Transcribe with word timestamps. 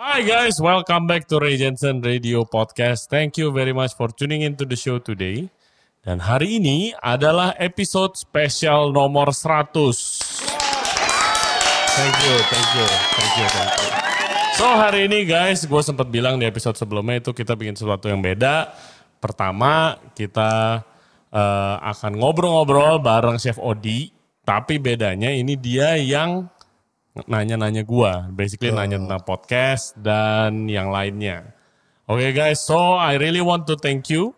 Hi 0.00 0.24
guys, 0.24 0.56
welcome 0.56 1.04
back 1.04 1.28
to 1.28 1.36
Ray 1.36 1.60
Jensen 1.60 2.00
Radio 2.00 2.48
Podcast. 2.48 3.12
Thank 3.12 3.36
you 3.36 3.52
very 3.52 3.76
much 3.76 3.92
for 3.92 4.08
tuning 4.08 4.40
into 4.40 4.64
the 4.64 4.72
show 4.72 4.96
today. 4.96 5.52
Dan 6.00 6.24
hari 6.24 6.56
ini 6.56 6.96
adalah 7.04 7.52
episode 7.60 8.16
spesial 8.16 8.96
nomor 8.96 9.28
100. 9.28 9.76
Thank 11.92 12.16
you, 12.16 12.34
thank 12.48 12.68
you, 12.80 12.86
thank 13.12 13.32
you, 13.36 13.46
thank 13.52 13.72
you. 13.76 13.88
So 14.56 14.72
hari 14.72 15.04
ini 15.04 15.28
guys, 15.28 15.68
gue 15.68 15.82
sempat 15.84 16.08
bilang 16.08 16.40
di 16.40 16.48
episode 16.48 16.80
sebelumnya 16.80 17.20
itu 17.20 17.36
kita 17.36 17.52
bikin 17.52 17.76
sesuatu 17.76 18.08
yang 18.08 18.24
beda. 18.24 18.72
Pertama, 19.20 20.00
kita 20.16 20.80
eh, 21.28 21.76
akan 21.76 22.16
ngobrol-ngobrol 22.16 23.04
bareng 23.04 23.36
Chef 23.36 23.60
Odi. 23.60 24.08
Tapi 24.48 24.80
bedanya 24.80 25.28
ini 25.28 25.60
dia 25.60 26.00
yang 26.00 26.48
nanya-nanya 27.14 27.82
gua, 27.82 28.30
basically 28.30 28.70
nanya 28.70 28.98
tentang 29.02 29.22
podcast 29.26 29.98
dan 29.98 30.70
yang 30.70 30.94
lainnya. 30.94 31.54
Oke 32.10 32.34
guys, 32.34 32.62
so 32.62 32.98
I 32.98 33.18
really 33.18 33.42
want 33.42 33.70
to 33.70 33.78
thank 33.78 34.10
you 34.10 34.34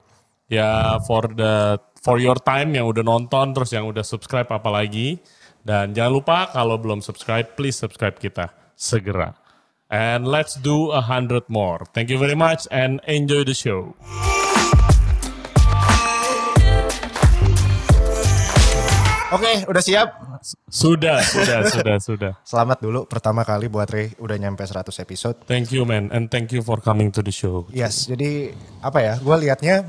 ya 0.52 1.00
for 1.09 1.24
the 1.33 1.80
for 2.05 2.20
your 2.20 2.37
time 2.37 2.77
yang 2.77 2.84
udah 2.84 3.00
nonton 3.00 3.56
terus 3.56 3.73
yang 3.73 3.88
udah 3.88 4.05
subscribe 4.05 4.50
apalagi 4.52 5.16
dan 5.64 5.97
jangan 5.97 6.12
lupa 6.12 6.38
kalau 6.52 6.77
belum 6.77 7.00
subscribe 7.00 7.56
please 7.56 7.78
subscribe 7.78 8.19
kita 8.20 8.52
segera. 8.77 9.39
And 9.92 10.25
let's 10.25 10.56
do 10.56 10.89
a 10.89 11.05
hundred 11.05 11.45
more. 11.52 11.84
Thank 11.92 12.09
you 12.09 12.16
very 12.16 12.36
much 12.36 12.64
and 12.73 13.00
enjoy 13.05 13.45
the 13.45 13.52
show. 13.52 13.92
Oke, 19.32 19.64
udah 19.64 19.80
siap? 19.80 20.09
Sudah, 20.68 21.24
sudah, 21.24 21.64
sudah, 21.64 21.96
sudah. 21.96 22.32
Selamat 22.52 22.84
dulu 22.84 23.09
pertama 23.09 23.48
kali 23.48 23.64
buat 23.64 23.88
Ray 23.88 24.12
udah 24.20 24.36
nyampe 24.36 24.60
100 24.60 24.92
episode. 25.00 25.48
Thank 25.48 25.72
you 25.72 25.88
man 25.88 26.12
and 26.12 26.28
thank 26.28 26.52
you 26.52 26.60
for 26.60 26.84
coming 26.84 27.08
to 27.08 27.24
the 27.24 27.32
show. 27.32 27.64
Yes, 27.72 28.05
jadi 28.05 28.52
apa 28.84 29.00
ya? 29.00 29.14
Gue 29.16 29.41
liatnya 29.41 29.89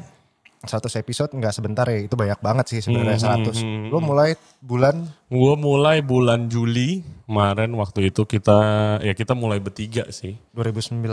100 0.63 0.87
episode 0.95 1.35
nggak 1.35 1.59
sebentar 1.59 1.83
ya. 1.91 2.07
Itu 2.07 2.15
banyak 2.15 2.39
banget 2.39 2.71
sih 2.71 2.79
sebenarnya 2.87 3.35
100. 3.43 3.91
Lo 3.91 3.99
mulai 3.99 4.39
bulan 4.63 5.11
Gue 5.27 5.53
mulai 5.59 5.99
bulan 5.99 6.47
Juli 6.47 7.03
kemarin 7.27 7.75
waktu 7.75 8.15
itu 8.15 8.23
kita 8.23 8.59
ya 9.03 9.11
kita 9.11 9.35
mulai 9.35 9.59
bertiga 9.59 10.07
sih. 10.07 10.39
2019. 10.55 11.03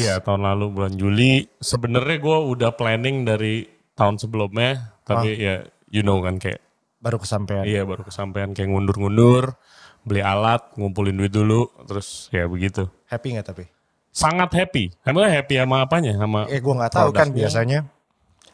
Iya 0.00 0.24
tahun 0.24 0.40
lalu 0.40 0.72
bulan 0.72 0.96
Juli. 0.96 1.44
Sebenarnya 1.60 2.16
gue 2.16 2.38
udah 2.48 2.72
planning 2.80 3.28
dari 3.28 3.68
tahun 3.92 4.16
sebelumnya, 4.16 4.96
tapi 5.04 5.36
ya 5.36 5.68
you 5.92 6.00
know 6.00 6.24
kan 6.24 6.40
kayak 6.40 6.64
Baru 7.04 7.20
kesampaian. 7.20 7.68
iya 7.68 7.84
baru 7.84 8.00
kesampaian 8.00 8.56
kayak 8.56 8.72
ngundur-ngundur, 8.72 9.52
beli 10.00 10.24
alat, 10.24 10.72
ngumpulin 10.74 11.12
duit 11.12 11.28
dulu, 11.28 11.68
terus 11.84 12.32
ya 12.32 12.48
begitu. 12.48 12.88
Happy 13.04 13.36
nggak 13.36 13.46
tapi? 13.46 13.64
Sangat 14.08 14.48
happy. 14.50 14.88
Emang 15.04 15.28
happy 15.28 15.60
sama 15.60 15.84
apanya? 15.84 16.16
Sama 16.16 16.48
Eh 16.48 16.58
gue 16.58 16.72
nggak 16.72 16.92
tahu 16.92 17.12
kan 17.12 17.28
biasanya. 17.28 17.84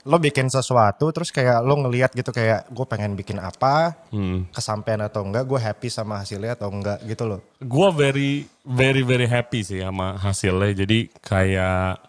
Lo 0.02 0.16
bikin 0.16 0.48
sesuatu 0.48 1.12
terus 1.12 1.28
kayak 1.28 1.60
lo 1.60 1.76
ngelihat 1.76 2.10
gitu 2.10 2.32
kayak 2.32 2.72
gue 2.72 2.86
pengen 2.88 3.12
bikin 3.12 3.36
apa, 3.36 4.00
Hmm. 4.08 4.48
kesampaian 4.48 5.04
atau 5.04 5.20
enggak, 5.22 5.44
gue 5.44 5.60
happy 5.60 5.86
sama 5.86 6.18
hasilnya 6.18 6.56
atau 6.56 6.72
enggak 6.72 7.04
gitu 7.04 7.28
loh. 7.28 7.44
gue 7.60 7.88
very 7.92 8.32
very 8.64 9.04
very 9.04 9.28
happy 9.28 9.60
sih 9.60 9.78
sama 9.78 10.16
hasilnya 10.16 10.72
jadi 10.74 10.98
kayak 11.20 12.00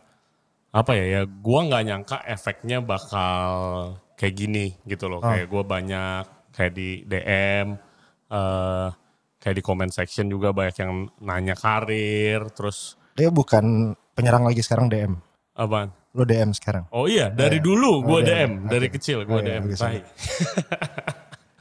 apa 0.72 0.92
ya 0.96 1.06
ya 1.06 1.22
gue 1.28 1.60
nggak 1.68 1.84
nyangka 1.84 2.18
efeknya 2.24 2.80
bakal 2.80 3.52
kayak 4.22 4.36
gini 4.36 4.78
gitu 4.84 5.10
loh 5.10 5.18
kayak 5.20 5.50
gue 5.50 5.64
banyak 5.66 6.24
kayak 6.52 6.72
di 6.72 7.02
DM 7.04 7.74
eh 8.30 8.88
kayak 9.36 9.56
di 9.58 9.64
comment 9.66 9.90
section 9.90 10.30
juga 10.30 10.54
banyak 10.54 10.78
yang 10.78 10.92
nanya 11.20 11.58
karir 11.58 12.46
terus 12.54 12.94
Dia 13.12 13.28
bukan 13.28 13.66
penyerang 14.14 14.46
lagi 14.46 14.62
sekarang 14.62 14.86
DM. 14.86 15.18
apaan 15.52 15.90
Lo 16.12 16.22
DM 16.22 16.52
sekarang. 16.52 16.86
oh 16.92 17.08
iya 17.08 17.28
dari 17.28 17.58
dulu 17.58 18.04
gue 18.04 18.14
Oh, 18.14 18.22
DM 18.22 18.68
dari 18.68 18.88
kecil 18.88 19.24
gue 19.24 19.32
Oh, 19.32 19.40
iya, 19.40 19.58
DM 19.58 19.64
bisa. 19.66 19.90
Tai. 19.90 20.00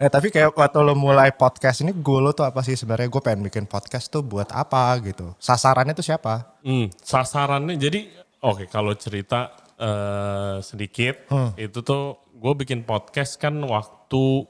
Eh 0.01 0.09
tapi 0.09 0.29
kayak 0.29 0.57
waktu 0.57 0.81
lo 0.81 0.97
mulai 0.97 1.29
podcast 1.31 1.85
ini 1.85 1.93
goal 1.93 2.25
lo 2.25 2.33
tuh 2.33 2.49
apa 2.49 2.65
sih 2.65 2.73
sebenarnya? 2.73 3.05
Gue 3.07 3.21
pengen 3.21 3.45
bikin 3.45 3.69
podcast 3.69 4.09
tuh 4.09 4.25
buat 4.25 4.49
apa 4.49 4.97
gitu? 5.01 5.37
Sasarannya 5.37 5.93
tuh 5.93 6.01
siapa? 6.03 6.57
Hmm, 6.65 6.89
sasarannya 6.97 7.77
jadi 7.77 8.09
oke 8.41 8.65
kalau 8.67 8.97
cerita 8.97 9.53
eh, 9.81 10.57
sedikit 10.61 11.17
itu 11.57 11.79
tuh 11.81 12.03
gue 12.31 12.53
bikin 12.55 12.85
podcast 12.85 13.37
kan 13.37 13.57
waktu 13.59 14.45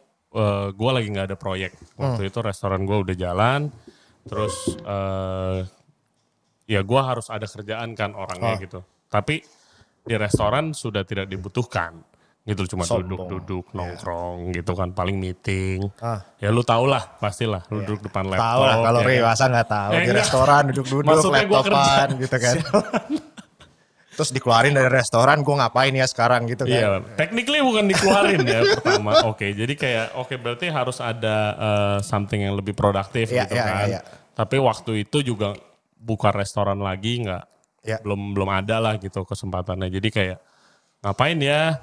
gue 0.70 0.90
lagi 0.90 1.08
nggak 1.08 1.26
ada 1.26 1.34
proyek. 1.34 1.74
Waktu 1.96 2.26
itu 2.26 2.38
restoran 2.38 2.82
gue 2.82 2.98
udah 3.00 3.16
jalan 3.16 3.70
terus 4.20 4.54
eh, 4.76 5.58
ya 6.66 6.80
gue 6.80 7.00
harus 7.00 7.26
ada 7.26 7.44
kerjaan 7.44 7.94
kan 7.94 8.12
orangnya 8.12 8.58
gitu. 8.60 8.78
Tapi 9.06 9.42
di 10.00 10.14
restoran 10.14 10.70
sudah 10.70 11.02
tidak 11.02 11.26
dibutuhkan 11.26 11.98
gitu. 12.40 12.62
Cuma 12.68 12.86
duduk-duduk 12.86 13.74
nongkrong 13.74 14.54
gitu 14.54 14.72
kan 14.72 14.94
paling 14.94 15.18
meeting. 15.18 15.82
Ah. 15.98 16.22
ya 16.38 16.48
lu 16.48 16.62
tau 16.62 16.86
lah 16.86 17.18
pastilah 17.18 17.66
lu 17.68 17.82
duduk 17.82 18.06
depan 18.06 18.24
laptop 18.24 18.46
Tahu 18.46 18.62
lah 18.62 18.76
kalau 18.80 19.00
ya 19.02 19.10
kan? 19.10 19.26
masa 19.26 19.44
nggak 19.46 19.68
tahu 19.68 19.90
Eh, 19.90 19.98
di 19.98 20.00
enggak. 20.00 20.18
restoran 20.22 20.62
duduk-duduk 20.70 21.04
laptopan 21.26 22.08
gitu 22.16 22.36
kan. 22.38 22.54
Terus 24.10 24.34
dikeluarin 24.34 24.74
dari 24.74 24.90
restoran, 24.90 25.40
gue 25.40 25.54
ngapain 25.54 25.94
ya 25.94 26.02
sekarang 26.04 26.44
gitu 26.50 26.66
kan? 26.66 26.74
Iya, 26.74 26.88
technically 27.14 27.62
bukan 27.62 27.86
dikeluarin 27.86 28.42
ya 28.42 28.60
pertama. 28.76 29.22
Oke, 29.30 29.54
jadi 29.54 29.70
kayak 29.78 30.06
oke 30.18 30.34
berarti 30.36 30.66
harus 30.68 30.98
ada 30.98 31.36
eh, 31.54 31.98
something 32.02 32.42
yang 32.42 32.58
lebih 32.58 32.74
produktif 32.74 33.30
Iya, 33.30 33.46
gitu 33.46 33.54
iya, 33.54 33.64
kan. 33.64 33.76
iya, 33.86 33.86
iya. 33.86 34.00
Tapi 34.34 34.56
waktu 34.58 35.06
itu 35.06 35.22
juga 35.22 35.54
buka 35.94 36.34
restoran 36.34 36.80
lagi 36.80 37.22
nggak 37.22 37.44
Iya. 37.80 37.96
belum 38.04 38.36
belum 38.36 38.50
ada 38.50 38.76
lah 38.76 38.94
gitu 39.00 39.24
kesempatannya. 39.24 39.88
Jadi 39.88 40.08
kayak 40.12 40.38
ngapain 41.00 41.38
ya? 41.40 41.78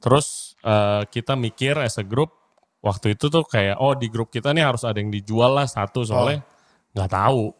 Terus 0.00 0.56
eh, 0.64 1.02
kita 1.10 1.34
mikir 1.36 1.76
as 1.76 1.98
a 1.98 2.06
group 2.06 2.30
waktu 2.80 3.14
itu 3.14 3.26
tuh 3.26 3.42
kayak 3.44 3.76
oh 3.78 3.92
di 3.94 4.06
grup 4.08 4.30
kita 4.30 4.50
nih 4.54 4.64
harus 4.64 4.82
ada 4.82 4.96
yang 4.96 5.10
dijual 5.10 5.54
lah 5.54 5.66
satu 5.66 6.06
soalnya 6.06 6.40
nggak 6.94 7.10
tahu. 7.10 7.52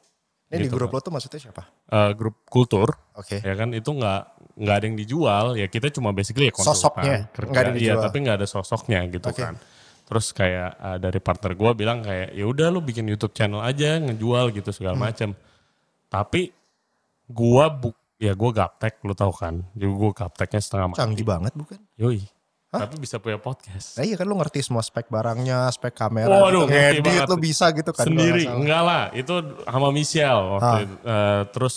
Ini 0.48 0.56
di 0.56 0.64
gitu 0.68 0.76
grup 0.78 0.88
kan. 0.92 0.96
lo 1.00 1.04
tuh 1.04 1.12
maksudnya 1.12 1.40
siapa? 1.42 1.62
Eh, 1.92 2.12
grup 2.16 2.40
kultur 2.48 2.88
Oke. 3.12 3.44
ya 3.44 3.52
kan 3.52 3.68
itu 3.70 3.92
nggak 3.92 4.20
nggak 4.56 4.74
ada 4.80 4.84
yang 4.88 4.96
dijual 4.96 5.46
ya 5.54 5.68
kita 5.68 5.92
cuma 5.92 6.08
basically 6.10 6.48
ya 6.48 6.54
konsultan 6.54 7.04
Sosoknya, 7.04 7.18
nggak 7.28 7.52
ada 7.62 7.72
iya 7.72 7.92
dijual. 7.92 8.00
tapi 8.00 8.16
nggak 8.18 8.36
ada 8.40 8.48
sosoknya 8.48 9.00
gitu 9.12 9.28
Oke. 9.28 9.44
kan 9.44 9.54
terus 10.02 10.32
kayak 10.32 10.70
uh, 10.74 10.96
dari 10.96 11.20
partner 11.20 11.52
gue 11.52 11.70
bilang 11.74 12.00
kayak 12.00 12.32
ya 12.32 12.44
udah 12.44 12.68
lu 12.68 12.80
bikin 12.80 13.04
YouTube 13.06 13.32
channel 13.32 13.60
aja 13.60 14.00
ngejual 14.00 14.52
gitu 14.52 14.72
segala 14.72 14.96
Hmm. 14.96 15.04
macam 15.04 15.28
tapi 16.08 16.48
gua 17.26 17.68
buk 17.68 17.92
ya 18.16 18.32
gua 18.32 18.50
gaptek 18.54 19.00
lu 19.02 19.12
tahu 19.12 19.32
kan 19.32 19.60
jadi 19.72 19.88
gua 19.88 20.10
gapteknya 20.12 20.60
setengah 20.60 20.86
mati 20.88 21.00
Canggih 21.00 21.26
banget 21.26 21.52
bukan? 21.52 21.76
yoi 21.96 22.24
tapi 22.74 22.96
bisa 22.96 23.16
punya 23.16 23.36
podcast 23.36 23.94
Nah 23.94 24.02
iya 24.02 24.16
kan 24.16 24.24
lo 24.24 24.34
ngerti 24.34 24.58
semua 24.60 24.80
spek 24.80 25.06
barangnya, 25.06 25.68
spek 25.68 25.92
kamera, 25.92 26.32
Waduh, 26.32 26.64
gitu. 26.64 26.72
ngedit 27.04 27.22
lo 27.26 27.36
bisa 27.36 27.68
gitu 27.70 27.90
kan? 27.90 28.04
sendiri 28.04 28.48
enggak 28.48 28.80
lah 28.80 29.02
itu 29.12 29.34
sama 29.62 29.88
Michelle 29.88 30.42
waktu 30.50 30.64
Ah. 30.66 30.80
itu. 30.80 30.94
Eh, 30.98 31.42
terus 31.50 31.74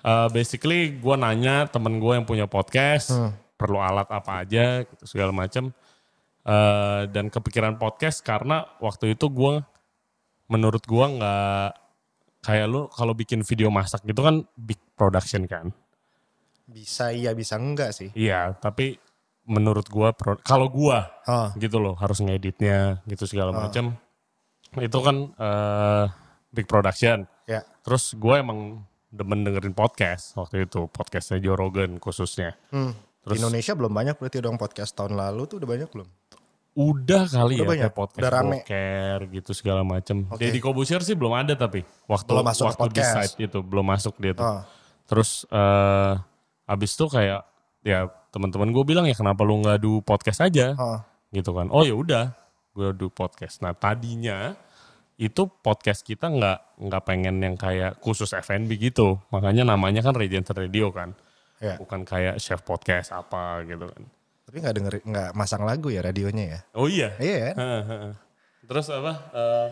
eh, 0.00 0.28
basically 0.30 0.80
gue 0.94 1.14
nanya 1.16 1.66
temen 1.66 1.96
gue 1.96 2.12
yang 2.12 2.22
punya 2.22 2.46
podcast 2.46 3.10
Hmm. 3.10 3.34
perlu 3.52 3.76
alat 3.76 4.06
apa 4.06 4.40
aja 4.40 4.82
gitu, 4.82 5.04
segala 5.04 5.30
macam 5.30 5.74
Eh, 6.42 7.02
dan 7.10 7.26
kepikiran 7.26 7.74
podcast 7.74 8.22
karena 8.22 8.70
waktu 8.78 9.12
itu 9.12 9.26
gue 9.26 9.66
menurut 10.46 10.78
gue 10.80 11.06
nggak 11.12 11.68
kayak 12.40 12.66
lu 12.66 12.86
kalau 12.86 13.10
bikin 13.12 13.42
video 13.42 13.66
masak 13.66 14.06
gitu 14.06 14.22
kan 14.22 14.46
big 14.54 14.78
production 14.94 15.42
kan 15.44 15.74
Bisa 16.62 17.10
iya 17.10 17.30
bisa 17.30 17.54
enggak 17.56 17.90
sih? 17.90 18.14
iya 18.14 18.54
tapi 18.54 18.94
menurut 19.46 19.86
gue 19.86 20.08
kalau 20.42 20.66
gue 20.66 20.98
Ah. 21.24 21.54
gitu 21.54 21.78
loh 21.78 21.94
harus 21.94 22.18
ngeditnya 22.18 23.00
gitu 23.04 23.24
segala 23.24 23.50
macam 23.50 23.94
itu 24.76 24.98
kan 24.98 25.16
eh, 25.32 26.04
big 26.50 26.66
production 26.66 27.24
Ya. 27.44 27.62
terus 27.80 28.10
gue 28.12 28.34
emang 28.34 28.82
demen 29.08 29.40
dengerin 29.40 29.70
podcast 29.70 30.34
waktu 30.34 30.66
itu 30.66 30.86
podcastnya 30.88 31.38
Joe 31.38 31.54
Rogan 31.54 31.96
khususnya 31.96 32.58
Hmm. 32.68 32.90
Terus- 33.22 33.32
Di 33.32 33.40
Indonesia 33.40 33.72
belum 33.72 33.92
banyak 33.92 34.14
berarti 34.16 34.38
dong 34.38 34.54
podcast 34.54 34.92
tahun 34.92 35.14
lalu 35.14 35.42
tuh 35.46 35.56
udah 35.58 35.68
banyak 35.68 35.88
belum? 35.88 36.08
udah 36.76 37.24
kali 37.24 37.56
Udah 37.56 37.56
ya 37.56 37.64
banyak, 37.64 37.82
kayak 37.88 37.96
podcast 37.96 38.20
udah 38.20 38.30
rame. 38.30 38.56
boker 38.60 39.18
gitu 39.32 39.50
segala 39.50 39.80
macam 39.80 40.16
Oke. 40.28 40.44
Deddy 40.44 40.60
Kobusier 40.60 41.00
sih 41.00 41.16
belum 41.16 41.32
ada 41.32 41.56
tapi 41.56 41.80
waktu 42.04 42.28
Belum 42.28 42.44
masuk 42.44 42.68
waktu 42.68 42.92
di 42.92 43.00
site 43.00 43.36
itu 43.40 43.58
belum 43.64 43.86
masuk 43.86 44.14
dia 44.18 44.32
tuh 44.32 44.44
Ah. 44.44 44.62
terus 45.04 45.48
eh 45.48 46.12
abis 46.66 46.90
itu 46.92 47.06
kayak 47.08 47.48
ya 47.80 48.10
teman-teman 48.36 48.68
gue 48.68 48.84
bilang 48.84 49.04
ya 49.04 49.16
kenapa 49.16 49.40
lu 49.40 49.56
nggak 49.58 49.78
do 49.78 49.98
podcast 50.00 50.44
aja 50.44 50.76
Ah. 50.76 51.00
gitu 51.30 51.50
kan 51.50 51.66
oh 51.68 51.80
ya 51.80 51.92
udah 51.92 52.36
gue 52.70 52.92
do 52.92 53.08
podcast 53.08 53.58
nah 53.58 53.72
tadinya 53.72 54.52
itu 55.16 55.48
podcast 55.48 56.04
kita 56.04 56.28
nggak 56.28 56.58
nggak 56.78 57.02
pengen 57.02 57.40
yang 57.40 57.56
kayak 57.56 57.96
khusus 57.98 58.28
F&B 58.30 58.68
gitu 58.76 59.16
makanya 59.30 59.64
namanya 59.66 60.00
kan 60.00 60.12
Regent 60.12 60.44
Radio 60.50 60.88
kan 60.90 61.16
Ya. 61.56 61.80
bukan 61.80 62.04
kayak 62.04 62.36
chef 62.36 62.60
podcast 62.60 63.10
apa 63.10 63.64
gitu 63.64 63.88
kan 63.88 64.02
Tapi 64.44 64.56
nggak 64.60 64.74
denger 64.76 64.94
nggak 65.02 65.30
masang 65.32 65.64
lagu 65.64 65.88
ya 65.88 66.04
radionya 66.04 66.44
ya? 66.46 66.60
oh 66.76 66.84
iya 66.84 67.16
Iya 67.16 67.36
kan? 67.42 67.54
Heeh, 67.56 67.82
heeh. 67.82 68.12
terus 68.62 68.86
apa 68.88 69.12
eh, 69.32 69.68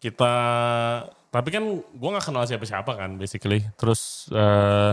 kita 0.00 0.32
tapi 1.28 1.48
kan 1.50 1.64
gue 1.76 2.08
nggak 2.08 2.24
kenal 2.24 2.44
siapa-siapa 2.44 2.94
kan 2.94 3.18
basically. 3.18 3.66
Terus 3.74 4.30
eh, 4.30 4.92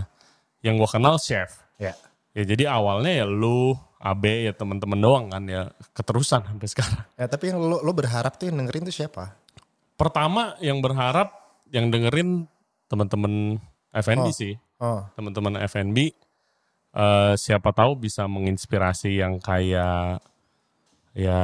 yang 0.62 0.76
gue 0.76 0.90
kenal 0.90 1.16
chef. 1.16 1.54
Ya. 1.82 1.98
Ya 2.32 2.44
jadi 2.46 2.70
awalnya 2.70 3.12
ya 3.12 3.26
lu, 3.26 3.74
Abe 3.98 4.50
ya 4.50 4.54
teman-teman 4.54 4.98
doang 4.98 5.26
kan 5.30 5.44
ya 5.46 5.74
keterusan 5.94 6.46
sampai 6.46 6.68
sekarang. 6.70 7.04
Ya 7.18 7.26
tapi 7.26 7.50
yang 7.50 7.60
lo, 7.62 7.82
lo 7.82 7.92
berharap 7.94 8.38
tuh 8.38 8.50
yang 8.50 8.62
dengerin 8.62 8.86
tuh 8.88 8.96
siapa? 8.96 9.34
Pertama 9.98 10.58
yang 10.62 10.82
berharap 10.82 11.34
yang 11.70 11.90
dengerin 11.90 12.46
teman-teman 12.90 13.58
FNB 13.94 14.28
sih. 14.34 14.54
Oh, 14.82 15.06
Teman-teman 15.14 15.62
FNB 15.62 15.98
eh, 16.98 17.34
siapa 17.38 17.70
tahu 17.70 17.94
bisa 18.02 18.26
menginspirasi 18.26 19.22
yang 19.22 19.38
kayak 19.38 20.18
ya, 21.14 21.42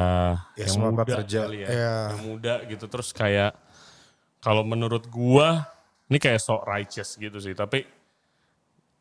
Ya, 0.58 0.66
yang 0.66 0.96
muda 0.96 1.04
pekerja, 1.06 1.40
kali 1.46 1.58
ya. 1.62 1.68
ya. 1.70 1.96
Yang 2.16 2.22
muda 2.26 2.54
gitu 2.66 2.86
terus 2.90 3.12
kayak 3.14 3.54
kalau 4.42 4.64
menurut 4.66 5.06
gua 5.12 5.68
ini 6.08 6.18
kayak 6.18 6.40
sok 6.40 6.64
righteous 6.66 7.20
gitu 7.20 7.38
sih, 7.38 7.52
tapi 7.54 7.84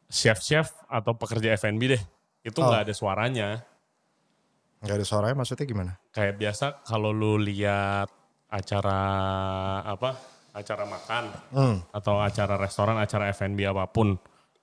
chef-chef 0.06 0.70
atau 0.86 1.12
pekerja 1.12 1.52
FNB 1.52 1.82
deh 1.90 2.02
itu 2.42 2.58
Oh. 2.58 2.66
nggak 2.66 2.86
ada 2.86 2.94
suaranya. 2.94 3.48
nggak 4.76 4.96
ada 4.96 5.06
suaranya 5.06 5.36
maksudnya 5.36 5.64
gimana? 5.64 5.92
kayak 6.10 6.36
biasa 6.36 6.84
kalau 6.84 7.10
lu 7.10 7.36
lihat 7.36 8.06
acara 8.46 9.00
apa 9.82 10.14
acara 10.52 10.84
makan 10.84 11.24
Hmm. 11.50 11.76
atau 11.90 12.20
acara 12.20 12.54
restoran 12.54 12.96
acara 12.96 13.28
F&B 13.28 13.60
apa 13.62 13.88
pun 13.88 14.14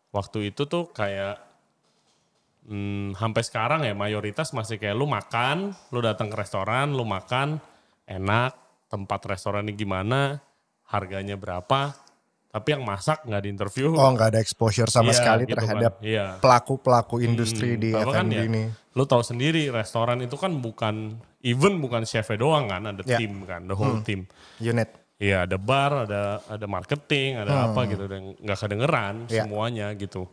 waktu 0.10 0.50
itu 0.50 0.64
tuh 0.64 0.90
kayak 0.90 1.38
hmm, 2.66 3.14
sampai 3.14 3.44
sekarang 3.44 3.82
ya 3.84 3.94
mayoritas 3.94 4.54
masih 4.54 4.78
kayak 4.78 4.96
lu 4.96 5.06
makan 5.06 5.76
lu 5.92 6.00
datang 6.00 6.30
ke 6.30 6.38
restoran 6.38 6.94
lu 6.94 7.04
makan 7.04 7.60
enak 8.06 8.56
tempat 8.88 9.20
restorannya 9.28 9.74
gimana 9.74 10.40
harganya 10.88 11.36
berapa 11.36 11.94
tapi 12.54 12.68
yang 12.70 12.86
masak 12.86 13.26
nggak 13.26 13.42
diinterview 13.42 13.98
Oh 13.98 14.14
nggak 14.14 14.30
ada 14.30 14.40
exposure 14.40 14.86
sama 14.86 15.10
Iya, 15.10 15.18
sekali 15.18 15.42
gitu 15.44 15.52
kan. 15.52 15.62
terhadap 15.66 15.94
Iya. 16.00 16.26
pelaku-pelaku 16.38 17.16
industri 17.20 17.76
di 17.76 17.90
Bahwa 17.90 18.14
kan 18.14 18.30
F&B 18.30 18.38
ya, 18.38 18.44
ini. 18.46 18.64
Lu 18.94 19.04
tahu 19.04 19.20
sendiri 19.20 19.68
restoran 19.68 20.22
itu 20.22 20.38
kan 20.38 20.54
bukan 20.56 21.18
even 21.42 21.82
bukan 21.82 22.06
chef 22.06 22.30
doang 22.34 22.70
kan, 22.70 22.86
ada 22.86 23.02
Ya. 23.02 23.18
tim 23.18 23.42
kan, 23.44 23.66
the 23.66 23.74
whole 23.74 23.98
team. 24.00 24.30
Unit. 24.62 24.94
Iya, 25.18 25.44
ada 25.44 25.58
bar, 25.58 26.06
ada 26.06 26.22
ada 26.46 26.66
marketing, 26.68 27.40
ada 27.40 27.68
apa 27.68 27.86
gitu 27.86 28.06
dan 28.06 28.38
nggak 28.38 28.60
kedengeran 28.60 29.16
Hmm. 29.24 29.32
Ya. 29.32 29.44
semuanya 29.44 29.88
gitu. 29.96 30.30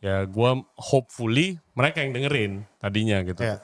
Ya 0.00 0.24
gua 0.24 0.58
hopefully 0.74 1.54
mereka 1.70 2.00
yang 2.00 2.10
dengerin 2.10 2.52
tadinya 2.76 3.22
gitu. 3.22 3.40
Ya. 3.40 3.62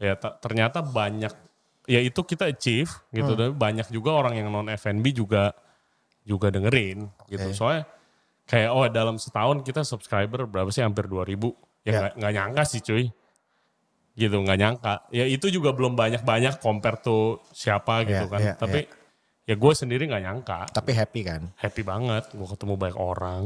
Ya 0.00 0.14
ta- 0.14 0.32
ternyata 0.34 0.80
banyak 0.80 1.34
ya 1.84 2.00
itu 2.00 2.20
kita 2.20 2.46
achieve 2.46 2.88
gitu 3.10 3.32
Hmm. 3.32 3.36
dan 3.36 3.48
banyak 3.52 3.90
juga 3.90 4.14
orang 4.14 4.32
yang 4.34 4.48
non 4.48 4.66
F&B 4.66 5.12
juga 5.12 5.52
juga 6.24 6.48
dengerin 6.48 7.04
gitu. 7.28 7.46
Soalnya 7.52 7.84
kayak 8.44 8.70
oh 8.70 8.84
dalam 8.88 9.16
setahun 9.16 9.60
kita 9.60 9.84
subscriber 9.84 10.44
berapa 10.44 10.68
sih 10.68 10.80
hampir 10.80 11.04
2000. 11.04 11.52
Ya 11.84 11.92
Ya. 11.92 11.98
nggak 12.00 12.12
nggak 12.16 12.32
nyangka 12.32 12.62
sih 12.64 12.80
cuy. 12.80 13.04
Gitu 14.14 14.32
nggak 14.34 14.58
nyangka. 14.58 14.94
Ya 15.10 15.24
itu 15.26 15.46
juga 15.48 15.74
belum 15.74 15.92
banyak-banyak 15.92 16.58
compare 16.58 16.98
to 16.98 17.42
siapa 17.50 18.02
gitu 18.02 18.24
Ya, 18.24 18.30
kan. 18.30 18.40
ya, 18.40 18.54
Tapi 18.54 18.80
ya 19.44 19.54
gue 19.54 19.72
sendiri 19.74 20.06
nggak 20.06 20.22
nyangka. 20.22 20.58
Tapi 20.70 20.90
happy 20.90 21.20
kan. 21.22 21.42
Happy 21.54 21.82
banget 21.82 22.30
gue 22.30 22.48
ketemu 22.48 22.74
banyak 22.74 22.96
orang. 22.96 23.42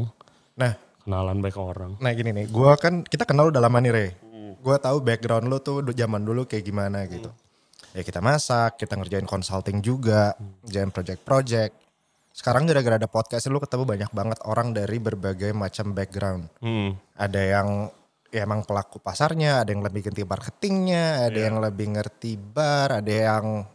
Nah, 0.54 0.72
Kenalan 1.02 1.40
banyak 1.40 1.56
orang. 1.56 1.92
nah 1.98 2.12
gini 2.12 2.36
nih, 2.36 2.52
gua 2.52 2.76
kan 2.76 3.00
kita 3.00 3.24
kenal 3.24 3.48
udah 3.48 3.64
lama 3.64 3.80
nih 3.80 3.90
Re. 3.90 4.06
Hmm. 4.20 4.52
Gua 4.60 4.76
tahu 4.76 5.00
background 5.00 5.48
lu 5.48 5.56
tuh 5.56 5.80
zaman 5.88 6.20
dulu 6.20 6.44
kayak 6.44 6.60
gimana 6.62 7.08
gitu. 7.08 7.32
Ya 7.96 8.04
kita 8.04 8.20
masak, 8.20 8.76
kita 8.76 8.92
ngerjain 8.92 9.24
consulting 9.24 9.80
juga, 9.80 10.36
Hmm. 10.36 10.60
ngerjain 10.62 10.92
project-project. 10.92 11.72
Sekarang 12.38 12.70
gara-gara 12.70 13.02
ada 13.02 13.10
podcast 13.10 13.50
lu 13.50 13.58
ketemu 13.58 13.82
banyak 13.82 14.10
banget 14.14 14.38
orang 14.46 14.70
dari 14.70 15.02
berbagai 15.02 15.50
macam 15.50 15.90
background. 15.90 16.46
Hmm. 16.62 16.94
Ada 17.18 17.42
yang 17.58 17.68
ya 18.30 18.46
emang 18.46 18.62
pelaku 18.62 19.02
pasarnya, 19.02 19.66
ada 19.66 19.74
yang 19.74 19.82
lebih 19.82 20.06
ngerti 20.06 20.22
marketingnya, 20.22 21.26
ada 21.26 21.34
Iya. 21.34 21.44
yang 21.50 21.56
lebih 21.58 21.86
ngerti 21.98 22.38
bar, 22.38 23.02
ada 23.02 23.10
yang 23.10 23.66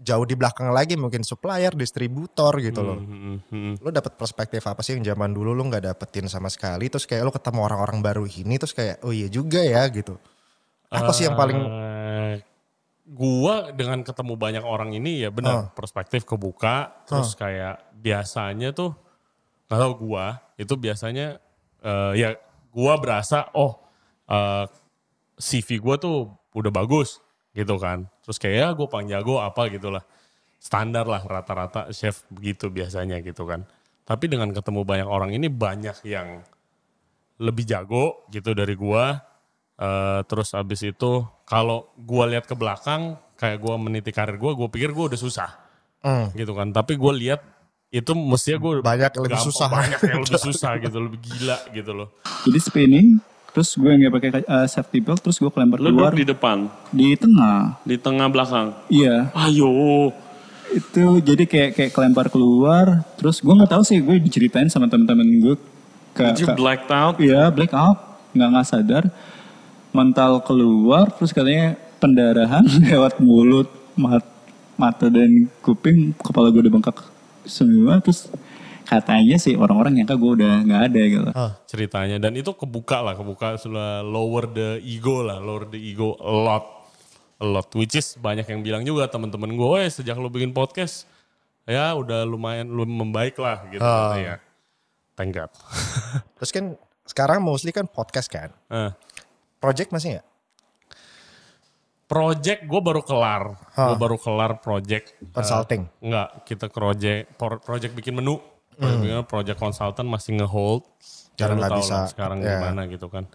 jauh 0.00 0.24
di 0.24 0.38
belakang 0.40 0.72
lagi 0.72 0.96
mungkin 0.96 1.20
supplier, 1.20 1.76
distributor 1.76 2.56
gitu 2.64 2.80
loh. 2.80 2.96
Hmm, 2.96 3.44
hmm, 3.44 3.72
Lu 3.84 3.92
dapet 3.92 4.16
perspektif 4.16 4.64
apa 4.64 4.80
sih 4.80 4.96
yang 4.96 5.04
zaman 5.04 5.36
dulu 5.36 5.52
lu 5.52 5.68
nggak 5.68 5.92
dapetin 5.92 6.32
sama 6.32 6.48
sekali, 6.48 6.88
terus 6.88 7.04
kayak 7.04 7.28
lu 7.28 7.32
ketemu 7.34 7.60
orang-orang 7.60 8.00
baru 8.00 8.24
ini, 8.24 8.56
terus 8.56 8.72
kayak 8.72 9.04
oh 9.04 9.12
iya 9.12 9.28
juga 9.28 9.60
ya 9.60 9.84
gitu. 9.92 10.16
Apa 10.88 11.12
sih 11.12 11.28
yang 11.28 11.36
paling 11.36 11.60
Eh, 11.60 12.34
gua 13.08 13.72
dengan 13.72 14.04
ketemu 14.04 14.36
banyak 14.36 14.64
orang 14.68 14.92
ini 14.92 15.24
ya 15.24 15.32
benar 15.32 15.72
perspektif 15.72 16.28
kebuka 16.28 16.92
terus 17.08 17.32
kayak 17.32 17.87
biasanya 17.98 18.70
tuh 18.70 18.94
nggak 19.68 19.78
tahu 19.78 19.94
gua 20.08 20.38
itu 20.54 20.74
biasanya 20.78 21.42
eh, 21.82 22.12
ya 22.16 22.28
gua 22.70 22.96
berasa 22.96 23.50
oh 23.58 23.82
eh, 24.30 24.64
CV 25.38 25.82
gua 25.82 25.98
tuh 25.98 26.30
udah 26.54 26.72
bagus 26.72 27.18
gitu 27.52 27.74
kan 27.76 28.06
terus 28.22 28.38
kayak 28.38 28.54
ya 28.54 28.68
gue 28.70 28.86
paling 28.86 29.10
jago 29.10 29.42
apa 29.42 29.66
gitulah 29.66 30.04
standar 30.62 31.06
lah 31.10 31.22
rata-rata 31.26 31.90
chef 31.90 32.22
begitu 32.30 32.70
biasanya 32.70 33.18
gitu 33.18 33.46
kan 33.46 33.66
tapi 34.08 34.24
dengan 34.30 34.48
ketemu 34.54 34.88
banyak 34.88 35.08
orang 35.08 35.30
ini 35.36 35.52
banyak 35.52 36.00
yang 36.08 36.40
lebih 37.38 37.64
jago 37.68 38.26
gitu 38.32 38.56
dari 38.56 38.74
gua. 38.74 39.20
Eh, 39.78 40.20
terus 40.26 40.56
abis 40.58 40.80
itu 40.82 41.22
kalau 41.46 41.92
gua 41.94 42.26
lihat 42.26 42.50
ke 42.50 42.56
belakang 42.56 43.14
kayak 43.38 43.62
gua 43.62 43.78
meniti 43.78 44.10
karir 44.10 44.34
gua, 44.40 44.56
gua 44.58 44.66
pikir 44.66 44.90
gua 44.90 45.12
udah 45.12 45.20
susah 45.20 45.50
Hmm. 45.98 46.30
gitu 46.34 46.56
kan. 46.56 46.72
Tapi 46.72 46.96
gua 46.98 47.14
lihat 47.14 47.44
itu 47.90 48.12
mestinya 48.12 48.58
gua 48.58 48.72
Banyak 48.80 49.10
yang 49.10 49.24
lebih 49.24 49.40
susah. 49.40 49.66
banyak 49.66 50.00
yang 50.02 50.20
lebih 50.20 50.40
susah 50.46 50.72
gitu, 50.76 50.96
lebih 50.98 51.18
gila 51.18 51.58
gitu 51.70 51.90
loh. 51.90 52.08
Jadi 52.44 52.58
spinning, 52.58 53.08
terus 53.50 53.72
gue 53.74 53.88
nggak 53.88 54.12
pakai 54.12 54.28
uh, 54.44 54.66
safety 54.66 54.98
belt, 54.98 55.18
terus 55.18 55.36
gue 55.36 55.48
kelempar 55.48 55.78
keluar 55.78 56.12
di 56.12 56.22
depan, 56.22 56.68
di 56.88 57.16
tengah. 57.16 57.80
di 57.82 57.96
tengah 57.96 58.28
belakang. 58.28 58.76
Iya, 58.88 59.32
Ayo. 59.32 60.12
itu 60.68 61.00
jadi 61.18 61.44
kayak 61.44 61.70
kayak 61.74 61.92
kelempar 61.92 62.28
keluar. 62.28 63.08
Terus 63.16 63.40
gue 63.40 63.50
nggak 63.50 63.70
tahu 63.70 63.82
sih, 63.82 63.98
gue 63.98 64.20
diceritain 64.20 64.68
sama 64.68 64.84
teman-teman 64.84 65.24
gue. 65.40 65.56
Ke, 66.12 66.36
You 66.36 66.44
ke- 66.44 66.56
blacked 66.56 66.90
out. 66.90 67.16
Iya, 67.16 67.48
black 67.48 67.72
out, 67.72 67.96
nggak 68.30 68.48
nggak 68.50 68.66
sadar, 68.66 69.04
mental 69.90 70.44
keluar, 70.44 71.08
terus 71.10 71.32
katanya 71.32 71.72
pendarahan 71.96 72.68
lewat 72.84 73.16
mulut, 73.18 73.66
mat- 73.94 74.28
mata 74.76 75.08
dan 75.08 75.48
kuping, 75.58 76.12
kepala 76.14 76.52
gue 76.52 76.60
udah 76.60 76.74
bengkak 76.74 77.00
semua, 77.48 77.98
terus 77.98 78.28
katanya 78.84 79.36
sih 79.36 79.52
orang-orang 79.52 80.00
nyangka 80.00 80.14
gue 80.14 80.30
udah 80.38 80.52
nggak 80.62 80.82
ada 80.86 81.02
gitu. 81.02 81.28
ceritanya 81.66 82.16
dan 82.16 82.32
itu 82.32 82.48
kebuka 82.50 83.00
lah 83.00 83.12
kebuka 83.12 83.56
sudah 83.56 84.00
lower 84.00 84.48
the 84.48 84.80
ego 84.80 85.20
lah 85.20 85.36
lower 85.36 85.64
the 85.64 85.76
ego 85.76 86.16
a 86.16 86.32
lot 86.32 86.64
a 87.36 87.44
lot 87.44 87.68
which 87.76 87.92
is 87.92 88.16
banyak 88.16 88.44
yang 88.44 88.64
bilang 88.64 88.80
juga 88.82 89.04
teman-teman 89.04 89.52
gue 89.52 89.68
"Weh, 89.76 89.88
sejak 89.88 90.16
lu 90.16 90.28
bikin 90.28 90.50
podcast 90.50 91.04
ya 91.64 91.92
udah 91.92 92.24
lumayan 92.24 92.64
lu 92.64 92.84
membaik 92.84 93.36
lah 93.36 93.68
gitu 93.68 93.84
Ah. 93.84 94.16
ya 94.16 94.34
thank 95.12 95.36
God 95.36 95.52
Terus 96.40 96.48
kan 96.48 96.64
sekarang 97.04 97.40
mostly 97.40 97.72
kan 97.72 97.84
podcast 97.84 98.28
kan. 98.28 98.52
Eh, 98.68 98.88
Project 99.58 99.90
masih 99.90 100.16
nggak? 100.16 100.26
Project 102.08 102.64
gue 102.64 102.80
baru 102.80 103.04
kelar 103.04 103.42
gue 103.76 103.96
baru 104.00 104.16
kelar 104.16 104.64
project 104.64 105.14
Consulting. 105.30 105.84
Enggak, 106.00 106.28
kita 106.48 106.66
project, 106.72 107.36
pro- 107.36 107.60
project 107.60 107.92
bikin 107.92 108.16
menu. 108.16 108.40
Project, 108.74 109.00
bikin- 109.04 109.28
project 109.28 109.58
consultant 109.60 110.08
masih 110.08 110.40
nge-hold. 110.40 110.82
Karena 111.36 111.54
nggak 111.60 111.70
tahu 111.70 111.80
bisa, 111.84 111.94
lah 111.94 112.06
sekarang 112.10 112.38
ya. 112.42 112.58
gimana 112.58 112.80
gitu 112.90 113.06
kan. 113.06 113.28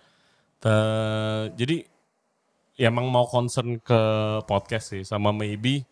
Te- 0.59 1.47
jadi 1.55 1.85
ya 2.73 2.89
emang 2.89 3.07
mau 3.07 3.29
concern 3.29 3.77
ke 3.77 4.01
podcast 4.49 4.97
sih 4.97 5.05
sama 5.05 5.29
maybe 5.29 5.85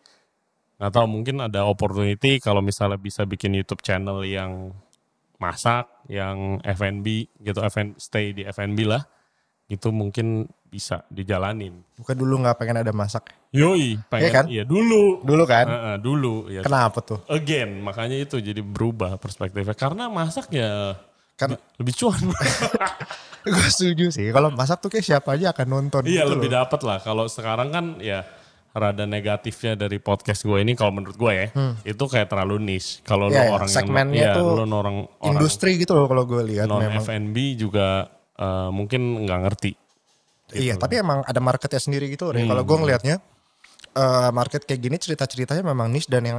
nggak 0.82 0.92
tahu 0.98 1.06
mungkin 1.06 1.38
ada 1.38 1.62
opportunity 1.62 2.42
kalau 2.42 2.58
misalnya 2.58 2.98
bisa 2.98 3.22
bikin 3.22 3.54
YouTube 3.54 3.86
channel 3.86 4.26
yang 4.26 4.74
masak, 5.38 5.86
yang 6.10 6.58
F&B 6.62 7.06
gitu, 7.38 7.58
FN, 7.66 7.94
stay 7.98 8.30
di 8.34 8.42
F&B 8.42 8.82
lah. 8.86 9.02
Itu 9.66 9.90
mungkin 9.94 10.46
bisa 10.72 11.04
dijalanin. 11.06 11.84
Bukan 11.94 12.16
dulu 12.16 12.40
nggak 12.40 12.56
pengen 12.56 12.80
ada 12.80 12.88
masak. 12.90 13.28
Yoi, 13.52 14.00
pengen, 14.08 14.32
kan? 14.32 14.44
iya 14.48 14.64
dulu. 14.64 15.20
Dulu 15.20 15.44
kan? 15.44 15.68
Heeh, 15.68 15.96
dulu 16.00 16.48
ya 16.48 16.64
Kenapa 16.64 17.04
tuh? 17.04 17.20
again 17.28 17.84
makanya 17.84 18.16
itu 18.16 18.40
jadi 18.40 18.64
berubah 18.64 19.20
perspektifnya 19.20 19.76
karena 19.76 20.08
masak 20.08 20.48
ya 20.48 20.96
Kan 21.32 21.56
lebih 21.76 21.92
cuan 21.92 22.16
gue 23.44 23.68
setuju 23.68 24.08
sih. 24.08 24.30
Kalau 24.30 24.48
masak 24.48 24.80
tuh 24.80 24.88
kayak 24.88 25.02
siapa 25.02 25.34
aja 25.34 25.50
akan 25.50 25.66
nonton. 25.68 26.02
iya 26.06 26.22
gitu 26.22 26.32
lebih 26.32 26.48
dapat 26.48 26.80
lah 26.80 26.98
kalau 26.98 27.26
sekarang 27.26 27.68
kan 27.68 27.84
ya 27.98 28.22
rada 28.72 29.04
negatifnya 29.04 29.76
dari 29.76 30.00
podcast 30.00 30.48
gue 30.48 30.56
ini 30.56 30.72
kalau 30.72 30.96
menurut 30.96 31.12
gue 31.12 31.32
ya 31.34 31.46
itu 31.84 32.04
kayak 32.08 32.24
terlalu 32.26 32.56
niche 32.58 33.04
kalau 33.04 33.28
Hmm. 33.28 33.36
Iya, 33.36 33.40
lo 33.40 33.44
iya. 33.44 33.52
orang 33.52 33.68
Segmennya 33.68 34.22
yang 34.22 34.32
tuh 34.32 34.46
lo 34.48 34.54
orang 34.56 34.72
orang 34.72 34.96
Industri 35.28 35.76
gitu 35.76 35.92
loh 35.92 36.08
kalau 36.08 36.24
gue 36.24 36.40
lihat 36.46 36.64
non 36.64 36.80
memang. 36.80 37.04
F&B 37.04 37.36
juga 37.58 38.08
eh, 38.32 38.70
mungkin 38.72 39.28
nggak 39.28 39.40
ngerti 39.44 39.70
Iya, 40.52 40.76
gitu. 40.76 40.82
tapi 40.82 40.94
emang 41.00 41.24
ada 41.24 41.40
marketnya 41.40 41.80
sendiri 41.80 42.06
gitu. 42.12 42.30
Hmm. 42.30 42.46
Kalau 42.46 42.62
gue 42.62 42.76
ngelihatnya 42.78 43.16
eh, 43.92 44.30
market 44.32 44.62
kayak 44.64 44.80
gini 44.80 44.96
cerita-ceritanya 44.96 45.64
memang 45.64 45.88
niche 45.92 46.08
dan 46.08 46.24
yang 46.24 46.38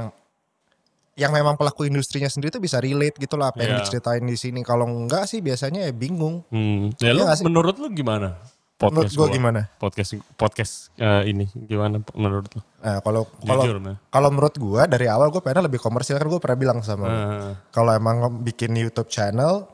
yang 1.14 1.30
memang 1.30 1.54
pelaku 1.54 1.86
industrinya 1.86 2.26
sendiri 2.26 2.50
tuh 2.50 2.58
bisa 2.58 2.82
relate 2.82 3.14
gitu 3.22 3.38
lah 3.38 3.54
apa 3.54 3.62
yang 3.62 3.78
Iya. 3.78 3.86
diceritain 3.86 4.24
di 4.26 4.34
sini. 4.34 4.66
Kalau 4.66 4.82
enggak 4.90 5.30
sih 5.30 5.38
biasanya 5.38 5.86
ya 5.86 5.92
bingung. 5.94 6.42
Hmm. 6.50 6.90
Ya 6.98 7.14
Iya 7.14 7.22
lu, 7.22 7.22
sih? 7.38 7.44
menurut 7.46 7.76
lu 7.78 7.86
gimana? 7.94 8.34
Menurut 8.82 9.14
gua 9.14 9.30
gua? 9.30 9.36
gimana? 9.38 9.60
Podcast 9.78 10.18
podcast 10.34 10.90
eh, 10.98 11.30
ini 11.30 11.46
gimana 11.54 12.02
menurut 12.18 12.50
lu? 12.50 12.60
Nah, 12.82 12.98
kalau 13.00 13.30
kalau 13.46 13.62
kalau 14.10 14.28
menurut 14.34 14.54
gua 14.58 14.82
dari 14.90 15.06
awal 15.06 15.30
gua 15.30 15.38
pengen 15.40 15.70
lebih 15.70 15.78
komersial 15.78 16.18
kan 16.18 16.26
gua 16.26 16.42
pernah 16.42 16.58
bilang 16.58 16.78
sama 16.82 17.04
lu. 17.06 17.14
Eh, 17.14 17.52
Kalau 17.70 17.94
emang 17.94 18.42
bikin 18.42 18.74
YouTube 18.74 19.06
channel 19.06 19.70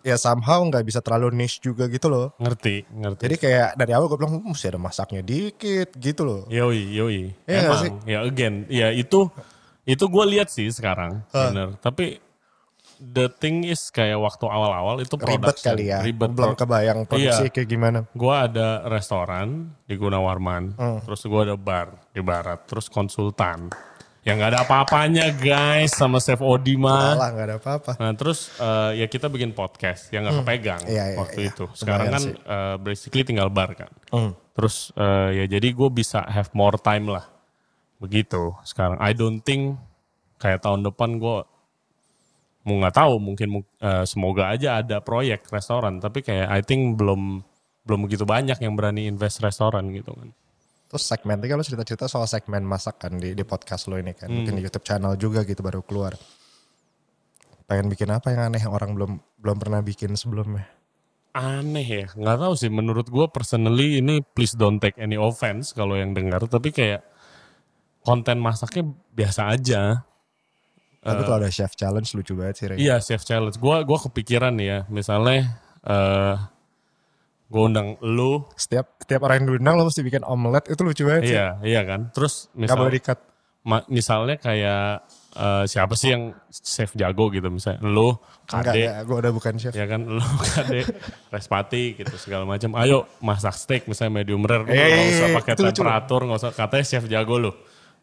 ya 0.00 0.14
somehow 0.14 0.62
nggak 0.62 0.82
bisa 0.82 1.00
terlalu 1.00 1.34
niche 1.34 1.58
juga 1.58 1.86
gitu 1.86 2.06
loh. 2.06 2.32
ngerti, 2.36 2.86
ngerti. 2.88 3.22
Jadi 3.24 3.36
kayak 3.36 3.68
dari 3.74 3.92
awal 3.92 4.06
gue 4.06 4.16
bilang 4.16 4.38
"Hmm, 4.38 4.50
mesti 4.50 4.66
ada 4.66 4.78
masaknya 4.78 5.20
dikit 5.20 5.92
gitu 5.92 6.22
loh. 6.22 6.40
Yoi, 6.46 6.80
yoi. 6.90 7.20
Iya 7.42 7.58
nggak 7.60 7.64
Emang, 7.66 7.82
sih? 7.82 7.92
ya 8.06 8.18
again, 8.22 8.54
ya 8.66 8.88
itu 8.90 9.26
itu 9.82 10.04
gue 10.04 10.24
lihat 10.28 10.48
sih 10.48 10.66
sekarang, 10.68 11.22
bener. 11.28 11.78
Tapi 11.78 12.18
the 12.96 13.28
thing 13.30 13.60
is 13.60 13.86
kayak 13.88 14.16
waktu 14.16 14.42
awal-awal 14.42 14.98
itu 14.98 15.14
Ribet 15.14 15.56
kali 15.58 15.92
ya. 15.92 16.00
Ribet. 16.00 16.32
Belum 16.32 16.54
kebayang 16.54 17.04
produksi 17.04 17.44
Iya. 17.44 17.52
kayak 17.52 17.68
gimana. 17.68 17.98
Gue 18.10 18.32
ada 18.32 18.82
restoran 18.84 19.76
di 19.84 19.94
Gunawarman, 19.94 20.74
Hmm. 20.74 20.98
terus 21.02 21.22
gue 21.22 21.40
ada 21.42 21.54
bar 21.54 21.92
di 22.10 22.18
barat, 22.18 22.64
terus 22.64 22.88
konsultan. 22.88 23.68
Yang 24.26 24.34
nggak 24.36 24.50
ada 24.50 24.60
apa-apanya 24.66 25.24
guys 25.32 25.94
sama 25.94 26.18
Chef 26.18 26.42
Odi 26.42 26.74
mah. 26.74 27.14
Malah 27.14 27.28
nggak 27.30 27.46
ada 27.46 27.56
apa-apa. 27.56 27.92
Nah 27.94 28.10
terus 28.12 28.50
eh, 28.58 28.98
ya 28.98 29.06
kita 29.06 29.30
bikin 29.30 29.54
podcast 29.54 30.10
yang 30.10 30.26
nggak 30.26 30.42
kepegang 30.42 30.82
Iya, 30.82 31.14
iya, 31.14 31.16
waktu 31.16 31.46
iya. 31.46 31.50
itu. 31.54 31.64
Sekarang 31.72 32.10
kan 32.10 32.18
Lumayan 32.18 32.42
sih. 32.42 32.50
eh, 32.50 32.76
basically 32.82 33.22
tinggal 33.22 33.48
bar 33.48 33.70
kan. 33.72 33.90
Hmm. 34.10 34.34
Terus 34.50 34.90
eh, 34.92 35.30
ya 35.32 35.44
jadi 35.46 35.68
gue 35.70 35.88
bisa 35.88 36.26
have 36.26 36.50
more 36.52 36.74
time 36.74 37.06
lah. 37.06 37.22
Begitu 37.96 38.50
sekarang. 38.66 38.98
I 38.98 39.14
don't 39.14 39.38
think 39.40 39.78
kayak 40.36 40.58
tahun 40.60 40.82
depan 40.82 41.16
gue 41.16 41.46
mau 42.66 42.74
nggak 42.76 42.98
tahu 42.98 43.22
mungkin 43.22 43.48
mu- 43.48 43.74
eh, 43.78 44.02
semoga 44.04 44.50
aja 44.50 44.82
ada 44.82 44.98
proyek 44.98 45.46
restoran. 45.48 46.02
Tapi 46.02 46.20
kayak 46.20 46.50
I 46.50 46.60
think 46.60 46.98
belum 46.98 47.46
belum 47.86 48.00
begitu 48.02 48.26
banyak 48.26 48.58
yang 48.58 48.74
berani 48.74 49.06
invest 49.06 49.38
restoran 49.38 49.94
gitu 49.94 50.10
kan. 50.10 50.34
Terus 50.86 51.02
segmen 51.02 51.42
tadi 51.42 51.50
lo 51.50 51.66
cerita-cerita 51.66 52.06
soal 52.06 52.30
segmen 52.30 52.62
masak 52.62 53.02
kan 53.02 53.18
di, 53.18 53.34
di 53.34 53.42
podcast 53.42 53.90
lo 53.90 53.98
ini 53.98 54.14
kan. 54.14 54.30
Hmm. 54.30 54.42
Mungkin 54.42 54.54
di 54.58 54.62
YouTube 54.62 54.86
channel 54.86 55.18
juga 55.18 55.42
gitu 55.42 55.60
baru 55.62 55.82
keluar. 55.82 56.14
Pengen 57.66 57.90
bikin 57.90 58.06
apa 58.14 58.30
yang 58.30 58.46
aneh 58.50 58.62
yang 58.62 58.70
orang 58.70 58.94
belum 58.94 59.12
belum 59.42 59.56
pernah 59.58 59.80
bikin 59.82 60.14
sebelumnya. 60.14 60.66
aneh 61.36 61.84
ya 61.84 62.06
nggak 62.16 62.38
tahu 62.40 62.54
sih 62.56 62.72
menurut 62.72 63.12
gue 63.12 63.28
personally 63.28 64.00
ini 64.00 64.24
please 64.32 64.56
don't 64.56 64.80
take 64.80 64.96
any 64.96 65.20
offense 65.20 65.76
kalau 65.76 65.92
yang 65.92 66.16
dengar 66.16 66.40
tapi 66.48 66.72
kayak 66.72 67.04
konten 68.00 68.40
masaknya 68.40 68.88
biasa 69.12 69.52
aja 69.52 70.00
Tapi 71.04 71.22
kalau 71.28 71.38
ada 71.38 71.52
chef 71.52 71.76
challenge 71.76 72.08
lucu 72.16 72.32
banget 72.34 72.54
sih. 72.56 72.66
Iya 72.80 73.04
chef 73.04 73.22
challenge 73.22 73.60
gue 73.60 73.76
gua 73.84 73.98
kepikiran 74.00 74.56
ya 74.56 74.88
misalnya 74.88 75.60
eh 75.84 76.34
gue 77.46 77.62
undang 77.62 77.94
lu. 78.00 78.42
Setiap 78.52 78.98
setiap 78.98 79.22
orang 79.22 79.40
yang 79.40 79.46
diundang 79.50 79.74
lo 79.74 79.86
mesti 79.86 80.00
bikin 80.00 80.22
omelet 80.22 80.66
itu 80.66 80.80
lucu 80.80 81.02
banget 81.02 81.22
sih. 81.24 81.32
iya 81.32 81.48
iya 81.62 81.80
kan? 81.82 82.10
Terus 82.10 82.50
misalnya 82.52 82.90
di-cut. 82.90 83.18
ma- 83.62 83.86
misalnya 83.86 84.36
kayak 84.36 85.02
eh, 85.32 85.64
siapa 85.64 85.94
sih 85.94 86.10
yang 86.10 86.34
chef 86.48 86.90
jago 86.92 87.28
gitu? 87.28 87.46
Misalnya 87.46 87.82
lu 87.82 88.18
kade. 88.44 88.74
enggak, 88.78 88.98
gue 89.02 89.16
udah 89.16 89.32
bukan 89.32 89.52
chef. 89.56 89.72
ya 89.72 89.86
kan? 89.86 90.02
Lu 90.02 90.22
kade 90.48 90.86
respati 91.28 91.94
gitu 91.94 92.14
segala 92.16 92.42
macam. 92.42 92.74
Ayo 92.74 93.06
masak 93.18 93.54
steak 93.54 93.82
misalnya 93.84 94.16
medium 94.16 94.42
rare. 94.42 94.62
Lu 94.62 94.70
Eh, 94.70 94.78
nggak 94.78 95.06
usah 95.08 95.28
pakai 95.36 95.52
temperatur 95.56 96.20
nggak 96.24 96.38
usah. 96.40 96.52
Katanya 96.52 96.84
chef 96.84 97.04
jago 97.06 97.36
lu. 97.36 97.52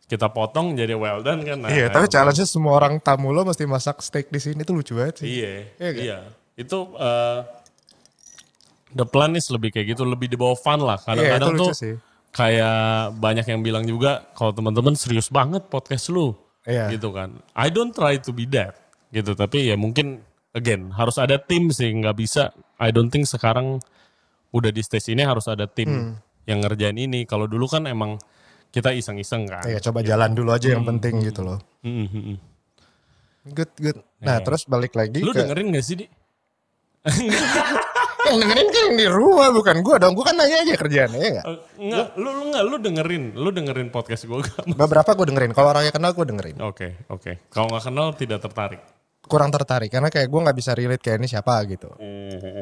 Kita 0.04 0.28
potong 0.30 0.72
jadi 0.74 0.94
well 0.94 1.20
done 1.20 1.42
kan? 1.42 1.58
Nah, 1.58 1.70
iya, 1.70 1.88
tapi 1.88 2.06
challenge-nya 2.06 2.44
semua 2.44 2.76
orang 2.76 3.00
tamu 3.00 3.32
lo 3.32 3.44
mesti 3.44 3.64
masak 3.64 4.00
steak 4.00 4.28
di 4.28 4.38
sini 4.38 4.62
itu 4.62 4.72
lucu 4.72 4.94
banget 4.94 5.24
sih. 5.24 5.32
iya 5.34 5.72
Iya 5.76 5.90
iya, 5.94 6.18
kan? 6.22 6.32
itu 6.56 6.78
eh, 6.94 7.40
the 8.94 9.06
plan 9.06 9.34
is 9.34 9.50
lebih 9.50 9.70
kayak 9.70 9.94
gitu 9.94 10.06
lebih 10.06 10.30
di 10.30 10.38
bawah 10.38 10.56
fun 10.56 10.80
lah 10.80 10.98
kadang-kadang 10.98 11.54
lucu 11.54 11.62
tuh 11.62 11.72
sih. 11.74 11.96
kayak 12.32 12.78
banyak 13.18 13.46
yang 13.46 13.62
bilang 13.62 13.84
juga 13.84 14.26
kalau 14.34 14.50
teman-teman 14.50 14.94
serius 14.94 15.28
banget 15.28 15.66
podcast 15.68 16.10
lu 16.10 16.34
Iya. 16.64 16.88
gitu 16.96 17.12
kan 17.12 17.44
I 17.54 17.68
don't 17.68 17.92
try 17.92 18.16
to 18.18 18.32
be 18.32 18.48
that 18.56 18.80
gitu 19.12 19.36
tapi 19.36 19.68
ya 19.68 19.76
mungkin 19.76 20.24
again 20.54 20.94
harus 20.94 21.20
ada 21.20 21.36
tim 21.36 21.68
sih 21.70 21.92
nggak 21.92 22.16
bisa 22.16 22.50
I 22.80 22.90
don't 22.90 23.12
think 23.12 23.28
sekarang 23.28 23.84
udah 24.50 24.70
di 24.70 24.80
stage 24.80 25.12
ini 25.12 25.22
harus 25.22 25.46
ada 25.46 25.66
tim 25.66 25.90
Hmm. 25.90 26.14
yang 26.46 26.64
ngerjain 26.64 26.96
ini 26.96 27.26
kalau 27.26 27.46
dulu 27.46 27.68
kan 27.68 27.84
emang 27.86 28.16
kita 28.70 28.90
iseng-iseng 28.90 29.46
kan 29.46 29.62
Iya, 29.64 29.78
coba 29.80 30.02
jalan 30.02 30.34
dulu 30.34 30.50
aja 30.50 30.74
yang 30.74 30.82
penting 30.82 31.22
gitu 31.22 31.46
loh. 31.46 31.62
Mm, 31.86 32.10
mm, 32.10 32.24
mm. 32.26 32.38
Good, 33.54 33.72
good. 33.78 33.98
Nah, 34.18 34.42
terus 34.42 34.66
balik 34.66 34.96
lagi 34.96 35.20
lu 35.20 35.30
ke... 35.30 35.40
dengerin 35.40 35.72
gak 35.72 35.84
sih 35.84 35.96
di 36.00 36.06
Yang 38.24 38.38
dengerin 38.40 38.68
kan 38.68 38.82
yang 38.84 38.98
di 38.98 39.08
rumah, 39.08 39.48
bukan 39.52 39.76
gue 39.80 39.96
dong. 40.00 40.14
Gue 40.14 40.26
kan 40.26 40.36
nanya 40.36 40.58
aja 40.64 40.74
kerjaannya, 40.74 41.20
ya? 41.20 41.42
Eh, 41.44 41.58
Enggak, 41.80 42.08
lu 42.16 42.30
lu 42.32 42.44
enggak 42.48 42.64
lu 42.64 42.76
dengerin, 42.78 43.24
lu 43.36 43.50
dengerin 43.50 43.90
podcast 43.90 44.24
gue 44.24 44.40
gak? 44.46 44.64
Beberapa 44.70 45.12
gue 45.14 45.26
dengerin. 45.28 45.52
Kalau 45.52 45.70
orangnya 45.70 45.92
kenal 45.92 46.12
gue 46.12 46.26
dengerin. 46.26 46.58
Oke, 46.64 46.88
oke. 47.08 47.32
Kalau 47.50 47.68
nggak 47.68 47.84
kenal 47.84 48.08
tidak 48.16 48.40
tertarik. 48.40 48.82
Kurang 49.24 49.52
tertarik, 49.52 49.88
karena 49.88 50.12
kayak 50.12 50.28
gue 50.28 50.40
nggak 50.42 50.58
bisa 50.58 50.72
relate 50.72 51.00
kayak 51.00 51.18
ini 51.20 51.28
siapa 51.28 51.56
gitu. 51.64 51.88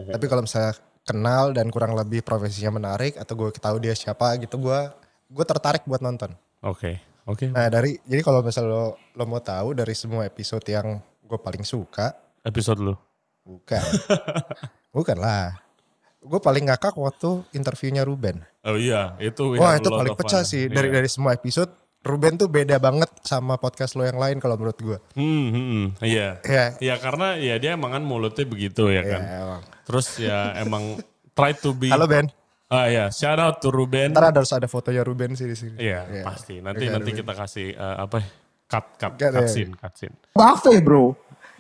Tapi 0.08 0.26
kalau 0.26 0.46
misalnya 0.46 0.74
kenal 1.02 1.50
dan 1.52 1.74
kurang 1.74 1.98
lebih 1.98 2.22
profesinya 2.22 2.78
menarik, 2.78 3.18
atau 3.18 3.34
gue 3.34 3.50
tahu 3.52 3.82
dia 3.82 3.98
siapa 3.98 4.38
gitu, 4.38 4.62
gue 4.62 4.80
gue 5.26 5.46
tertarik 5.46 5.82
buat 5.86 6.02
nonton. 6.02 6.30
Oke, 6.62 7.02
oke. 7.26 7.50
Nah 7.50 7.66
dari, 7.66 7.98
jadi 8.06 8.22
kalau 8.22 8.46
misalnya 8.46 8.70
lo, 8.70 8.86
lo 8.94 9.24
mau 9.26 9.42
tahu 9.42 9.74
dari 9.74 9.98
semua 9.98 10.26
episode 10.26 10.62
yang 10.66 11.02
gue 11.02 11.40
paling 11.42 11.66
suka, 11.66 12.14
Episode 12.42 12.82
lu. 12.82 12.94
bukan. 13.42 13.82
bukan 14.92 15.18
lah. 15.18 15.56
Gue 16.22 16.38
paling 16.38 16.70
ngakak 16.70 16.94
waktu 16.94 17.42
interviewnya 17.52 18.06
Ruben. 18.06 18.46
Oh 18.62 18.78
iya, 18.78 19.18
itu. 19.18 19.58
Wah 19.58 19.74
ya, 19.74 19.82
itu 19.82 19.90
paling 19.90 20.14
pecah 20.14 20.46
fun. 20.46 20.52
sih 20.52 20.70
dari 20.70 20.88
Iya. 20.88 20.96
dari 21.02 21.10
semua 21.10 21.34
episode. 21.34 21.72
Ruben 22.02 22.34
tuh 22.34 22.50
beda 22.50 22.82
banget 22.82 23.14
sama 23.22 23.58
podcast 23.58 23.94
lo 23.94 24.02
yang 24.02 24.18
lain 24.18 24.38
kalau 24.38 24.58
menurut 24.58 24.74
gue. 24.76 24.98
Hmm, 25.14 25.50
hmm, 25.50 25.54
hmm. 25.54 25.86
iya. 26.02 26.42
Iya. 26.42 26.66
Iya 26.78 26.96
karena 26.98 27.38
ya 27.38 27.56
dia 27.58 27.74
emang 27.74 27.94
kan 27.94 28.02
mulutnya 28.02 28.42
begitu 28.44 28.90
ya 28.90 29.02
kan. 29.02 29.22
Ya, 29.22 29.38
emang. 29.40 29.62
Terus 29.86 30.08
ya 30.18 30.38
emang 30.58 30.84
try 31.32 31.54
to 31.54 31.74
be. 31.74 31.90
Halo 31.90 32.06
Ben. 32.06 32.26
Ah 32.68 32.88
ya, 32.88 33.10
shout 33.10 33.38
out 33.38 33.60
to 33.60 33.70
Ruben. 33.70 34.14
Ntar 34.14 34.34
ada 34.34 34.40
harus 34.40 34.50
ada 34.50 34.66
fotonya 34.66 35.04
Ruben 35.04 35.36
sih 35.36 35.46
di 35.46 35.54
sini. 35.54 35.78
Iya, 35.78 36.24
pasti. 36.24 36.58
Nanti 36.58 36.86
Oke, 36.86 36.94
nanti 36.94 37.10
Ruben. 37.12 37.20
kita 37.22 37.34
kasih 37.36 37.68
eh, 37.74 37.96
apa? 37.98 38.18
ya, 38.18 38.28
Cut 38.66 38.86
cut 38.96 39.12
Cut, 39.20 39.30
cut 39.30 39.44
ya. 39.44 39.50
scene, 39.52 39.72
cut 39.76 39.94
scene. 39.94 40.16
buffet 40.32 40.80
bro 40.80 41.12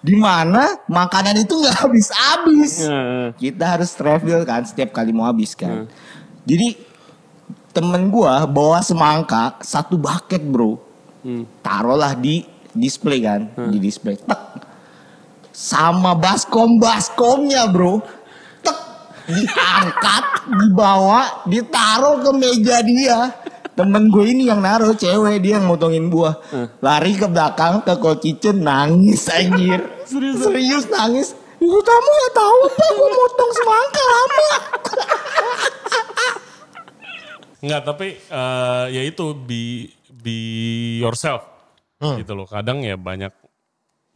di 0.02 0.18
mana 0.18 0.82
makanan 0.90 1.46
itu 1.46 1.62
nggak 1.62 1.78
habis-habis. 1.86 2.90
Kita 3.38 3.78
harus 3.78 3.94
travel 3.94 4.42
kan 4.44 4.66
setiap 4.66 4.90
kali 4.98 5.14
mau 5.14 5.30
habis 5.30 5.54
kan. 5.54 5.86
Jadi 6.44 6.74
temen 7.72 8.10
gua 8.10 8.44
bawa 8.50 8.82
semangka 8.82 9.62
satu 9.62 9.96
bucket 9.96 10.42
bro. 10.42 10.82
Taruhlah 11.62 12.18
di 12.18 12.42
display 12.74 13.22
kan 13.22 13.46
di 13.70 13.78
display. 13.78 14.18
Tek. 14.18 14.42
Sama 15.54 16.18
baskom 16.18 16.82
baskomnya 16.82 17.70
bro. 17.70 18.02
Tek. 18.66 18.78
Diangkat 19.30 20.26
dibawa 20.50 21.46
ditaruh 21.46 22.26
ke 22.26 22.32
meja 22.34 22.82
dia 22.82 23.30
temen 23.76 24.12
gue 24.12 24.26
ini 24.28 24.52
yang 24.52 24.60
naruh 24.60 24.92
cewek 24.94 25.40
dia 25.40 25.58
yang 25.58 25.68
motongin 25.68 26.12
buah 26.12 26.36
lari 26.84 27.16
ke 27.16 27.28
belakang 27.28 27.80
ke 27.82 27.94
cold 28.00 28.20
kitchen 28.20 28.64
nangis 28.64 29.32
anjir 29.32 29.80
serius 30.04 30.44
serius 30.44 30.86
nangis 30.92 31.30
Ibu 31.62 31.78
kamu 31.78 32.10
gak 32.10 32.34
tahu 32.34 32.58
apa 32.74 32.86
gue 32.90 33.10
motong 33.14 33.52
semangka 33.54 34.02
lama 34.02 34.50
Enggak, 37.62 37.82
tapi 37.86 38.18
eh, 38.18 38.86
ya 38.90 39.02
itu 39.06 39.38
be 39.38 39.86
be 40.10 40.38
yourself. 40.98 41.46
Hmm. 42.02 42.18
Gitu 42.18 42.34
loh. 42.34 42.50
Kadang 42.50 42.82
ya 42.82 42.98
banyak 42.98 43.30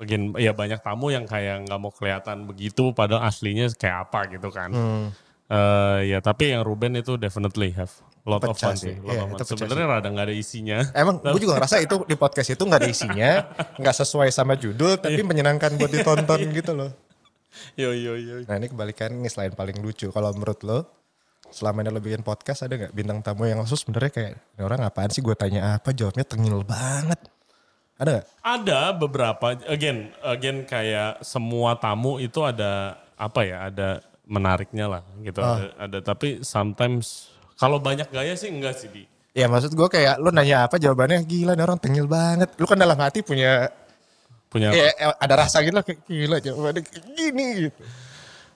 again, 0.01 0.33
ya 0.41 0.57
banyak 0.57 0.81
tamu 0.81 1.13
yang 1.13 1.29
kayak 1.29 1.69
nggak 1.69 1.77
mau 1.77 1.93
kelihatan 1.93 2.49
begitu 2.49 2.89
padahal 2.97 3.29
aslinya 3.29 3.69
kayak 3.77 4.09
apa 4.09 4.19
gitu 4.33 4.49
kan. 4.49 4.73
Hmm. 4.73 5.05
Eh, 5.45 6.17
ya 6.17 6.25
tapi 6.25 6.57
yang 6.57 6.65
Ruben 6.65 6.97
itu 6.97 7.21
definitely 7.21 7.69
have 7.77 7.93
lot 8.25 8.41
of 8.41 8.53
fun 8.53 8.73
sih. 8.73 8.97
Lot 8.97 9.05
Iya, 9.07 9.21
of 9.23 9.37
fun. 9.37 9.55
Sebenarnya 9.55 9.85
rada 9.87 10.07
nggak 10.09 10.25
ada 10.25 10.35
isinya. 10.35 10.79
Emang 10.91 11.15
gue 11.17 11.39
juga 11.39 11.53
ngerasa 11.57 11.77
itu 11.79 11.95
di 12.03 12.15
podcast 12.15 12.49
itu 12.49 12.61
nggak 12.61 12.81
ada 12.81 12.89
isinya, 12.89 13.31
nggak 13.75 13.95
sesuai 13.95 14.29
sama 14.29 14.53
judul, 14.53 14.97
tapi 14.97 15.15
Iya. 15.15 15.25
menyenangkan 15.25 15.71
buat 15.75 15.87
ditonton 15.87 16.39
gitu 16.51 16.73
loh. 16.73 16.91
Yo 17.73 17.89
yo 17.89 18.13
yo. 18.15 18.43
Nah 18.43 18.57
ini 18.57 18.67
kebalikan 18.67 19.15
nih 19.15 19.29
selain 19.29 19.53
paling 19.53 19.79
lucu. 19.79 20.09
Kalau 20.09 20.33
menurut 20.33 20.59
lo, 20.61 20.89
selama 21.47 21.79
ini 21.79 21.89
lo 21.89 21.99
bikin 21.99 22.19
podcast 22.19 22.61
ada 22.61 22.75
nggak 22.75 22.91
bintang 22.91 23.21
tamu 23.21 23.45
yang 23.45 23.61
khusus 23.61 23.79
sebenarnya 23.79 24.11
kayak 24.11 24.31
ini 24.51 24.61
orang 24.61 24.81
apaan 24.81 25.07
sih 25.07 25.21
gue 25.21 25.31
tanya 25.33 25.77
apa 25.77 25.89
jawabnya 25.89 26.25
tengil 26.25 26.61
banget. 26.61 27.21
Ada 27.95 28.09
nggak? 28.11 28.25
Ada 28.41 28.79
beberapa 28.91 29.45
again 29.65 30.11
again 30.19 30.57
kayak 30.63 31.23
semua 31.23 31.77
tamu 31.77 32.19
itu 32.19 32.43
ada 32.43 32.99
apa 33.15 33.39
ya 33.41 33.71
ada 33.71 34.03
menariknya 34.25 34.89
lah 34.89 35.03
gitu 35.21 35.39
Ah. 35.39 35.55
ada, 35.55 35.67
ada 35.79 35.97
tapi 36.01 36.43
sometimes 36.43 37.31
kalau 37.55 37.79
banyak 37.79 38.07
gaya 38.11 38.35
sih 38.35 38.51
enggak 38.51 38.75
sih 38.75 38.91
di 38.91 39.03
Ya 39.35 39.51
maksud 39.51 39.75
gue 39.75 39.87
kayak 39.91 40.15
lo 40.23 40.31
nanya 40.31 40.63
apa 40.63 40.79
jawabannya 40.79 41.27
gila 41.27 41.59
nih 41.59 41.65
orang 41.67 41.75
tengil 41.75 42.07
banget. 42.07 42.55
Lu 42.55 42.63
kan 42.63 42.79
dalam 42.79 42.95
hati 42.95 43.19
punya 43.19 43.67
punya 44.47 44.71
eh, 44.71 44.95
ada 44.95 45.43
rasa 45.43 45.59
gitu 45.59 45.75
lah 45.75 45.83
kayak 45.83 46.07
gila 46.07 46.39
kayak 46.39 47.03
gini 47.19 47.67
gitu. 47.67 47.75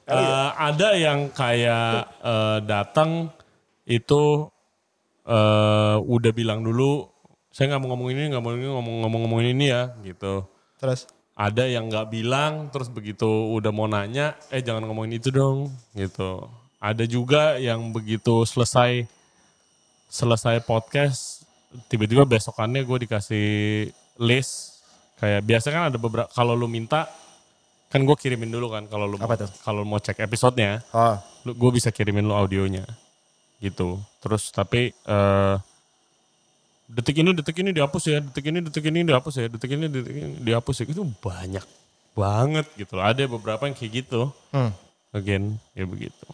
Eh, 0.08 0.50
ada 0.56 0.96
yang 0.96 1.36
kayak 1.36 2.24
eh, 2.24 2.60
datang 2.64 3.28
itu 3.84 4.48
eh 5.28 5.98
udah 6.00 6.32
bilang 6.32 6.64
dulu 6.64 7.12
saya 7.52 7.76
nggak 7.76 7.82
mau 7.84 7.90
ngomong 7.94 8.10
ini 8.16 8.24
nggak 8.32 8.42
mau 8.42 8.56
ini 8.56 8.68
ngomong 8.72 8.96
ngomong 9.04 9.20
ngomongin 9.28 9.50
ini 9.60 9.66
ya 9.76 9.92
gitu. 10.00 10.48
Terus? 10.80 11.12
Ada 11.36 11.68
yang 11.68 11.92
nggak 11.92 12.08
bilang 12.08 12.72
terus 12.72 12.88
begitu 12.88 13.28
udah 13.28 13.76
mau 13.76 13.92
nanya 13.92 14.40
eh 14.48 14.64
jangan 14.64 14.88
ngomongin 14.88 15.20
itu 15.20 15.28
dong 15.28 15.76
gitu 15.92 16.48
ada 16.80 17.04
juga 17.04 17.60
yang 17.60 17.92
begitu 17.92 18.48
selesai 18.48 19.04
selesai 20.10 20.64
podcast 20.64 21.44
tiba-tiba 21.92 22.26
besokannya 22.26 22.82
gue 22.88 22.98
dikasih 23.06 23.48
list. 24.18 24.82
Kayak 25.20 25.44
biasa 25.44 25.68
kan 25.76 25.84
ada 25.92 26.00
beberapa 26.00 26.32
kalau 26.32 26.56
lu 26.56 26.72
minta 26.72 27.12
kan 27.92 28.00
gue 28.08 28.16
kirimin 28.16 28.48
dulu 28.48 28.72
kan 28.72 28.88
kalau 28.88 29.04
lu 29.04 29.20
kalau 29.66 29.84
mau 29.84 30.00
cek 30.00 30.24
episodenya 30.24 30.80
oh 30.96 31.20
lu 31.44 31.52
gue 31.58 31.72
bisa 31.76 31.92
kirimin 31.92 32.24
lu 32.24 32.32
audionya 32.32 32.88
gitu. 33.60 34.00
Terus 34.24 34.48
tapi 34.56 34.96
eh 34.96 35.56
detik 36.90 37.20
ini 37.20 37.36
detik 37.36 37.60
ini 37.60 37.76
dihapus 37.76 38.04
ya 38.08 38.20
detik 38.24 38.46
ini 38.48 38.60
detik 38.64 38.86
ini 38.88 39.04
dihapus 39.04 39.34
ya 39.36 39.46
detik 39.52 39.72
ini 39.76 39.86
detik 39.92 40.16
ini 40.16 40.40
dihapus 40.40 40.76
ya. 40.82 40.86
Itu 40.88 41.04
banyak 41.20 41.66
banget 42.16 42.66
gitu 42.80 42.96
ada 43.04 43.20
beberapa 43.28 43.68
yang 43.68 43.76
kayak 43.76 44.08
gitu. 44.08 44.32
Hmm. 44.56 44.72
again 45.10 45.58
ya 45.74 45.90
begitu 45.90 46.30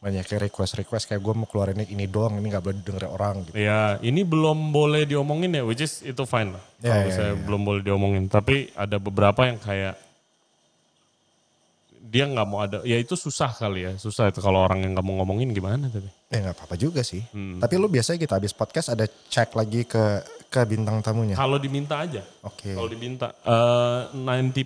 banyak 0.00 0.24
kayak 0.24 0.48
request 0.48 0.80
request 0.80 1.04
kayak 1.06 1.20
gue 1.20 1.34
mau 1.34 1.44
keluarin 1.44 1.76
ini 1.78 2.08
doang 2.08 2.32
ini 2.34 2.48
nggak 2.48 2.64
boleh 2.64 2.80
denger 2.80 3.04
orang 3.06 3.44
gitu. 3.44 3.54
ya 3.54 4.00
ini 4.00 4.24
belum 4.24 4.72
boleh 4.72 5.04
diomongin 5.04 5.52
ya 5.52 5.62
which 5.62 5.84
is 5.84 6.00
itu 6.00 6.24
fine 6.24 6.56
lah 6.56 6.64
Ya, 6.80 6.88
kalau 6.88 6.96
ya, 6.96 7.06
misalnya 7.06 7.34
ya. 7.36 7.42
belum 7.44 7.60
boleh 7.60 7.82
diomongin 7.84 8.24
tapi 8.26 8.72
ada 8.72 8.96
beberapa 8.96 9.44
yang 9.44 9.60
kayak 9.60 10.00
dia 12.00 12.24
nggak 12.26 12.48
mau 12.48 12.58
ada 12.58 12.80
ya 12.82 12.96
itu 12.96 13.12
susah 13.14 13.52
kali 13.52 13.86
ya 13.86 13.92
susah 13.94 14.32
itu 14.32 14.40
kalau 14.40 14.64
orang 14.64 14.82
yang 14.82 14.96
nggak 14.96 15.04
mau 15.04 15.20
ngomongin 15.20 15.52
gimana 15.52 15.86
tapi 15.86 16.08
Ya 16.30 16.38
nggak 16.40 16.62
apa-apa 16.62 16.78
juga 16.78 17.02
sih. 17.02 17.26
Hmm. 17.34 17.58
Tapi 17.58 17.74
lu 17.74 17.90
biasanya 17.90 18.22
gitu 18.22 18.30
habis 18.30 18.54
podcast 18.54 18.94
ada 18.94 19.02
cek 19.02 19.50
lagi 19.50 19.82
ke 19.82 20.22
ke 20.46 20.62
bintang 20.62 21.02
tamunya. 21.02 21.34
kalau 21.34 21.58
diminta 21.58 21.98
aja 21.98 22.22
Oke. 22.46 22.70
Kalau 22.70 22.86
diminta, 22.86 23.34
eh 23.42 24.00
90% 24.14 24.62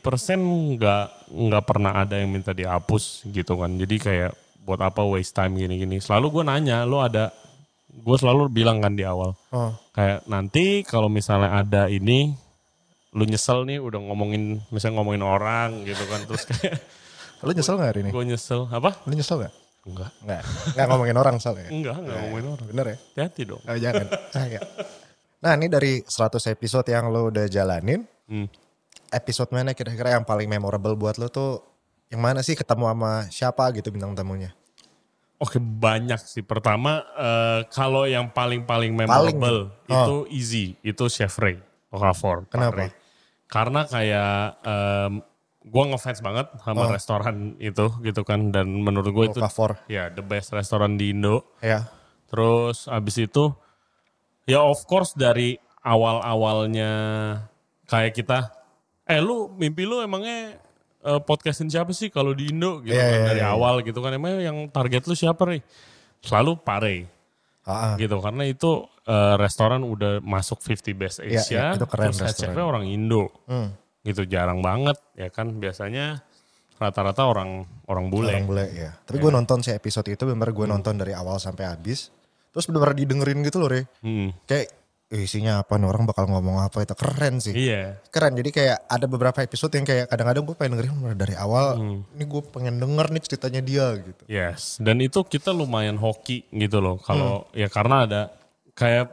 nggak 0.76 1.04
nggak 1.32 1.64
pernah 1.64 2.04
ada 2.04 2.20
yang 2.20 2.28
minta 2.28 2.52
dihapus 2.52 3.24
gitu 3.26 3.56
kan. 3.56 3.72
Jadi 3.74 3.96
kayak 3.96 4.32
buat 4.64 4.80
apa 4.80 5.04
waste 5.04 5.36
time 5.36 5.60
gini-gini. 5.60 6.00
Selalu 6.00 6.40
gue 6.40 6.44
nanya, 6.48 6.88
lo 6.88 7.04
ada, 7.04 7.28
gue 7.92 8.16
selalu 8.16 8.48
bilang 8.48 8.80
kan 8.80 8.96
di 8.96 9.04
awal. 9.04 9.36
Oh. 9.52 9.76
Kayak 9.92 10.24
nanti 10.24 10.80
kalau 10.82 11.12
misalnya 11.12 11.60
ada 11.60 11.86
ini, 11.86 12.32
lu 13.12 13.28
nyesel 13.28 13.68
nih 13.68 13.78
udah 13.78 14.00
ngomongin, 14.00 14.64
misalnya 14.72 14.98
ngomongin 14.98 15.22
orang 15.22 15.84
gitu 15.84 16.02
kan. 16.08 16.24
Terus 16.24 16.44
kayak 16.50 16.76
Lu 17.44 17.52
nyesel 17.52 17.76
gak 17.76 17.92
hari 17.92 18.00
ini? 18.00 18.08
gue 18.08 18.24
nyesel, 18.24 18.64
apa? 18.72 18.96
Lu 19.04 19.12
nyesel 19.12 19.44
gak? 19.44 19.52
Enggak, 19.84 20.10
Enggak. 20.24 20.42
Enggak 20.72 20.86
ngomongin 20.88 21.16
orang 21.20 21.36
soalnya. 21.36 21.68
enggak, 21.68 21.96
enggak 22.00 22.16
ngomongin 22.24 22.46
orang. 22.56 22.66
Bener 22.72 22.86
ya? 22.88 22.96
Hati-hati 22.96 23.42
dong. 23.44 23.60
Oh, 23.68 23.76
jangan. 23.76 24.06
Jangan. 24.32 24.62
Nah 25.44 25.52
ini 25.60 25.66
dari 25.68 25.92
100 26.00 26.40
episode 26.48 26.88
yang 26.88 27.12
lo 27.12 27.28
udah 27.28 27.44
jalanin. 27.52 28.00
Hmm. 28.24 28.48
Episode 29.12 29.52
mana 29.52 29.76
kira-kira 29.76 30.16
yang 30.16 30.24
paling 30.24 30.48
memorable 30.48 30.96
buat 30.96 31.20
lo 31.20 31.28
tuh 31.28 31.60
yang 32.14 32.22
mana 32.22 32.40
sih 32.40 32.54
ketemu 32.54 32.86
sama 32.86 33.12
siapa 33.28 33.74
gitu 33.74 33.90
bintang 33.90 34.14
tamunya? 34.14 34.54
Oke 35.36 35.58
banyak 35.58 36.22
sih. 36.22 36.40
Pertama 36.40 37.02
eh, 37.18 37.60
kalau 37.68 38.06
yang 38.06 38.30
paling-paling 38.30 38.94
memorable 38.94 39.74
Paling. 39.84 39.98
itu 40.06 40.16
easy, 40.30 40.66
itu 40.80 41.04
Chef 41.10 41.34
Ray 41.36 41.58
Okafor. 41.90 42.46
Kenapa? 42.46 42.86
Ray. 42.86 42.90
Karena 43.44 43.82
kayak 43.84 44.32
em, 44.62 45.12
gue 45.64 45.84
ngefans 45.90 46.20
banget 46.20 46.46
sama 46.60 46.86
Oh. 46.86 46.90
restoran 46.90 47.36
itu 47.58 47.86
gitu 48.00 48.22
kan 48.22 48.50
dan 48.50 48.70
menurut 48.70 49.10
gue 49.10 49.24
itu 49.28 49.40
Okafor. 49.42 49.82
ya 49.86 50.06
the 50.08 50.22
best 50.22 50.54
restoran 50.54 50.94
di 50.94 51.10
Indo. 51.10 51.58
Ya. 51.58 51.90
Terus 52.30 52.86
abis 52.86 53.18
itu 53.20 53.52
ya 54.44 54.62
of 54.62 54.86
course 54.86 55.12
dari 55.12 55.58
awal-awalnya 55.82 56.90
kayak 57.84 58.14
kita 58.14 58.38
eh 59.04 59.20
lu 59.20 59.52
mimpi 59.52 59.84
lu 59.84 60.00
emangnya 60.00 60.56
eh, 61.04 61.20
podcastin 61.20 61.68
siapa 61.68 61.92
sih 61.92 62.08
kalau 62.08 62.32
di 62.32 62.48
Indo 62.48 62.80
gitu 62.80 62.90
Iya, 62.90 63.04
kan 63.04 63.12
iya, 63.14 63.26
dari 63.26 63.42
iya. 63.42 63.50
awal 63.50 63.74
gitu 63.80 63.98
kan 63.98 64.10
emangnya 64.10 64.40
yang 64.44 64.68
target 64.68 65.04
lu 65.04 65.14
siapa 65.14 65.44
nih 65.46 65.60
selalu 66.18 66.56
Pare 66.58 66.96
Ah, 67.64 67.92
ah. 67.92 67.94
gitu 67.96 68.16
karena 68.18 68.44
itu 68.44 68.70
eh, 69.02 69.34
restoran 69.36 69.80
udah 69.80 70.20
masuk 70.20 70.60
50 70.60 70.92
best 70.94 71.16
Iya, 71.18 71.38
Asia 71.38 71.54
iya, 71.54 71.66
itu 71.76 71.86
keren 71.86 72.08
terus 72.08 72.20
restoran. 72.20 72.56
orang 72.58 72.84
Indo 72.84 73.28
Hmm. 73.44 73.72
gitu 74.00 74.24
jarang 74.24 74.60
banget 74.60 74.96
ya 75.12 75.28
kan 75.28 75.52
biasanya 75.54 76.20
rata-rata 76.74 77.24
orang 77.24 77.62
orang 77.86 78.08
bule 78.08 78.34
Orang 78.34 78.44
bule 78.46 78.66
ya. 78.68 78.90
Tapi 78.98 79.16
gue 79.16 79.30
nonton 79.30 79.60
sih 79.60 79.72
episode 79.72 80.04
itu 80.06 80.24
bener 80.24 80.50
gue 80.50 80.64
Hmm. 80.64 80.74
nonton 80.74 80.94
dari 80.94 81.12
awal 81.12 81.38
sampai 81.38 81.64
habis. 81.64 82.10
Terus 82.50 82.66
bener 82.66 82.92
didengerin 82.92 83.40
gitu 83.40 83.56
loh 83.58 83.66
Re. 83.66 83.86
Hmm, 84.00 84.34
Kayak 84.44 84.64
"Eh, 84.64 84.68
isinya 85.12 85.60
apa 85.62 85.76
nih 85.76 85.86
orang 85.86 86.08
bakal 86.08 86.24
ngomong 86.26 86.64
apa 86.64 86.82
itu 86.82 86.96
keren 86.96 87.38
sih. 87.38 87.52
iya 87.54 88.00
Keren 88.08 88.34
jadi 88.34 88.50
kayak 88.50 88.78
ada 88.88 89.06
beberapa 89.06 89.44
episode 89.44 89.70
yang 89.76 89.84
kayak 89.84 90.08
kadang-kadang 90.08 90.42
gue 90.42 90.56
pengen 90.56 90.72
dengerin 90.80 91.14
dari 91.14 91.34
awal. 91.36 91.76
Hmm. 91.76 92.00
Ini 92.16 92.24
gue 92.24 92.42
pengen 92.50 92.74
denger 92.80 93.06
nih 93.12 93.22
ceritanya 93.22 93.60
dia 93.62 93.86
gitu. 94.00 94.22
Yes, 94.26 94.80
dan 94.82 94.98
itu 94.98 95.20
kita 95.22 95.52
lumayan 95.52 96.00
hoki 96.00 96.48
gitu 96.50 96.80
loh. 96.82 96.98
Kalau 96.98 97.46
Hmm. 97.46 97.60
ya 97.62 97.68
karena 97.68 97.96
ada 98.08 98.22
kayak 98.74 99.12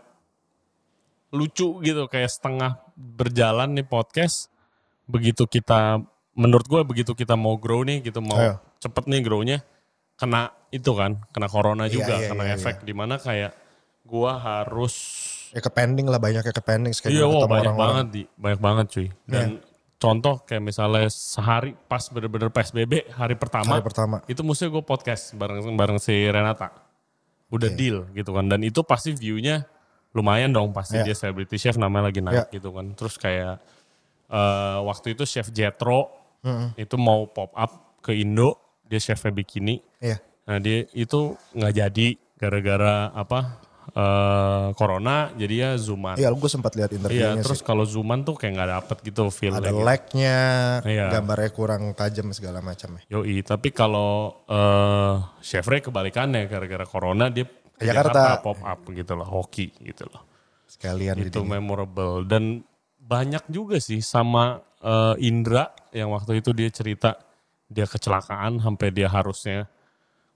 lucu 1.31 1.79
gitu, 1.79 2.03
kayak 2.11 2.27
setengah 2.27 2.81
berjalan 2.95 3.71
nih 3.71 3.87
podcast. 3.87 4.51
Begitu 5.07 5.47
kita, 5.47 5.99
menurut 6.35 6.67
gue 6.67 6.81
begitu 6.83 7.11
kita 7.13 7.35
mau 7.39 7.55
grow 7.55 7.83
nih, 7.83 8.03
gitu 8.03 8.19
mau 8.19 8.35
Ayo. 8.35 8.55
cepet 8.79 9.07
nih 9.07 9.21
grow-nya, 9.23 9.57
kena 10.15 10.51
itu 10.71 10.91
kan, 10.91 11.19
kena 11.31 11.47
corona 11.47 11.87
Iya, 11.87 11.93
juga, 11.93 12.13
iya, 12.19 12.27
kena 12.31 12.43
iya, 12.47 12.55
efek 12.55 12.83
di 12.83 12.93
mana 12.95 13.15
kayak 13.15 13.51
gue 14.03 14.31
harus 14.31 14.95
Ya 15.51 15.59
ke 15.59 15.67
pending 15.67 16.07
lah 16.07 16.17
banyak 16.17 16.41
ya 16.41 16.49
ke 16.49 16.59
pending. 16.59 16.91
Kayak 16.93 17.11
Iya, 17.11 17.25
wah 17.25 17.43
banyak 17.43 17.51
orang-orang. 17.69 17.77
banget 17.77 18.07
di, 18.09 18.21
banyak 18.33 18.59
banget 18.59 18.85
cuy. 18.87 19.07
Dan 19.25 19.47
contoh 19.97 20.35
kayak 20.41 20.63
misalnya 20.63 21.07
sehari 21.07 21.75
pas 21.75 22.01
bener-bener 22.05 22.47
PSBB 22.47 23.11
hari 23.11 23.35
pertama, 23.35 23.75
Hari 23.75 23.83
pertama. 23.83 24.17
itu 24.25 24.41
mestinya 24.41 24.73
gue 24.73 24.83
podcast 24.83 25.33
bareng 25.33 25.75
bareng 25.75 25.99
si 25.99 26.15
Renata. 26.25 26.71
Udah 27.47 27.67
deal 27.69 28.07
gitu 28.11 28.31
kan. 28.31 28.47
Dan 28.47 28.63
itu 28.63 28.79
pasti 28.81 29.11
view-nya 29.11 29.67
lumayan 30.11 30.49
dong 30.49 30.71
pasti 30.71 30.97
Iya. 30.97 31.05
dia 31.05 31.15
celebrity 31.17 31.55
chef 31.55 31.75
namanya 31.75 32.07
lagi 32.07 32.19
naik 32.19 32.47
Iya. 32.47 32.53
gitu 32.53 32.71
kan. 32.71 32.85
Terus 32.93 33.15
kayak 33.15 33.59
eh, 34.27 34.79
waktu 34.81 35.11
itu 35.11 35.23
chef 35.25 35.51
Jetro 35.51 36.07
Mm-mm. 36.41 36.73
itu 36.75 36.95
mau 36.95 37.27
pop 37.27 37.51
up 37.51 37.99
ke 37.99 38.15
Indo, 38.15 38.55
dia 38.83 38.97
chefnya 38.97 39.29
bikini. 39.29 39.83
Iya. 39.99 40.23
Nah 40.41 40.57
dia 40.57 40.87
itu 40.89 41.35
nggak 41.51 41.73
jadi 41.75 42.07
gara-gara 42.35 43.11
apa 43.11 43.59
eh 43.91 44.67
corona 44.73 45.29
jadi 45.33 45.55
ya 45.55 45.69
zooman. 45.75 46.15
Iya 46.15 46.31
gue 46.31 46.47
sempat 46.47 46.73
lihat 46.77 46.89
Iya, 46.89 46.97
interviewnya 46.97 47.43
terus 47.43 47.59
sih. 47.59 47.67
kalau 47.67 47.83
zooman 47.83 48.21
tuh 48.21 48.37
kayak 48.37 48.53
nggak 48.55 48.71
dapet 48.71 48.97
gitu 49.03 49.21
feel 49.29 49.53
Ada 49.53 49.71
lag-nya, 49.73 50.39
Iya. 50.85 51.05
gambarnya 51.11 51.51
kurang 51.51 51.91
tajam 51.91 52.31
segala 52.31 52.61
macam 52.61 52.95
ya. 52.97 53.19
Yoi, 53.19 53.41
tapi 53.41 53.69
kalau 53.69 54.41
eh 54.47 55.15
Chef 55.41 55.65
Ray 55.65 55.81
kebalikannya 55.81 56.45
gara-gara 56.45 56.85
corona 56.85 57.27
dia 57.27 57.43
ke 57.45 57.83
Jakarta. 57.83 58.39
pop 58.39 58.61
up 58.61 58.81
gitu 58.87 59.11
loh, 59.13 59.25
hoki 59.25 59.73
gitu 59.81 60.05
loh. 60.07 60.21
Sekalian 60.65 61.19
Itu 61.19 61.41
memorable 61.43 62.23
dan 62.23 62.63
banyak 62.97 63.49
juga 63.49 63.75
sih 63.77 63.99
sama 63.99 64.61
eh, 64.79 65.15
Indra 65.21 65.67
yang 65.91 66.09
waktu 66.09 66.39
itu 66.39 66.53
dia 66.53 66.69
cerita 66.69 67.17
dia 67.67 67.83
kecelakaan 67.83 68.59
sampai 68.59 68.91
dia 68.91 69.07
harusnya 69.07 69.67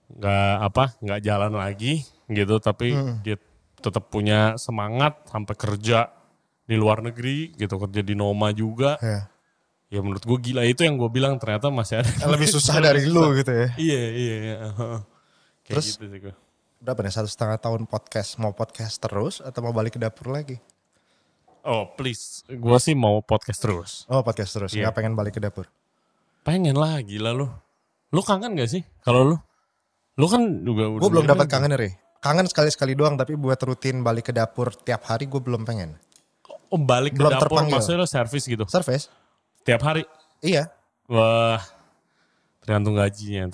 nggak 0.08 0.54
apa 0.62 0.84
nggak 0.98 1.20
jalan 1.20 1.52
lagi 1.52 2.00
gitu 2.26 2.58
tapi 2.58 2.94
dia 3.20 3.34
tetap 3.76 4.06
punya 4.06 4.54
semangat 4.56 5.18
sampai 5.26 5.54
kerja 5.54 6.10
di 6.62 6.74
luar 6.74 6.98
negeri 7.00 7.54
gitu 7.54 7.74
kerja 7.76 8.00
di 8.02 8.14
Noma 8.14 8.50
juga 8.50 8.98
Ya. 8.98 9.26
ya 9.86 10.00
menurut 10.02 10.22
gue 10.22 10.38
gila 10.40 10.62
itu 10.62 10.82
yang 10.82 10.94
gue 10.94 11.06
bilang 11.06 11.38
ternyata 11.38 11.70
masih 11.70 12.02
ada 12.02 12.10
Yang 12.18 12.32
lebih 12.34 12.48
susah 12.50 12.76
dari 12.78 13.02
lu 13.06 13.30
gitu 13.38 13.50
ya. 13.50 13.68
iya 13.78 14.02
iya 14.10 14.36
iya. 14.36 14.56
Kayak 15.62 15.66
Terus? 15.66 15.86
gitu 15.92 16.06
sih 16.06 16.20
gue. 16.20 16.34
Berapa 16.76 17.00
nih? 17.00 17.10
Satu 17.10 17.26
setengah 17.26 17.58
tahun 17.58 17.86
podcast. 17.86 18.38
Mau 18.38 18.50
podcast 18.50 18.98
terus 18.98 19.38
atau 19.38 19.58
mau 19.60 19.70
balik 19.70 19.94
ke 19.94 20.00
dapur 20.00 20.30
lagi? 20.30 20.58
oh 21.62 21.82
please 21.94 22.46
gue 22.46 22.78
sih 22.78 22.94
mau 22.94 23.18
podcast 23.20 23.58
terus 23.58 23.90
Oh 24.06 24.22
podcast 24.22 24.54
terus. 24.54 24.70
Iya. 24.70 24.86
Nggak 24.86 24.94
pengen 24.94 25.14
balik 25.14 25.34
ke 25.34 25.42
dapur. 25.42 25.66
pengen 26.42 26.74
lah 26.74 27.02
gila 27.02 27.30
lu 27.30 27.50
lu 28.08 28.22
kangen 28.22 28.54
gak 28.54 28.70
sih 28.70 28.86
kalau 29.02 29.22
lu 29.24 29.36
lu 30.16 30.26
kan 30.26 30.42
juga 30.60 30.84
udah 30.88 30.98
Gue 30.98 31.10
belum 31.10 31.26
dapat 31.26 31.46
kan? 31.46 31.60
kangen 31.60 31.72
Re. 31.74 31.90
Kangen 32.18 32.44
sekali-sekali 32.44 32.92
doang 32.92 33.14
tapi 33.14 33.34
buat 33.34 33.56
rutin 33.58 34.00
balik 34.00 34.28
ke 34.28 34.32
dapur 34.32 34.72
tiap 34.74 35.04
hari 35.04 35.24
gue 35.24 35.38
belum 35.38 35.62
pengen. 35.62 35.94
oh 36.66 36.76
balik 36.76 37.12
ke 37.12 37.20
belum 37.20 37.30
dapur 37.30 37.46
terpanggil. 37.52 37.74
maksudnya 37.74 38.00
lo 38.00 38.08
servis 38.08 38.42
gitu 38.42 38.64
Service? 38.66 39.06
tiap 39.62 39.80
hari 39.80 40.02
Iya. 40.40 40.66
wah 41.06 41.62
tergantung 42.58 42.94
gajinya 42.94 43.46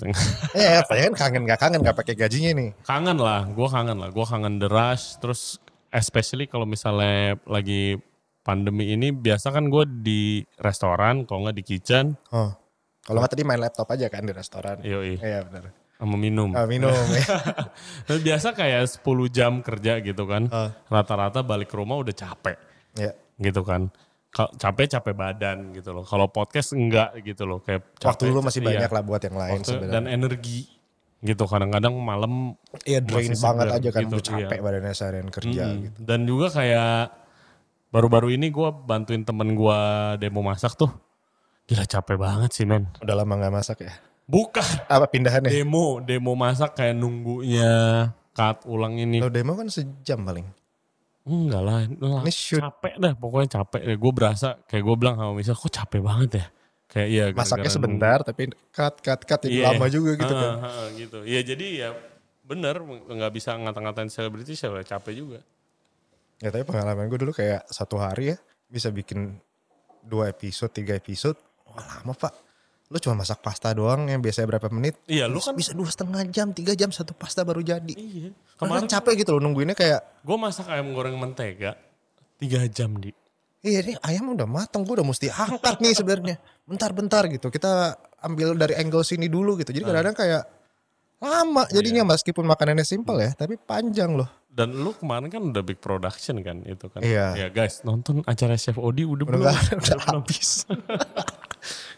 Eh, 0.51 0.81
pengen 0.83 1.13
kangen 1.21 1.43
gak 1.43 1.59
kangen 1.59 1.79
gak 1.79 1.93
pakai 1.93 2.15
gajinya 2.15 2.51
nih. 2.55 2.69
kangen 2.81 3.15
lah 3.15 3.45
gue 3.45 3.67
kangen 3.67 3.97
lah 3.97 4.09
gue 4.09 4.25
kangen 4.25 4.57
the 4.57 4.65
rush 4.65 5.19
terus 5.19 5.61
especially 5.89 6.47
kalau 6.47 6.65
misalnya 6.65 7.37
lagi 7.45 8.01
pandemi 8.41 8.89
ini 8.89 9.11
biasa 9.11 9.51
kan 9.51 9.67
gue 9.67 9.85
di 10.01 10.21
restoran, 10.57 11.23
kalau 11.23 11.45
nggak 11.45 11.55
di 11.55 11.65
kitchen, 11.65 12.17
Oh. 12.29 12.49
Kalau 12.99 13.19
nggak 13.19 13.31
tadi 13.31 13.43
main 13.43 13.55
laptop 13.57 13.87
aja 13.87 14.07
kan 14.07 14.23
di 14.23 14.31
restoran. 14.31 14.81
yoi, 14.81 15.15
Iya 15.15 15.43
benar. 15.43 15.69
Sama 16.03 16.15
minum. 16.15 16.51
Ah, 16.51 16.67
minum 16.67 16.91
ya. 16.91 17.25
Biasa 18.27 18.51
kayak 18.51 18.83
10 18.85 18.99
jam 19.29 19.59
kerja 19.59 19.97
gitu 19.99 20.23
kan. 20.23 20.45
Ah. 20.47 20.75
Rata-rata 20.85 21.39
balik 21.39 21.67
ke 21.67 21.75
rumah 21.75 21.95
udah 21.95 22.11
capek 22.11 22.59
ya. 22.93 23.15
gitu 23.37 23.63
kan. 23.63 23.87
Kalau 24.29 24.49
capek 24.53 24.85
capek 24.91 25.13
badan 25.13 25.71
gitu 25.71 25.89
loh. 25.89 26.03
Kalau 26.03 26.27
podcast 26.27 26.73
enggak 26.73 27.15
gitu 27.21 27.45
loh. 27.45 27.59
Kayak 27.59 27.87
Waktu 27.97 28.23
capek- 28.25 28.33
lu 28.33 28.39
masih 28.41 28.59
iya. 28.59 28.67
banyak 28.67 28.91
lah 28.91 29.03
buat 29.03 29.21
yang 29.21 29.37
lain 29.37 29.53
Waktu 29.55 29.69
sebenarnya. 29.71 29.93
dan 29.93 30.03
energi 30.05 30.59
gitu. 31.19 31.43
Kadang-kadang 31.45 31.93
malam 31.95 32.33
Iya 32.83 32.99
drain 32.99 33.31
banget 33.31 33.67
aja 33.71 33.89
kan 33.89 34.01
gitu, 34.03 34.17
capek 34.19 34.57
iya. 34.57 34.63
badannya 34.63 34.93
seharian 34.93 35.29
kerja 35.29 35.63
Mm. 35.65 35.79
gitu. 35.81 35.97
Dan 36.01 36.19
juga 36.25 36.47
kayak 36.49 37.13
baru-baru 37.89 38.33
ini 38.33 38.49
gue 38.49 38.69
bantuin 38.83 39.21
temen 39.21 39.53
gue 39.53 39.79
demo 40.17 40.41
masak 40.41 40.73
tuh. 40.73 40.89
Gila 41.63 41.85
capek 41.85 42.17
banget 42.17 42.51
sih 42.51 42.65
men. 42.65 42.89
Udah 42.99 43.15
lama 43.15 43.37
nggak 43.37 43.53
masak 43.53 43.85
ya? 43.85 43.93
Bukan 44.23 44.63
Apa 44.87 45.05
pindahannya? 45.05 45.51
demo, 45.51 45.99
demo 45.99 46.31
masak 46.33 46.73
kayak 46.73 46.95
nunggunya 46.95 47.71
cut 48.31 48.63
ulang 48.65 48.95
ini. 48.95 49.19
Lo 49.19 49.27
demo 49.27 49.53
kan 49.53 49.67
sejam 49.67 50.23
paling. 50.23 50.47
Enggak 51.23 51.61
lah, 51.61 51.79
lah, 51.87 52.21
Ini 52.21 52.31
shoot. 52.31 52.59
capek 52.59 52.99
dah 52.99 53.13
pokoknya 53.15 53.49
capek. 53.53 53.81
Gue 53.95 54.11
berasa 54.11 54.59
kayak 54.63 54.83
gue 54.83 54.95
bilang 54.95 55.15
sama 55.15 55.31
misal 55.31 55.55
kok 55.55 55.71
capek 55.71 55.99
banget 55.99 56.29
ya. 56.35 56.45
Kayak 56.85 57.07
iya 57.09 57.23
Masaknya 57.31 57.71
sebentar 57.71 58.17
tapi 58.21 58.51
cut 58.69 58.95
cut 58.99 59.21
cut 59.23 59.41
Iya. 59.43 59.71
lama 59.71 59.87
juga 59.87 60.11
gitu 60.13 60.33
kan. 60.33 60.51
ha, 60.59 60.69
gitu. 60.93 61.19
Iya 61.23 61.41
jadi 61.43 61.65
ya 61.73 61.89
bener 62.43 62.75
nggak 62.83 63.31
bisa 63.31 63.55
ngata-ngatain 63.55 64.07
selebriti 64.07 64.51
siapa 64.53 64.83
capek 64.83 65.13
juga. 65.15 65.39
Ya 66.37 66.51
tapi 66.51 66.63
pengalaman 66.63 67.07
gue 67.07 67.17
dulu 67.17 67.31
kayak 67.31 67.67
satu 67.67 67.95
hari 67.97 68.35
ya 68.35 68.37
bisa 68.67 68.87
bikin 68.87 69.39
dua 70.01 70.27
episode, 70.27 70.71
tiga 70.71 70.91
episode. 70.93 71.39
Wah 71.65 71.79
lama 71.99 72.11
pak. 72.13 72.35
Lu 72.87 72.97
cuma 72.97 73.19
masak 73.19 73.39
pasta 73.39 73.71
doang 73.71 74.05
yang 74.05 74.19
biasanya 74.19 74.47
berapa 74.57 74.67
menit. 74.69 74.99
Iya 75.05 75.25
lu 75.25 75.39
kan 75.39 75.55
Bisa 75.55 75.71
dua 75.71 75.87
setengah 75.87 76.21
jam, 76.29 76.51
tiga 76.51 76.73
jam 76.73 76.91
satu 76.91 77.15
pasta 77.15 77.41
baru 77.41 77.59
jadi. 77.59 77.93
iya. 77.93 78.29
Kemarin 78.55 78.85
Kemarin 78.85 78.87
capek 78.87 79.13
gitu 79.23 79.29
loh 79.35 79.41
nungguinnya 79.41 79.73
kayak 79.73 80.21
gue 80.21 80.37
masak 80.37 80.67
ayam 80.69 80.93
goreng 80.93 81.17
mentega 81.17 81.73
tiga 82.37 82.63
jam 82.67 82.93
di. 82.97 83.09
Iya 83.63 83.79
ini 83.79 83.93
ayam 84.03 84.35
udah 84.35 84.43
matang, 84.43 84.83
gue 84.83 84.99
udah 84.99 85.07
mesti 85.07 85.31
angkat 85.31 85.79
nih 85.79 85.95
sebenarnya. 85.95 86.35
Bentar-bentar 86.67 87.23
gitu, 87.31 87.47
kita 87.47 87.95
ambil 88.19 88.59
dari 88.59 88.75
angle 88.75 89.07
sini 89.07 89.31
dulu 89.31 89.55
gitu. 89.55 89.71
Jadi 89.71 89.87
kadang-kadang 89.87 90.15
kayak 90.19 90.43
lama 91.23 91.63
jadinya 91.71 92.03
meskipun 92.03 92.43
makanannya 92.43 92.83
simpel 92.83 93.15
ya, 93.23 93.31
tapi 93.31 93.55
panjang 93.55 94.19
loh. 94.19 94.27
Dan 94.51 94.75
lu 94.75 94.91
kemarin 94.93 95.31
kan 95.31 95.41
udah 95.41 95.63
big 95.63 95.79
production 95.79 96.43
kan 96.43 96.59
itu 96.67 96.91
kan. 96.91 96.99
Iya. 96.99 97.39
Ya 97.39 97.47
guys 97.49 97.81
nonton 97.81 98.21
acara 98.27 98.53
Chef 98.53 98.75
Odi 98.75 99.07
udah, 99.07 99.25
Udah 99.25 99.39
belum? 99.49 99.79
udah 99.79 99.99
habis. 100.11 100.67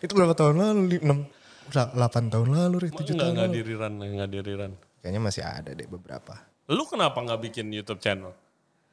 Itu 0.01 0.11
berapa 0.13 0.33
tahun 0.33 0.55
lalu? 0.57 0.81
Li- 0.89 1.03
Enam, 1.03 1.27
udah 1.67 1.85
8 1.93 2.33
tahun 2.33 2.47
lalu, 2.49 2.75
Ri, 2.77 2.89
7 2.91 2.95
Enggak 2.95 3.15
tahun 3.15 3.31
nggak 3.31 3.47
lalu. 3.47 3.55
diriran 3.55 3.91
nggak 3.95 4.29
diriran. 4.31 4.71
Kayaknya 4.99 5.21
masih 5.21 5.43
ada 5.43 5.71
deh 5.71 5.87
beberapa. 5.87 6.33
Lu 6.67 6.83
kenapa 6.85 7.17
nggak 7.19 7.39
bikin 7.45 7.69
YouTube 7.69 8.01
channel? 8.01 8.33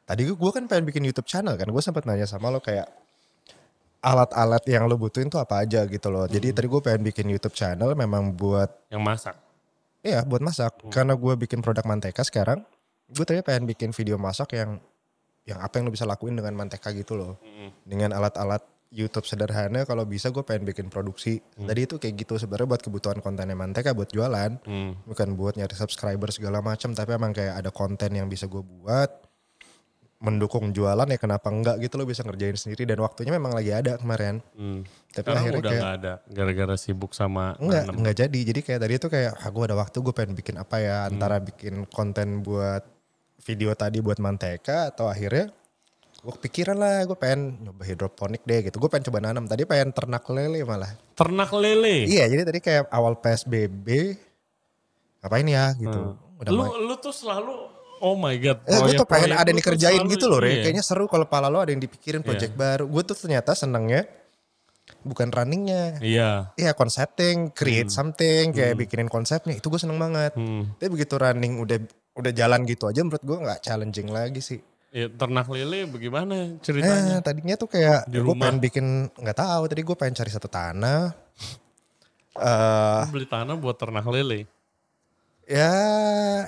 Tadi 0.05 0.29
gue 0.29 0.51
kan 0.53 0.65
pengen 0.67 0.85
bikin 0.85 1.03
YouTube 1.03 1.25
channel 1.25 1.55
kan, 1.55 1.65
gue 1.65 1.83
sempat 1.83 2.05
nanya 2.05 2.27
sama 2.27 2.51
lo 2.51 2.61
kayak 2.61 2.91
alat-alat 4.03 4.63
yang 4.67 4.91
lo 4.91 4.99
butuhin 4.99 5.31
tuh 5.31 5.39
apa 5.39 5.63
aja 5.63 5.87
gitu 5.87 6.11
loh. 6.11 6.27
Jadi 6.27 6.51
tadi 6.51 6.67
gue 6.67 6.81
pengen 6.83 7.03
bikin 7.07 7.27
YouTube 7.31 7.55
channel 7.55 7.95
memang 7.95 8.35
buat 8.35 8.69
Yang 8.91 9.03
masak. 9.03 9.37
Iya 10.03 10.27
buat 10.27 10.43
masak. 10.43 10.83
Karena 10.91 11.15
gue 11.15 11.35
bikin 11.39 11.63
produk 11.63 11.87
manteka 11.87 12.27
sekarang. 12.27 12.67
Gue 13.07 13.23
tadi 13.23 13.39
pengen 13.41 13.65
bikin 13.65 13.95
video 13.95 14.19
masak 14.19 14.59
yang 14.59 14.83
yang 15.43 15.59
apa 15.59 15.79
yang 15.79 15.87
lo 15.87 15.95
bisa 15.95 16.03
lakuin 16.03 16.35
dengan 16.35 16.51
manteka 16.53 16.91
gitu 16.91 17.15
loh. 17.15 17.39
Dengan 17.87 18.11
alat-alat 18.11 18.67
YouTube 18.93 19.25
sederhana 19.25 19.89
kalau 19.89 20.05
bisa 20.05 20.29
gue 20.29 20.45
pengen 20.45 20.69
bikin 20.69 20.93
produksi. 20.93 21.41
Tadi 21.57 21.81
itu 21.89 21.97
kayak 21.97 22.15
gitu 22.23 22.37
sebenarnya 22.37 22.77
buat 22.77 22.83
kebutuhan 22.85 23.19
kontennya 23.25 23.57
manteka 23.57 23.97
buat 23.97 24.13
jualan. 24.13 24.61
Hmm. 24.69 24.93
Bukan 25.09 25.33
buat 25.33 25.57
nyari 25.57 25.73
subscriber 25.73 26.29
segala 26.29 26.61
macam. 26.61 26.93
Tapi 26.93 27.11
emang 27.17 27.33
kayak 27.33 27.65
ada 27.65 27.73
konten 27.73 28.13
yang 28.13 28.29
bisa 28.29 28.45
gue 28.45 28.61
buat. 28.61 29.09
Mendukung 30.23 30.71
jualan 30.71 31.09
ya 31.11 31.19
kenapa 31.19 31.51
enggak 31.51 31.83
gitu 31.83 31.99
lo 31.99 32.07
bisa 32.07 32.23
ngerjain 32.23 32.55
sendiri. 32.55 32.87
Dan 32.87 33.01
waktunya 33.03 33.33
memang 33.35 33.57
lagi 33.57 33.73
ada 33.75 33.97
kemarin. 33.99 34.39
Hmm. 34.55 34.87
Tapi 35.11 35.25
Sekarang 35.25 35.41
akhirnya 35.41 35.59
udah 35.59 35.73
kayak 35.73 35.91
ada 35.99 36.13
gara-gara 36.31 36.75
sibuk 36.79 37.11
sama 37.17 37.57
Enggak, 37.59 37.91
nanem. 37.91 37.97
enggak 37.99 38.17
jadi. 38.23 38.41
Jadi 38.55 38.61
kayak 38.63 38.81
tadi 38.87 38.95
tuh 39.03 39.11
kayak, 39.11 39.33
ah, 39.35 39.51
gue 39.51 39.65
ada 39.67 39.77
waktu 39.81 39.97
gue 39.99 40.15
pengen 40.15 40.37
bikin 40.39 40.57
apa 40.61 40.77
ya. 40.79 40.97
Antara 41.11 41.41
bikin 41.43 41.89
konten 41.91 42.45
buat 42.47 42.87
video 43.43 43.75
tadi 43.75 43.99
buat 43.99 44.23
manteka 44.23 44.95
atau 44.95 45.11
akhirnya 45.11 45.51
gue 46.23 46.33
kepikiran 46.39 46.79
lah 46.79 47.03
gue 47.03 47.19
pengen 47.19 47.59
nyoba 47.67 47.83
hidroponik 47.83 48.43
deh 48.47 48.63
gitu. 48.71 48.79
Gue 48.79 48.87
pengen 48.87 49.11
coba 49.11 49.19
nanam. 49.19 49.45
Tadi 49.51 49.67
pengen 49.67 49.91
ternak 49.91 50.23
lele 50.31 50.63
malah. 50.63 50.95
Ternak 51.19 51.51
lele. 51.51 52.07
Iya 52.07 52.31
jadi 52.31 52.43
tadi 52.47 52.59
kayak 52.63 52.87
awal 52.95 53.19
PSBB 53.19 54.15
ngapain 55.23 55.47
ya 55.51 55.75
gitu. 55.75 56.15
Udah 56.39 56.51
Lu 56.51 56.63
main. 56.67 56.79
lu 56.87 56.95
tuh 57.03 57.15
selalu 57.15 57.55
oh 58.03 58.15
my 58.15 58.35
god. 58.39 58.59
Eh, 58.67 58.79
gue 58.79 58.95
tuh 58.99 59.07
pengen 59.07 59.35
ada 59.35 59.47
yang 59.47 59.59
dikerjain 59.59 60.03
gitu 60.11 60.27
loh, 60.27 60.43
Re. 60.43 60.59
iya. 60.59 60.63
Kayaknya 60.67 60.85
seru 60.87 61.07
kalau 61.07 61.27
pala 61.27 61.47
lo 61.47 61.63
ada 61.63 61.71
yang 61.71 61.83
dipikirin 61.83 62.23
project 62.27 62.55
baru. 62.59 62.87
Gue 62.87 63.03
tuh 63.07 63.15
ternyata 63.15 63.55
senengnya 63.55 64.07
bukan 65.07 65.31
runningnya. 65.31 66.03
Iya. 66.03 66.55
Iya 66.59 66.71
concepting, 66.75 67.55
create 67.55 67.91
something, 67.91 68.51
kayak 68.51 68.79
bikinin 68.79 69.07
konsepnya 69.07 69.55
itu 69.55 69.67
gue 69.71 69.79
seneng 69.79 69.99
banget. 69.99 70.35
Hmm. 70.35 70.75
Tapi 70.79 70.91
begitu 70.91 71.15
running 71.19 71.63
udah 71.63 71.79
udah 72.13 72.33
jalan 72.35 72.67
gitu 72.69 72.91
aja 72.91 73.01
menurut 73.07 73.23
gue 73.23 73.39
nggak 73.39 73.61
challenging 73.63 74.11
lagi 74.11 74.43
sih. 74.43 74.61
Ya, 74.93 75.09
ternak 75.09 75.49
lele 75.49 75.89
bagaimana 75.89 76.61
ceritanya? 76.61 77.17
Eh 77.17 77.21
tadinya 77.25 77.57
tuh 77.57 77.65
kayak 77.65 78.05
Di 78.13 78.21
gue 78.21 78.37
pengen 78.37 78.61
bikin 78.61 79.09
nggak 79.09 79.39
tahu 79.41 79.63
tadi 79.65 79.81
gue 79.81 79.97
pengen 79.97 80.21
cari 80.21 80.29
satu 80.29 80.53
tanah. 80.53 81.17
eh 82.37 83.03
Lu 83.09 83.13
beli 83.17 83.25
tanah 83.25 83.57
buat 83.57 83.77
ternak 83.81 84.05
lele. 84.05 84.45
ya 85.43 85.75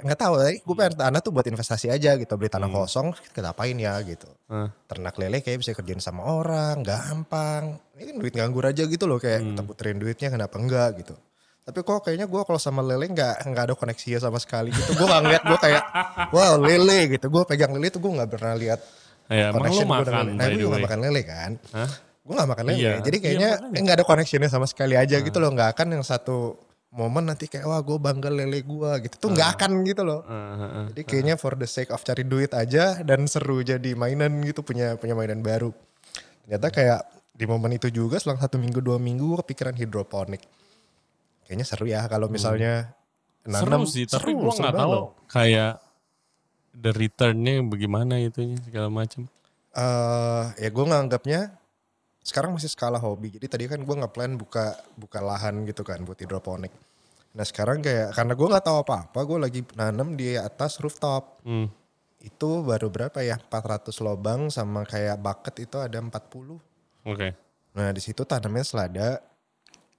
nggak 0.07 0.17
tahu 0.21 0.35
tadi 0.39 0.61
gue 0.61 0.77
pengen 0.77 0.95
tanah 1.03 1.21
tuh 1.25 1.33
buat 1.35 1.45
investasi 1.45 1.91
aja 1.91 2.15
gitu 2.15 2.31
beli 2.39 2.47
tanah 2.53 2.69
kosong 2.69 3.17
kita 3.33 3.57
apain 3.57 3.81
ya 3.81 3.97
gitu. 4.05 4.29
Hah. 4.53 4.69
Ternak 4.93 5.17
lele 5.17 5.41
kayak 5.41 5.65
bisa 5.65 5.73
kerjain 5.73 6.05
sama 6.05 6.29
orang, 6.29 6.85
gampang. 6.85 7.81
Ini 7.97 8.13
kan 8.13 8.17
duit 8.21 8.35
nganggur 8.37 8.69
aja 8.69 8.85
gitu 8.85 9.09
loh 9.09 9.17
kayak 9.17 9.41
kita 9.41 9.63
puterin 9.65 9.97
duitnya 9.97 10.29
kenapa 10.29 10.61
enggak 10.61 11.01
gitu. 11.01 11.17
Tapi 11.65 11.81
kok 11.81 12.05
kayaknya 12.05 12.29
gue 12.29 12.43
kalau 12.45 12.61
sama 12.61 12.85
lele 12.85 13.09
nggak 13.09 13.49
nggak 13.49 13.65
ada 13.73 13.75
koneksinya 13.75 14.21
sama 14.21 14.37
sekali 14.37 14.69
gitu. 14.69 14.93
Gue 15.01 15.09
nggak 15.09 15.23
ngeliat 15.25 15.43
gue 15.49 15.59
kayak 15.59 15.83
wow 16.29 16.61
lele 16.61 17.17
gitu. 17.17 17.33
Gue 17.33 17.43
pegang 17.49 17.73
lele 17.73 17.89
tuh 17.89 18.05
gue 18.05 18.13
nggak 18.13 18.31
pernah 18.31 18.53
lihat 18.53 18.81
Ya, 19.33 19.49
connection 19.57 19.89
gua 19.89 20.05
dengan. 20.05 20.27
Nah 20.37 20.47
gue 20.53 20.69
nggak 20.69 20.85
makan 20.85 21.01
lele 21.01 21.21
kan. 21.25 21.51
Hah? 21.73 21.91
Gue 22.25 22.35
gak 22.41 22.51
makan 22.57 22.65
lele. 22.73 22.79
Iya. 22.81 22.93
Jadi 23.05 23.17
Iya, 23.17 23.25
kayaknya 23.25 23.51
makanya. 23.57 23.69
Ah. 23.69 23.77
eh, 23.77 23.83
nggak 23.85 23.97
ada 24.01 24.05
connectionnya 24.09 24.51
sama 24.53 24.67
sekali 24.69 24.95
aja 24.97 25.17
gitu 25.21 25.39
loh. 25.41 25.51
Nggak 25.53 25.77
akan 25.77 25.87
yang 25.97 26.05
satu 26.05 26.57
momen 26.95 27.25
nanti 27.27 27.51
kayak 27.51 27.67
wah 27.67 27.81
gue 27.81 27.99
bangga 28.01 28.31
lele 28.33 28.61
gue 28.65 28.91
gitu. 29.09 29.15
Tuh 29.21 29.31
nggak 29.33 29.49
akan 29.61 29.71
gitu 29.85 30.03
loh. 30.05 30.21
Heeh, 30.25 30.57
heeh. 30.61 30.85
Jadi 30.93 31.03
kayaknya 31.05 31.35
for 31.37 31.57
the 31.57 31.69
sake 31.69 31.93
of 31.93 32.01
cari 32.01 32.25
duit 32.25 32.53
aja 32.57 33.01
dan 33.05 33.25
seru 33.29 33.61
jadi 33.61 33.93
mainan 33.97 34.41
gitu 34.45 34.65
punya 34.65 34.97
punya 34.97 35.13
mainan 35.13 35.41
baru. 35.45 35.73
Ternyata 36.45 36.69
kayak 36.73 37.01
di 37.35 37.45
momen 37.49 37.77
itu 37.77 37.89
juga 37.89 38.17
selang 38.21 38.39
satu 38.41 38.57
minggu 38.61 38.81
dua 38.81 38.97
minggu 38.97 39.25
gue 39.25 39.39
kepikiran 39.45 39.77
hidroponik. 39.77 40.45
Kayaknya 41.45 41.67
seru 41.67 41.85
ya 41.85 42.05
kalau 42.05 42.27
misalnya 42.27 42.97
Seru 43.41 43.69
nanam. 43.69 43.85
sih, 43.85 44.05
tapi 44.05 44.33
seru, 44.33 44.41
gua 44.41 44.51
seru 44.51 44.65
nggak 44.65 44.75
tahu 44.75 44.91
loh. 44.91 45.09
kayak 45.29 45.73
the 46.73 46.91
returnnya 46.91 47.61
bagaimana 47.63 48.17
itunya 48.19 48.57
segala 48.59 48.89
macam. 48.89 49.29
eh 49.71 50.45
ya 50.57 50.69
gue 50.69 50.85
nganggapnya 50.85 51.41
sekarang 52.21 52.55
masih 52.55 52.71
skala 52.71 52.97
hobi. 52.97 53.29
Jadi 53.31 53.47
tadi 53.47 53.65
kan 53.67 53.79
gue 53.79 53.95
nggak 53.95 54.11
plan 54.11 54.33
buka 54.33 54.73
buka 54.95 55.19
lahan 55.19 55.67
gitu 55.67 55.83
kan 55.83 56.01
buat 56.03 56.17
hidroponik. 56.17 56.73
Nah 57.35 57.43
sekarang 57.43 57.83
kayak 57.83 58.15
karena 58.15 58.33
gue 58.33 58.47
nggak 58.49 58.65
tahu 58.65 58.79
apa-apa, 58.81 59.19
gue 59.21 59.39
lagi 59.39 59.61
nanam 59.75 60.15
di 60.15 60.33
atas 60.35 60.79
rooftop. 60.79 61.43
Hmm. 61.43 61.69
Itu 62.17 62.65
baru 62.65 62.89
berapa 62.89 63.21
ya? 63.21 63.37
400 63.37 63.93
lobang 64.01 64.49
sama 64.49 64.87
kayak 64.87 65.21
bucket 65.21 65.55
itu 65.61 65.77
ada 65.77 65.99
40. 65.99 66.57
Oke. 67.05 67.37
Nah 67.75 67.91
di 67.91 68.01
situ 68.01 68.25
tanamnya 68.25 68.65
selada, 68.65 69.21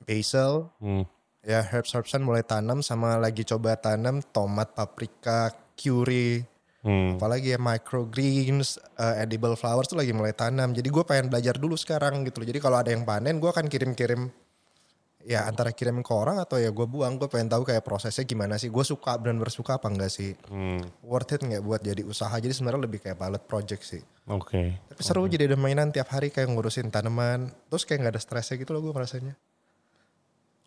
basil, 0.01 0.71
Hmm. 0.79 1.05
Ya 1.45 1.61
herbs 1.61 1.93
herbsan 1.93 2.25
mulai 2.25 2.41
tanam 2.41 2.81
sama 2.81 3.15
lagi 3.21 3.45
coba 3.45 3.77
tanam 3.77 4.19
tomat, 4.33 4.73
paprika, 4.73 5.53
curry, 5.77 6.43
Hmm. 6.85 7.17
apalagi 7.17 7.57
ya 7.57 7.57
microgreens, 7.57 8.77
uh, 9.01 9.17
edible 9.17 9.57
flowers 9.57 9.89
tuh 9.89 9.97
lagi 9.97 10.13
mulai 10.13 10.37
tanam. 10.37 10.69
Jadi 10.69 10.85
gue 10.93 11.01
pengen 11.01 11.33
belajar 11.33 11.57
dulu 11.57 11.73
sekarang 11.73 12.21
gitu 12.29 12.45
loh. 12.45 12.47
Jadi 12.53 12.61
kalau 12.61 12.77
ada 12.77 12.93
yang 12.93 13.01
panen 13.01 13.41
gue 13.41 13.49
akan 13.49 13.65
kirim-kirim 13.65 14.29
ya 15.25 15.49
antara 15.49 15.73
kirim 15.73 16.05
ke 16.05 16.13
orang 16.13 16.37
atau 16.37 16.61
ya 16.61 16.69
gue 16.69 16.85
buang. 16.85 17.17
Gue 17.17 17.25
pengen 17.25 17.49
tahu 17.49 17.65
kayak 17.65 17.81
prosesnya 17.81 18.21
gimana 18.29 18.61
sih. 18.61 18.69
Gue 18.69 18.85
suka 18.85 19.17
dan 19.17 19.41
bersuka 19.41 19.81
apa 19.81 19.89
enggak 19.89 20.13
sih. 20.13 20.37
Hmm. 20.45 20.85
Worth 21.01 21.33
it 21.33 21.41
nggak 21.41 21.65
buat 21.65 21.81
jadi 21.81 22.05
usaha. 22.05 22.37
Jadi 22.37 22.53
sebenarnya 22.53 22.85
lebih 22.85 23.01
kayak 23.01 23.17
pilot 23.17 23.43
project 23.49 23.81
sih. 23.81 24.05
Oke. 24.29 24.77
Tapi 24.77 25.01
seru 25.01 25.25
jadi 25.25 25.49
ada 25.49 25.57
mainan 25.57 25.89
tiap 25.89 26.13
hari 26.13 26.29
kayak 26.29 26.53
ngurusin 26.53 26.93
tanaman. 26.93 27.49
Terus 27.65 27.89
kayak 27.89 28.05
nggak 28.05 28.13
ada 28.13 28.21
stresnya 28.21 28.61
gitu 28.61 28.77
loh 28.77 28.85
gue 28.85 28.93
merasanya. 28.93 29.33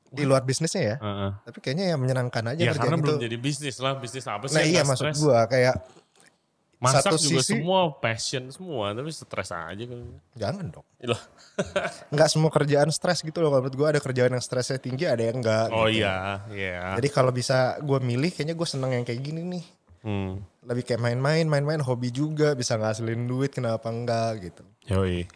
Di 0.09 0.25
luar 0.25 0.41
bisnisnya 0.41 0.83
ya. 0.83 0.97
Heeh. 0.97 1.31
Tapi 1.45 1.59
kayaknya 1.61 1.93
ya 1.93 1.97
menyenangkan 1.97 2.45
aja 2.49 2.61
Ya 2.61 2.73
karena 2.73 2.97
itu. 2.97 3.05
belum 3.05 3.19
jadi 3.21 3.37
bisnis 3.37 3.77
lah, 3.77 3.97
bisnis 3.97 4.25
apa 4.25 4.49
sih? 4.49 4.57
Nah 4.57 4.65
iya 4.65 4.83
maksud 4.83 5.13
gue 5.13 5.39
kayak 5.47 5.77
Masak 6.79 7.11
satu 7.11 7.19
juga 7.19 7.43
sisi- 7.43 7.59
semua 7.59 7.91
passion 7.91 8.45
semua, 8.55 8.95
tapi 8.95 9.11
stres 9.11 9.51
aja 9.51 9.83
kan. 9.83 9.99
Jangan 10.39 10.65
dong. 10.71 10.87
Loh. 11.03 11.19
Nggak 12.15 12.29
semua 12.31 12.55
kerjaan 12.55 12.87
stres 12.89 13.27
gitu 13.27 13.43
loh. 13.43 13.51
Kalau 13.51 13.67
menurut 13.67 13.75
gue 13.75 13.89
ada 13.91 14.01
kerjaan 14.01 14.31
yang 14.31 14.39
stresnya 14.39 14.79
tinggi, 14.79 15.03
ada 15.03 15.19
yang 15.19 15.43
enggak. 15.43 15.75
Oh 15.75 15.91
gitu. 15.91 16.07
iya, 16.07 16.47
iya. 16.55 16.95
Jadi 16.95 17.09
kalau 17.11 17.35
bisa 17.35 17.83
gue 17.83 17.99
milih, 17.99 18.31
kayaknya 18.31 18.55
gue 18.55 18.69
seneng 18.71 18.95
yang 18.95 19.03
kayak 19.03 19.19
gini 19.19 19.43
nih. 19.43 19.65
Hmm. 20.07 20.39
Lebih 20.63 20.87
kayak 20.87 21.03
main-main, 21.03 21.51
main-main 21.51 21.83
hobi 21.83 22.15
juga. 22.15 22.55
Bisa 22.55 22.79
ngasilin 22.79 23.27
duit, 23.27 23.51
kenapa 23.51 23.91
enggak 23.91 24.39
gitu. 24.47 24.63
Yoi. 24.87 25.27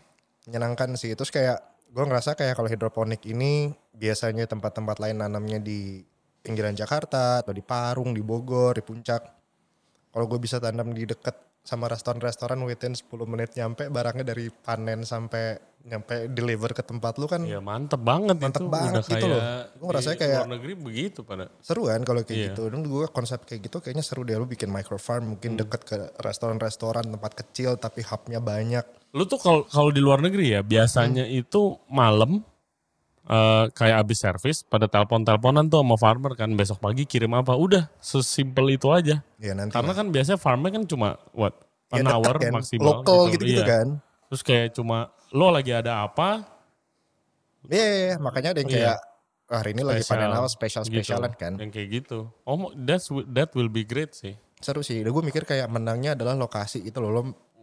Menyenangkan 0.46 0.94
sih. 0.94 1.10
Terus 1.10 1.34
kayak 1.34 1.58
gue 1.92 2.00
ngerasa 2.02 2.32
kayak 2.32 2.56
kalau 2.56 2.66
hidroponik 2.66 3.20
ini 3.24 3.68
biasanya 3.92 4.48
tempat-tempat 4.48 4.96
lain 4.96 5.20
nanamnya 5.20 5.60
di 5.60 6.00
pinggiran 6.40 6.72
Jakarta 6.72 7.38
atau 7.38 7.52
di 7.52 7.60
Parung, 7.60 8.10
di 8.10 8.20
Bogor, 8.20 8.74
di 8.74 8.82
Puncak. 8.82 9.22
Kalau 10.08 10.24
gue 10.26 10.36
bisa 10.36 10.56
tanam 10.56 10.90
di 10.90 11.04
deket 11.04 11.36
sama 11.62 11.86
restoran-restoran 11.86 12.58
within 12.60 12.90
10 12.90 13.06
menit 13.24 13.54
nyampe 13.54 13.86
barangnya 13.86 14.26
dari 14.26 14.50
panen 14.50 15.06
sampai 15.06 15.54
nyampe 15.82 16.26
deliver 16.28 16.70
ke 16.70 16.82
tempat 16.82 17.14
lu 17.16 17.26
kan 17.26 17.42
Ya 17.42 17.58
mantep 17.58 17.98
banget 17.98 18.34
Mantep 18.36 18.66
itu. 18.66 18.70
banget 18.70 18.92
Udah 18.98 19.12
gitu 19.12 19.26
loh. 19.28 19.40
Gua 19.72 19.86
ngerasanya 19.88 20.10
di 20.12 20.20
kayak- 20.20 20.38
luar 20.40 20.50
negeri 20.50 20.72
begitu 20.74 21.20
pada. 21.22 21.44
seru 21.60 21.86
kan 21.86 22.02
kalau 22.02 22.20
kayak 22.20 22.34
Iya. 22.34 22.46
gitu. 22.50 22.62
Dan 22.66 22.80
gue 22.82 23.04
konsep 23.08 23.40
kayak 23.42 23.60
gitu 23.62 23.76
kayaknya 23.78 24.02
seru 24.02 24.22
deh 24.22 24.34
lu 24.34 24.44
bikin 24.44 24.68
micro 24.68 24.96
farm 24.96 25.36
mungkin 25.36 25.54
deket 25.54 25.82
ke 25.82 25.96
restoran-restoran 26.18 27.06
tempat 27.06 27.32
kecil 27.36 27.76
tapi 27.76 28.02
hubnya 28.02 28.40
banyak. 28.40 28.82
Lu 29.12 29.24
tuh 29.24 29.36
kalau 29.36 29.62
kalau 29.64 29.88
di 29.88 30.00
luar 30.00 30.20
negeri 30.20 30.52
ya 30.52 30.60
biasanya 30.60 31.24
Hmm. 31.24 31.38
itu 31.38 31.62
malam 31.86 32.40
eh, 33.22 33.64
kayak 33.70 34.02
abis 34.02 34.18
servis 34.18 34.56
pada 34.62 34.90
telepon-teleponan 34.90 35.70
tuh 35.70 35.78
sama 35.78 35.94
farmer 35.94 36.34
kan 36.34 36.50
besok 36.52 36.82
pagi 36.82 37.06
kirim 37.06 37.30
apa 37.32 37.54
udah 37.54 37.86
sesimpel 37.96 38.66
itu 38.72 38.90
aja. 38.90 39.22
Ya 39.38 39.52
nanti 39.54 39.70
Karena 39.70 39.94
kan 39.94 40.10
biasanya 40.10 40.36
farmnya 40.36 40.74
kan 40.74 40.84
cuma 40.84 41.08
what 41.30 41.54
Ya, 41.92 42.00
an 42.00 42.08
deket 42.08 42.16
hour 42.18 42.34
kan, 42.40 42.50
maksimal 42.50 42.84
lokal 43.04 43.20
gitu-gitu 43.30 43.62
Iya. 43.62 43.68
kan. 43.68 43.86
Terus 44.26 44.42
kayak 44.42 44.66
cuma 44.72 44.98
lo 45.30 45.48
lagi 45.48 45.70
ada 45.70 46.02
apa 46.02 46.42
Iya, 47.68 47.78
iya, 47.78 47.98
iya. 48.10 48.16
makanya 48.18 48.56
ada 48.56 48.60
yang 48.64 48.72
Iya. 48.72 48.78
kayak 48.80 48.98
"Ah, 49.46 49.56
hari 49.60 49.70
ini 49.70 49.82
lagi 49.84 50.02
panen 50.02 50.26
apa 50.26 50.40
gitu. 50.42 50.54
spesial-spesialan 50.56 51.32
kan. 51.36 51.52
Yang 51.60 51.70
kayak 51.70 51.88
gitu. 51.94 52.18
Oh 52.42 52.58
that's 52.74 53.06
that 53.30 53.52
will 53.52 53.68
be 53.68 53.84
great 53.84 54.16
sih. 54.16 54.34
Seru 54.58 54.80
sih. 54.80 54.98
Dan 54.98 55.12
gue 55.12 55.22
mikir 55.22 55.44
kayak 55.44 55.68
menangnya 55.68 56.16
adalah 56.16 56.34
lokasi 56.34 56.80
itu 56.80 56.98
loh. 56.98 57.10
Lo, 57.12 57.22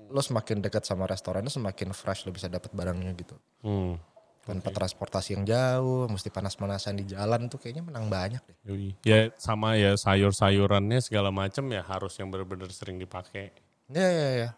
lo 0.10 0.22
semakin 0.22 0.60
dekat 0.60 0.84
sama 0.84 1.06
restorannya 1.06 1.50
semakin 1.50 1.93
fresh 1.93 2.26
lo 2.26 2.34
bisa 2.34 2.50
dapat 2.50 2.74
barangnya 2.74 3.13
gitu. 3.15 3.36
Hmm. 3.62 3.95
Tanpa 4.39 4.74
transportasi 4.74 5.38
yang 5.38 5.45
jauh, 5.45 6.10
mesti 6.10 6.34
panas-panasan 6.34 6.98
di 6.98 7.06
jalan 7.06 7.45
tuh 7.45 7.62
kayaknya 7.62 7.86
menang 7.86 8.10
banyak 8.10 8.41
deh. 8.41 8.58
Yoi. 8.65 8.98
Ya 9.06 9.30
sama 9.38 9.78
ya 9.78 9.93
sayur-sayurannya 9.93 11.06
segala 11.06 11.30
macam 11.30 11.69
ya 11.69 11.86
harus 11.86 12.17
yang 12.17 12.34
benar-benar 12.34 12.74
sering 12.74 12.98
dipakai. 12.98 13.54
Iya, 13.93 14.10
iya, 14.10 14.28
iya. 14.34 14.50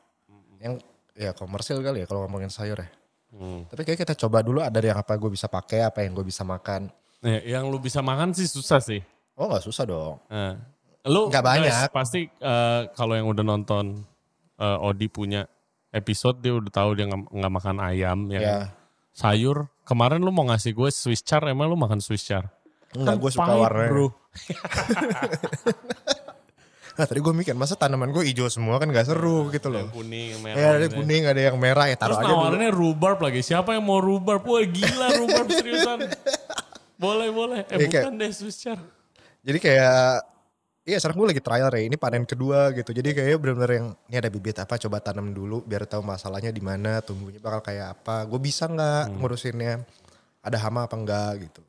Yang 0.63 0.73
ya 1.11 1.31
komersil 1.35 1.83
kali 1.83 2.03
ya 2.03 2.07
kalau 2.07 2.23
ngomongin 2.23 2.47
sayur 2.47 2.79
ya. 2.79 2.89
Hmm. 3.35 3.67
Tapi 3.67 3.83
kayak 3.83 3.99
kita 4.07 4.13
coba 4.15 4.39
dulu 4.39 4.63
ada 4.63 4.79
yang 4.79 4.95
apa 4.95 5.15
gue 5.19 5.27
bisa 5.27 5.51
pakai, 5.51 5.83
apa 5.83 6.07
yang 6.07 6.15
gue 6.15 6.23
bisa 6.23 6.47
makan. 6.47 6.87
Nah, 7.21 7.39
yang 7.43 7.67
lu 7.67 7.75
bisa 7.79 7.99
makan 7.99 8.31
sih 8.31 8.47
susah 8.47 8.79
sih. 8.79 9.03
Oh 9.35 9.47
nggak 9.51 9.63
susah 9.63 9.83
dong. 9.87 10.19
Nah, 10.31 10.55
lu 11.07 11.27
Nggak 11.27 11.43
guys, 11.43 11.51
banyak. 11.67 11.89
pasti 11.91 12.21
eh, 12.27 12.81
kalau 12.95 13.13
yang 13.15 13.27
udah 13.27 13.43
nonton 13.43 14.03
eh, 14.61 14.77
Odi 14.79 15.09
punya 15.09 15.49
episode 15.89 16.37
dia 16.39 16.53
udah 16.53 16.69
tahu 16.69 16.89
dia 16.93 17.09
nggak 17.09 17.51
makan 17.51 17.81
ayam 17.81 18.29
ya. 18.29 18.39
Ya. 18.39 18.57
Sayur. 19.11 19.67
Kemarin 19.83 20.21
lu 20.21 20.29
mau 20.29 20.45
ngasih 20.45 20.71
gue 20.71 20.87
Swiss 20.87 21.19
char, 21.19 21.43
emang 21.43 21.67
lu 21.67 21.75
makan 21.75 21.99
Swiss 21.99 22.23
char? 22.23 22.47
Enggak, 22.93 23.11
Kan 23.11 23.19
gue 23.19 23.31
suka 23.31 23.53
warnanya. 23.57 23.89
Bro. 23.89 24.07
Nah 26.91 27.07
tadi 27.07 27.23
gue 27.23 27.33
mikir, 27.33 27.55
masa 27.55 27.73
tanaman 27.73 28.11
gue 28.11 28.19
hijau 28.21 28.51
semua 28.51 28.75
kan 28.75 28.91
gak 28.91 29.07
seru 29.07 29.47
gitu 29.49 29.71
loh. 29.71 29.87
Yang 29.87 29.95
kuning, 29.95 30.27
yang 30.29 30.41
merah. 30.43 30.59
Ya 30.59 30.67
ada 30.67 30.77
gitu 30.77 30.91
ya. 30.91 30.97
kuning, 30.99 31.23
ada 31.23 31.41
yang 31.41 31.57
merah 31.57 31.85
ya 31.87 31.95
taruh 31.95 32.09
Terus 32.11 32.19
aja 32.19 32.27
dulu. 32.27 32.41
nawarinnya 32.43 32.69
rhubarb 32.69 33.19
lagi. 33.23 33.39
Siapa 33.41 33.69
yang 33.71 33.85
mau 33.87 33.97
rhubarb? 33.97 34.43
Wah 34.43 34.61
gila 34.61 35.07
rhubarb 35.15 35.47
seriusan. 35.49 35.99
Boleh, 36.99 37.27
boleh. 37.31 37.59
Eh 37.65 37.79
Iya, 37.79 37.87
kayak- 37.87 38.03
bukan 38.05 38.13
deh 38.19 38.31
Swiss 38.31 38.57
char. 38.59 38.77
Jadi 39.41 39.57
kayak, 39.57 40.21
iya 40.81 40.97
sekarang 40.97 41.17
gue 41.21 41.27
lagi 41.37 41.43
trial 41.43 41.69
ya, 41.69 41.81
ini 41.85 41.95
panen 41.95 42.25
kedua 42.25 42.73
gitu. 42.73 42.89
Jadi 42.91 43.13
kayak 43.13 43.37
bener-bener 43.37 43.71
yang, 43.71 43.87
ini 44.09 44.15
ada 44.17 44.29
bibit 44.33 44.57
apa 44.57 44.75
coba 44.81 44.97
tanam 44.99 45.29
dulu 45.31 45.61
biar 45.61 45.85
tahu 45.85 46.01
masalahnya 46.01 46.49
di 46.49 46.59
mana, 46.63 46.99
tumbuhnya 47.05 47.37
bakal 47.37 47.61
kayak 47.61 47.97
apa. 47.99 48.25
Gue 48.25 48.39
bisa 48.41 48.65
nggak 48.65 49.03
Hmm. 49.07 49.17
ngurusinnya, 49.21 49.73
ada 50.41 50.57
hama 50.57 50.89
apa 50.89 50.95
enggak 50.97 51.31
gitu. 51.49 51.61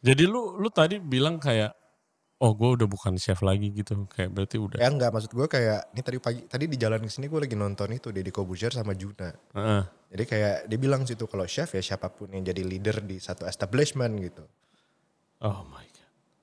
Jadi 0.00 0.22
lu 0.24 0.56
lu 0.56 0.70
tadi 0.70 0.96
bilang 1.02 1.36
kayak, 1.36 1.74
oh 2.40 2.56
gue 2.56 2.78
udah 2.78 2.88
bukan 2.88 3.18
chef 3.20 3.42
lagi 3.44 3.68
gitu. 3.74 4.06
Kayak 4.08 4.30
berarti 4.32 4.56
udah. 4.56 4.78
Ya 4.80 4.88
enggak, 4.88 5.10
maksud 5.12 5.34
gue 5.34 5.44
kayak, 5.44 5.92
ini 5.92 6.00
tadi 6.00 6.18
pagi, 6.22 6.40
tadi 6.48 6.64
di 6.70 6.76
jalan 6.78 7.02
ke 7.04 7.10
sini 7.10 7.26
gue 7.28 7.40
lagi 7.42 7.58
nonton 7.58 7.90
itu, 7.90 8.08
Deddy 8.14 8.30
Kobuzer 8.32 8.70
sama 8.72 8.94
Juna. 8.94 9.34
Heeh. 9.34 9.82
Jadi 10.14 10.24
kayak 10.26 10.56
dia 10.70 10.78
bilang 10.78 11.02
situ 11.04 11.26
kalau 11.26 11.44
chef 11.44 11.74
ya 11.74 11.82
siapa 11.82 12.06
pun 12.10 12.30
yang 12.30 12.46
jadi 12.46 12.62
leader 12.62 13.02
di 13.02 13.18
satu 13.18 13.44
establishment 13.50 14.14
gitu. 14.22 14.42
Oh 15.42 15.66
my. 15.66 15.89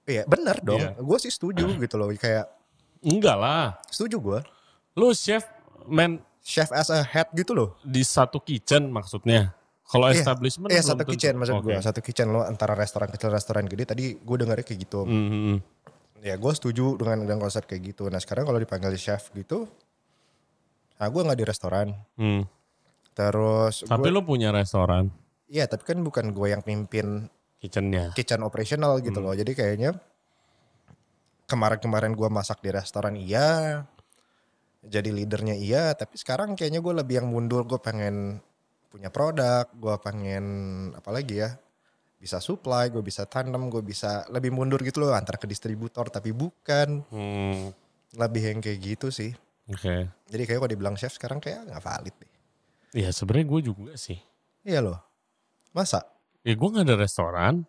Iya 0.08 0.24
benar 0.24 0.58
dong, 0.60 0.80
Iya. 0.80 0.96
gue 0.96 1.17
sih 1.20 1.28
setuju 1.28 1.67
gitu 1.76 1.96
loh. 1.96 2.08
Kayak 2.12 2.48
Enggak 3.00 3.36
lah. 3.36 3.76
setuju 3.88 4.17
gue. 4.17 4.39
Lu 4.96 5.12
chef 5.12 5.43
man 5.86 6.17
Chef 6.39 6.72
as 6.72 6.88
a 6.88 7.04
head 7.04 7.28
gitu 7.34 7.52
loh. 7.52 7.76
di 7.82 8.00
satu 8.02 8.39
kitchen 8.39 8.88
maksudnya. 8.88 9.52
Kalau 9.84 10.08
Iya, 10.08 10.15
establishment 10.17 10.67
Iya 10.70 10.80
satu 10.82 11.04
tentu. 11.04 11.12
kitchen 11.12 11.36
maksud 11.36 11.56
Oke. 11.58 11.63
gue. 11.65 11.76
Satu 11.78 12.00
kitchen 12.00 12.28
lo 12.30 12.39
antara 12.41 12.72
restoran 12.72 13.08
kecil 13.08 13.28
restoran 13.30 13.63
gede. 13.63 13.84
Tadi 13.86 14.15
gue 14.15 14.36
dengarnya 14.38 14.63
kayak 14.63 14.80
gitu. 14.82 15.04
Hmm, 15.04 15.28
hmm. 15.28 15.58
Ya 16.20 16.34
gue 16.34 16.50
setuju 16.50 16.96
dengan 16.96 17.20
dengan 17.22 17.39
konsep 17.41 17.63
kayak 17.63 17.84
gitu. 17.89 18.08
Nah 18.08 18.17
sekarang 18.17 18.43
kalau 18.43 18.58
dipanggil 18.58 18.96
chef 18.96 19.28
gitu. 19.34 19.67
Nah 20.98 21.06
gue 21.06 21.22
gak 21.22 21.36
di 21.36 21.46
restoran. 21.46 21.88
Hmm. 22.15 22.48
Terus 23.13 23.84
Tapi 23.84 24.02
gue. 24.04 24.13
lu 24.13 24.22
punya 24.22 24.50
restoran 24.50 25.10
Iya 25.46 25.65
tapi 25.65 25.84
kan 25.86 26.00
bukan 26.00 26.32
gue 26.32 26.48
yang 26.48 26.62
pimpin 26.62 27.28
kitchennya. 27.58 28.13
kitchen 28.13 28.41
operational 28.46 28.98
gitu 29.02 29.17
loh. 29.20 29.34
Jadi 29.34 29.52
kayaknya 29.54 29.98
kemarin-kemarin 31.48 32.12
gue 32.13 32.30
masak 32.30 32.60
di 32.60 32.70
restoran 32.76 33.15
iya, 33.15 33.84
jadi 34.84 35.10
leadernya 35.12 35.56
iya, 35.56 35.96
tapi 35.96 36.20
sekarang 36.20 36.56
kayaknya 36.60 36.84
gue 36.84 36.93
lebih 36.93 37.24
yang 37.24 37.28
mundur. 37.32 37.63
Gue 37.63 37.80
pengen 37.80 38.39
punya 38.91 39.12
produk, 39.12 39.67
gue 39.72 39.96
pengen 40.04 40.46
apa 40.96 41.10
lagi 41.12 41.43
ya, 41.43 41.56
bisa 42.17 42.39
supply, 42.39 42.89
gue 42.91 43.04
bisa 43.04 43.28
tanam, 43.28 43.67
gue 43.72 43.84
bisa 43.84 44.28
lebih 44.32 44.52
mundur 44.52 44.80
gitu 44.84 45.04
loh 45.04 45.15
antar 45.15 45.39
ke 45.39 45.48
distributor, 45.48 46.08
tapi 46.12 46.32
bukan 46.36 47.04
Hmm. 47.12 47.72
lebih 48.15 48.43
yang 48.56 48.60
kayak 48.63 48.80
gitu 48.80 49.08
sih. 49.12 49.32
Oke. 49.67 50.08
Jadi 50.32 50.43
kayak 50.48 50.60
kalau 50.63 50.72
dibilang 50.72 50.96
chef 50.96 51.15
sekarang 51.15 51.43
kayak 51.43 51.67
nggak 51.67 51.84
valid 51.84 52.15
deh. 52.15 52.32
Iya 52.96 53.12
sebenarnya 53.12 53.48
gue 53.52 53.62
juga 53.72 53.93
sih. 54.00 54.15
Iya 54.63 54.80
loh, 54.84 55.00
masa? 55.76 56.04
Ya 56.47 56.55
gue 56.55 56.69
gak 56.71 56.86
ada 56.88 56.95
restoran. 56.95 57.67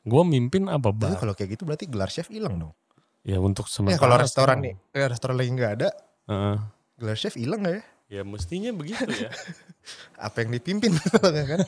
Gue 0.00 0.22
mimpin 0.24 0.72
apa 0.72 0.88
Tapi 0.88 1.00
bar? 1.04 1.18
kalau 1.20 1.34
kayak 1.36 1.50
gitu 1.52 1.68
berarti 1.68 1.84
gelar 1.84 2.08
chef 2.08 2.32
hilang 2.32 2.56
dong. 2.56 2.72
Ya 3.20 3.36
untuk 3.36 3.66
Ya 3.66 3.72
sementara. 3.74 4.00
kalau 4.00 4.16
restoran 4.16 4.58
nih, 4.62 4.74
eh, 4.94 5.04
restoran 5.04 5.34
lagi 5.34 5.50
nggak 5.50 5.72
ada, 5.76 5.88
Heeh. 6.24 6.56
gelar 6.96 7.18
chef 7.18 7.34
hilang 7.34 7.60
gak 7.60 7.74
ya? 7.74 7.82
Ya 8.08 8.22
mestinya 8.22 8.70
begitu 8.70 9.02
ya. 9.10 9.28
Apa 10.30 10.46
yang 10.46 10.54
dipimpin 10.54 10.94
kan? 11.50 11.60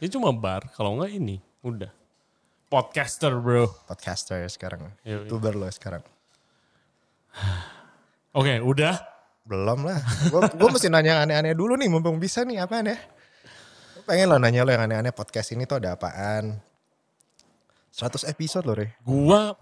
Ini 0.00 0.08
cuma 0.16 0.32
bar, 0.32 0.72
kalau 0.72 0.96
enggak 0.96 1.12
ini. 1.12 1.36
Udah. 1.60 1.92
Podcaster 2.66 3.36
bro. 3.36 3.68
Podcaster 3.84 4.40
ya 4.40 4.48
sekarang, 4.48 4.88
Yoi. 5.04 5.28
youtuber 5.28 5.52
lo 5.52 5.68
sekarang. 5.68 6.00
Oke 8.34 8.56
udah. 8.58 8.96
Belum 9.44 9.84
lah, 9.84 9.98
gue 10.54 10.68
mesti 10.70 10.86
nanya 10.86 11.26
aneh-aneh 11.26 11.52
dulu 11.52 11.74
nih, 11.74 11.90
mumpung 11.90 12.16
bisa 12.16 12.46
nih 12.46 12.62
apaan 12.62 12.88
ya? 12.88 12.96
Gua 14.02 14.10
Pengen 14.10 14.26
lo 14.26 14.36
nanya 14.42 14.66
lo 14.66 14.70
yang 14.74 14.82
aneh-aneh 14.90 15.14
podcast 15.14 15.54
ini 15.54 15.62
tuh 15.62 15.78
ada 15.78 15.94
apaan? 15.94 16.58
100 17.94 18.26
episode 18.26 18.66
loh 18.66 18.74
Re. 18.74 18.98
Gua 19.06 19.54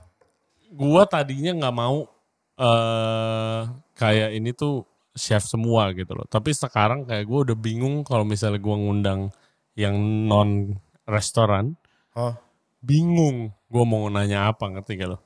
gua 0.73 1.03
tadinya 1.05 1.53
nggak 1.53 1.77
mau 1.77 2.09
eh 2.57 3.61
kayak 4.01 4.31
ini 4.33 4.57
tuh 4.57 4.89
chef 5.13 5.45
semua 5.45 5.93
gitu 5.93 6.17
loh. 6.17 6.25
Tapi 6.25 6.57
sekarang 6.57 7.05
kayak 7.05 7.29
gue 7.29 7.39
udah 7.51 7.57
bingung 7.59 8.01
kalau 8.01 8.25
misalnya 8.25 8.57
gua 8.63 8.81
ngundang 8.81 9.29
yang 9.77 9.93
non 10.25 10.73
restoran, 11.05 11.77
Oh, 12.17 12.33
bingung 12.81 13.53
gua 13.69 13.85
mau 13.85 14.09
nanya 14.09 14.49
apa 14.49 14.73
ngerti 14.73 14.97
gak 14.97 15.11
lo? 15.11 15.19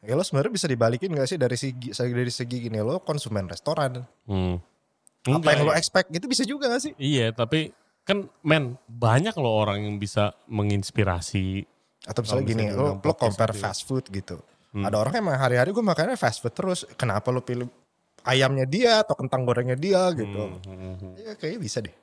ya 0.00 0.16
lo 0.16 0.24
sebenarnya 0.24 0.56
bisa 0.56 0.64
dibalikin 0.64 1.12
gak 1.12 1.28
sih 1.28 1.36
dari 1.36 1.60
segi 1.60 1.92
dari 1.92 2.32
segi 2.32 2.56
gini 2.64 2.80
lo 2.80 3.04
konsumen 3.04 3.44
restoran. 3.44 4.00
Hmm. 4.24 4.56
Apa 5.28 5.36
Enggak 5.36 5.52
yang 5.52 5.68
lo 5.68 5.72
ya. 5.74 5.76
expect 5.76 6.08
gitu 6.08 6.24
bisa 6.24 6.42
juga 6.48 6.72
gak 6.72 6.80
sih? 6.80 6.92
Iya, 6.96 7.36
tapi 7.36 7.76
kan 8.04 8.26
men 8.42 8.80
banyak 8.86 9.34
loh 9.36 9.64
orang 9.66 9.86
yang 9.86 9.96
bisa 10.00 10.34
menginspirasi. 10.50 11.64
Atau 12.08 12.24
misalnya 12.24 12.44
gini, 12.48 12.64
lo, 12.72 12.96
lo 12.96 13.14
compare 13.14 13.52
gitu 13.52 13.60
ya. 13.60 13.64
fast 13.68 13.82
food 13.84 14.08
gitu. 14.08 14.40
Ada 14.70 14.96
orang 14.96 15.14
emang 15.18 15.34
hari-hari 15.34 15.74
gue 15.74 15.82
makannya 15.82 16.14
fast 16.14 16.40
food 16.40 16.54
terus. 16.54 16.86
Kenapa 16.94 17.34
lo 17.34 17.42
pilih 17.42 17.66
ayamnya 18.24 18.64
dia 18.68 19.02
atau 19.02 19.18
kentang 19.18 19.42
gorengnya 19.42 19.76
dia 19.76 20.08
gitu. 20.14 20.60
Hmm, 20.64 20.96
hmm. 20.96 21.12
Ya 21.18 21.32
kayaknya 21.34 21.60
bisa 21.60 21.78
deh. 21.82 21.94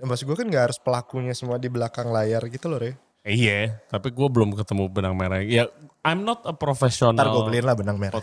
Dan 0.00 0.08
maksud 0.08 0.24
gue 0.28 0.36
kan 0.36 0.46
gak 0.48 0.64
harus 0.72 0.78
pelakunya 0.80 1.36
semua 1.36 1.60
di 1.60 1.68
belakang 1.68 2.08
layar 2.08 2.44
gitu 2.48 2.68
loh 2.72 2.80
Re. 2.80 2.96
Iya, 3.20 3.84
tapi 3.92 4.08
gue 4.16 4.28
belum 4.32 4.56
ketemu 4.56 4.88
benang 4.88 5.12
merah. 5.12 5.44
Ya 5.44 5.68
I'm 6.00 6.24
not 6.24 6.40
a 6.48 6.56
professional 6.56 7.12
Ntar 7.12 7.28
gue 7.28 7.42
beliin 7.44 7.68
lah 7.68 7.76
benang 7.76 8.00
merah. 8.00 8.16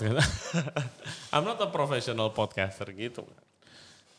I'm 1.33 1.45
not 1.45 1.61
a 1.61 1.69
professional 1.69 2.33
podcaster 2.33 2.89
gitu. 2.97 3.21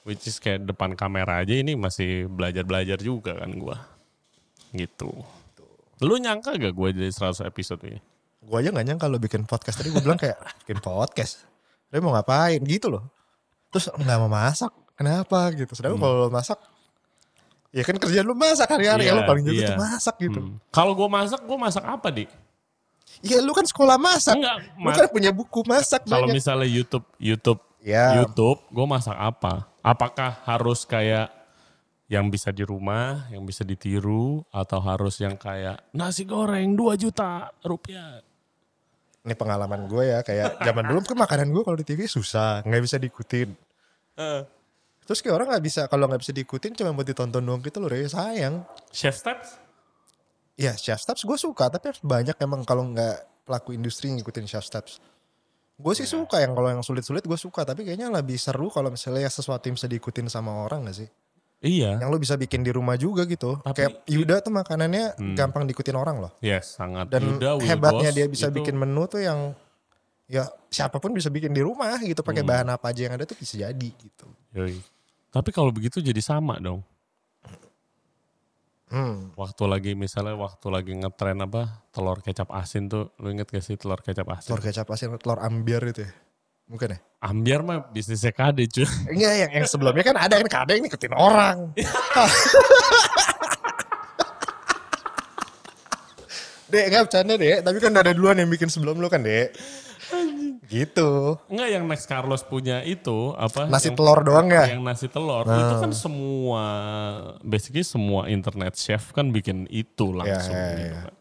Which 0.09 0.25
is 0.25 0.41
kayak 0.41 0.65
depan 0.65 0.97
kamera 0.97 1.45
aja 1.45 1.53
ini 1.53 1.77
masih 1.77 2.33
belajar-belajar 2.33 2.97
juga 2.97 3.37
kan 3.37 3.53
gua. 3.61 3.77
Gitu. 4.73 5.13
Lu 6.01 6.15
nyangka 6.17 6.57
gak 6.57 6.73
gue 6.73 6.89
jadi 6.97 7.13
100 7.13 7.45
episode 7.45 7.83
ini? 7.85 8.01
Gue 8.41 8.57
aja 8.63 8.73
gak 8.73 8.87
nyangka 8.87 9.05
lo 9.11 9.21
bikin 9.21 9.45
podcast. 9.45 9.85
Tadi 9.85 9.93
gue 9.93 10.01
bilang 10.01 10.17
kayak 10.17 10.41
bikin 10.65 10.81
podcast. 10.81 11.45
Dia 11.93 12.01
mau 12.01 12.17
ngapain 12.17 12.63
gitu 12.65 12.89
loh. 12.89 13.05
Terus 13.69 13.93
nggak 13.93 14.19
mau 14.25 14.31
masak. 14.33 14.73
Kenapa 14.97 15.53
gitu. 15.53 15.77
Sedangkan 15.77 16.01
kalau 16.01 16.17
lo 16.25 16.29
masak. 16.33 16.57
Ya 17.69 17.85
kan 17.85 18.01
kerjaan 18.01 18.25
lu 18.25 18.33
masak 18.33 18.65
hari-hari. 18.65 19.05
Iya, 19.05 19.13
ya 19.13 19.19
lo 19.21 19.23
paling 19.29 19.45
jago 19.45 19.61
iya. 19.61 19.69
tuh 19.75 19.81
masak 19.81 20.15
gitu. 20.25 20.41
Hmm. 20.41 20.57
Kalau 20.73 20.93
gue 20.97 21.09
masak, 21.11 21.41
gue 21.45 21.59
masak 21.61 21.85
apa 21.85 22.09
di? 22.09 22.25
Iya 23.21 23.45
lu 23.45 23.53
kan 23.53 23.67
sekolah 23.67 24.01
masak. 24.01 24.41
Enggak, 24.41 24.57
Lu 24.79 24.91
kan 24.95 25.09
punya 25.11 25.31
buku 25.35 25.61
masak 25.67 26.07
Kalau 26.07 26.29
misalnya 26.31 26.69
YouTube, 26.69 27.05
YouTube, 27.19 27.61
Ya. 27.83 28.21
YouTube, 28.23 28.59
gue 28.69 28.87
masak 28.87 29.17
apa? 29.17 29.65
Apakah 29.89 30.45
harus 30.45 30.85
kayak 30.85 31.33
yang 32.13 32.29
bisa 32.29 32.53
di 32.53 32.61
rumah, 32.61 33.25
yang 33.33 33.49
bisa 33.49 33.65
ditiru, 33.65 34.45
atau 34.53 34.85
harus 34.85 35.17
yang 35.17 35.41
kayak 35.41 35.81
nasi 35.97 36.29
goreng 36.29 36.77
2 36.77 37.01
juta 37.01 37.49
rupiah? 37.65 38.21
Ini 39.25 39.33
pengalaman 39.33 39.89
gue 39.89 40.05
ya. 40.13 40.21
Kayak 40.21 40.61
zaman 40.61 40.85
dulu 40.93 41.01
kan 41.09 41.17
makanan 41.17 41.49
gue 41.49 41.63
kalau 41.65 41.79
di 41.81 41.89
TV 41.89 42.05
susah. 42.05 42.61
nggak 42.69 42.83
bisa 42.85 42.97
diikutin. 43.01 43.49
Terus 45.09 45.25
kayak 45.25 45.41
orang 45.41 45.57
nggak 45.57 45.65
bisa. 45.65 45.89
Kalau 45.89 46.05
nggak 46.05 46.21
bisa 46.21 46.33
diikutin 46.37 46.77
cuma 46.77 46.93
buat 46.93 47.09
ditonton 47.09 47.41
doang 47.41 47.65
gitu 47.65 47.81
loh. 47.81 47.89
Ya 47.89 48.13
sayang. 48.13 48.69
Chef 48.93 49.17
Steps? 49.17 49.57
Ya 50.59 50.75
chef 50.75 50.99
steps 50.99 51.23
gue 51.23 51.39
suka. 51.39 51.71
Tapi 51.71 51.95
harus 51.95 52.03
banyak 52.03 52.35
emang 52.43 52.67
kalau 52.67 52.83
nggak 52.91 53.47
pelaku 53.47 53.79
industri 53.79 54.11
ngikutin 54.11 54.45
chef 54.45 54.67
steps. 54.67 54.99
Gue 55.79 55.95
sih 55.95 56.05
suka 56.05 56.43
yang 56.43 56.53
kalau 56.53 56.69
yang 56.69 56.83
sulit-sulit 56.83 57.23
gue 57.23 57.39
suka. 57.39 57.63
Tapi 57.63 57.87
kayaknya 57.87 58.11
lebih 58.11 58.35
seru 58.35 58.67
kalau 58.67 58.91
misalnya 58.91 59.25
sesuatu 59.25 59.63
yang 59.65 59.79
bisa 59.79 59.87
diikutin 59.87 60.27
sama 60.27 60.67
orang 60.67 60.85
gak 60.85 60.99
sih? 60.99 61.09
Iya. 61.59 61.99
Yang 61.99 62.09
lo 62.09 62.19
bisa 62.19 62.35
bikin 62.35 62.63
di 62.63 62.71
rumah 62.71 62.95
juga 62.95 63.23
gitu. 63.25 63.59
Tapi- 63.59 63.79
kayak 63.81 63.95
Yuda 64.05 64.35
tuh 64.41 64.51
makanannya 64.53 65.05
gampang 65.35 65.67
diikutin 65.67 65.95
orang 65.95 66.19
loh. 66.19 66.33
Yes, 66.39 66.75
sangat. 66.75 67.07
Dan 67.09 67.39
Yuda, 67.39 67.63
hebatnya 67.63 68.11
dia 68.11 68.27
bisa 68.27 68.47
itu- 68.47 68.59
bikin 68.59 68.75
menu 68.75 69.07
tuh 69.07 69.23
yang 69.23 69.55
ya 70.27 70.45
siapa 70.69 70.99
pun 70.99 71.11
bisa 71.11 71.31
bikin 71.31 71.51
di 71.51 71.63
rumah 71.63 71.97
gitu 71.99 72.21
pakai 72.21 72.43
Hmm. 72.43 72.51
bahan 72.53 72.69
apa 72.69 72.93
aja 72.93 73.01
yang 73.07 73.15
ada 73.15 73.25
tuh 73.25 73.35
bisa 73.35 73.57
jadi 73.57 73.89
gitu. 73.91 74.27
Yoi. 74.55 74.77
Tapi 75.29 75.51
kalau 75.51 75.71
begitu 75.71 75.99
jadi 75.99 76.21
sama 76.21 76.59
dong. 76.59 76.83
Hmm. 78.89 79.37
Waktu 79.37 79.65
lagi 79.69 79.93
misalnya 79.93 80.33
waktu 80.37 80.67
lagi 80.73 80.97
ngetren 80.97 81.45
apa 81.45 81.85
telur 81.93 82.25
kecap 82.25 82.49
asin 82.57 82.89
tuh, 82.89 83.13
lu 83.21 83.29
inget 83.33 83.53
gak 83.53 83.61
sih 83.61 83.77
telur 83.77 84.01
kecap 84.01 84.25
asin? 84.33 84.49
Telur 84.49 84.65
kecap 84.65 84.89
asin, 84.89 85.13
telur 85.21 85.39
ambiar 85.45 85.85
itu 85.93 86.09
ya. 86.09 86.13
Mungkin 86.69 86.97
ya? 86.97 86.99
Ambiar 87.25 87.61
mah 87.65 87.89
bisnisnya 87.93 88.33
kade 88.33 88.69
cuy. 88.69 88.89
Enggak 89.09 89.35
yang, 89.45 89.51
yang 89.61 89.67
sebelumnya 89.69 90.05
kan 90.05 90.17
ada 90.17 90.37
kan 90.41 90.49
kadang 90.49 90.85
ngikutin 90.85 91.15
orang. 91.17 91.73
dek 96.69 96.85
enggak 96.93 97.09
bercanda 97.09 97.41
dek, 97.41 97.65
tapi 97.65 97.79
kan 97.81 97.93
ada 97.97 98.13
duluan 98.13 98.37
yang 98.37 98.53
bikin 98.53 98.69
sebelum 98.69 99.01
lu 99.01 99.09
kan 99.09 99.25
dek. 99.25 99.57
Gitu. 100.69 101.41
Enggak 101.49 101.69
yang 101.73 101.85
Next 101.89 102.05
Carlos 102.05 102.45
punya 102.45 102.85
itu 102.85 103.33
apa? 103.41 103.65
Nasi 103.65 103.89
yang, 103.89 103.97
telur 103.97 104.21
doang 104.21 104.53
ya? 104.53 104.69
Yang 104.69 104.83
nasi 104.85 105.07
telur 105.09 105.49
itu 105.49 105.75
kan 105.81 105.93
semua 105.97 106.65
basically 107.41 107.81
semua 107.81 108.29
internet 108.29 108.77
chef 108.77 109.17
kan 109.17 109.33
bikin 109.33 109.65
itu 109.73 110.13
langsung 110.13 110.53
ya, 110.53 110.69
gitu 110.77 110.85
ya. 110.85 111.01
kan. 111.09 111.15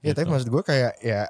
Ya 0.00 0.12
tapi 0.16 0.26
maksud 0.32 0.48
gue 0.48 0.62
kayak 0.64 0.92
ya 1.04 1.28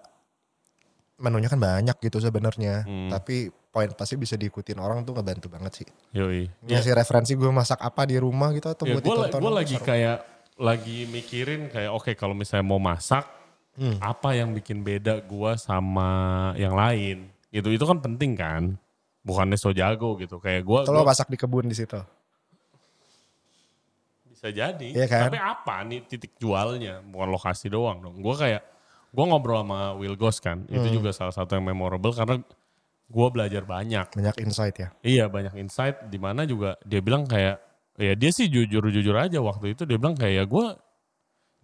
menunya 1.19 1.51
kan 1.51 1.59
banyak 1.59 1.97
gitu 1.99 2.23
sebenarnya. 2.23 2.87
Hmm. 2.87 3.11
Tapi 3.11 3.51
poin 3.51 3.91
pasti 3.93 4.15
bisa 4.17 4.39
diikutin 4.39 4.79
orang 4.79 5.03
tuh 5.03 5.19
ngebantu 5.19 5.51
banget 5.51 5.83
sih. 5.83 5.89
Yoi. 6.15 6.49
Ngasih 6.63 6.95
referensi 6.95 7.35
gue 7.35 7.51
masak 7.51 7.83
apa 7.83 8.07
di 8.07 8.17
rumah 8.17 8.55
gitu 8.55 8.71
atau 8.71 8.87
Ya, 8.87 8.97
buat 8.97 9.03
gue 9.03 9.15
ditonton. 9.19 9.41
gue 9.43 9.53
lagi 9.53 9.77
kayak 9.83 10.19
lagi 10.57 11.05
mikirin 11.13 11.69
kayak 11.69 11.93
oke 11.93 12.17
kalau 12.17 12.33
misalnya 12.33 12.65
mau 12.65 12.81
masak 12.81 13.29
Hmm. 13.77 14.01
apa 14.01 14.33
yang 14.33 14.57
bikin 14.57 14.81
beda 14.81 15.21
gue 15.21 15.53
sama 15.61 16.09
yang 16.57 16.73
lain? 16.73 17.29
Gitu 17.53 17.69
itu 17.73 17.85
kan 17.85 18.01
penting 18.01 18.33
kan? 18.33 18.63
Bukannya 19.21 19.61
so 19.61 19.69
jago 19.73 20.17
gitu. 20.17 20.41
Kayak 20.41 20.65
gue 20.65 20.81
Atau 20.89 20.97
lo 20.97 21.05
masak 21.05 21.29
di 21.29 21.37
kebun 21.37 21.69
di 21.69 21.77
situ. 21.77 22.01
bisa 24.27 24.53
jadi. 24.53 24.89
Iya 24.93 25.07
kan? 25.09 25.33
tapi 25.33 25.41
apa 25.41 25.77
nih 25.89 26.05
titik 26.05 26.37
jualnya? 26.37 27.01
Bukan 27.01 27.29
lokasi 27.33 27.73
doang 27.73 28.05
dong. 28.05 28.21
Gue 28.21 28.37
kayak 28.37 28.63
gue 29.13 29.25
ngobrol 29.25 29.65
sama 29.65 29.97
Will 29.97 30.17
Goss 30.17 30.41
kan. 30.45 30.65
Hmm. 30.69 30.77
itu 30.77 31.01
juga 31.01 31.13
salah 31.13 31.33
satu 31.33 31.57
yang 31.57 31.65
memorable 31.65 32.13
karena 32.13 32.37
gue 33.07 33.27
belajar 33.33 33.63
banyak. 33.65 34.07
Banyak 34.13 34.37
insight 34.45 34.77
ya. 34.77 34.89
Iya 35.01 35.25
banyak 35.33 35.57
insight. 35.57 36.09
Di 36.13 36.21
mana 36.21 36.45
juga 36.45 36.77
dia 36.85 37.01
bilang 37.01 37.25
kayak 37.25 37.61
ya 37.97 38.13
dia 38.13 38.31
sih 38.33 38.49
jujur 38.49 38.85
jujur 38.93 39.17
aja 39.17 39.41
waktu 39.41 39.73
itu. 39.73 39.89
Dia 39.89 39.97
bilang 39.97 40.17
kayak 40.17 40.35
ya 40.37 40.45
gue 40.45 40.67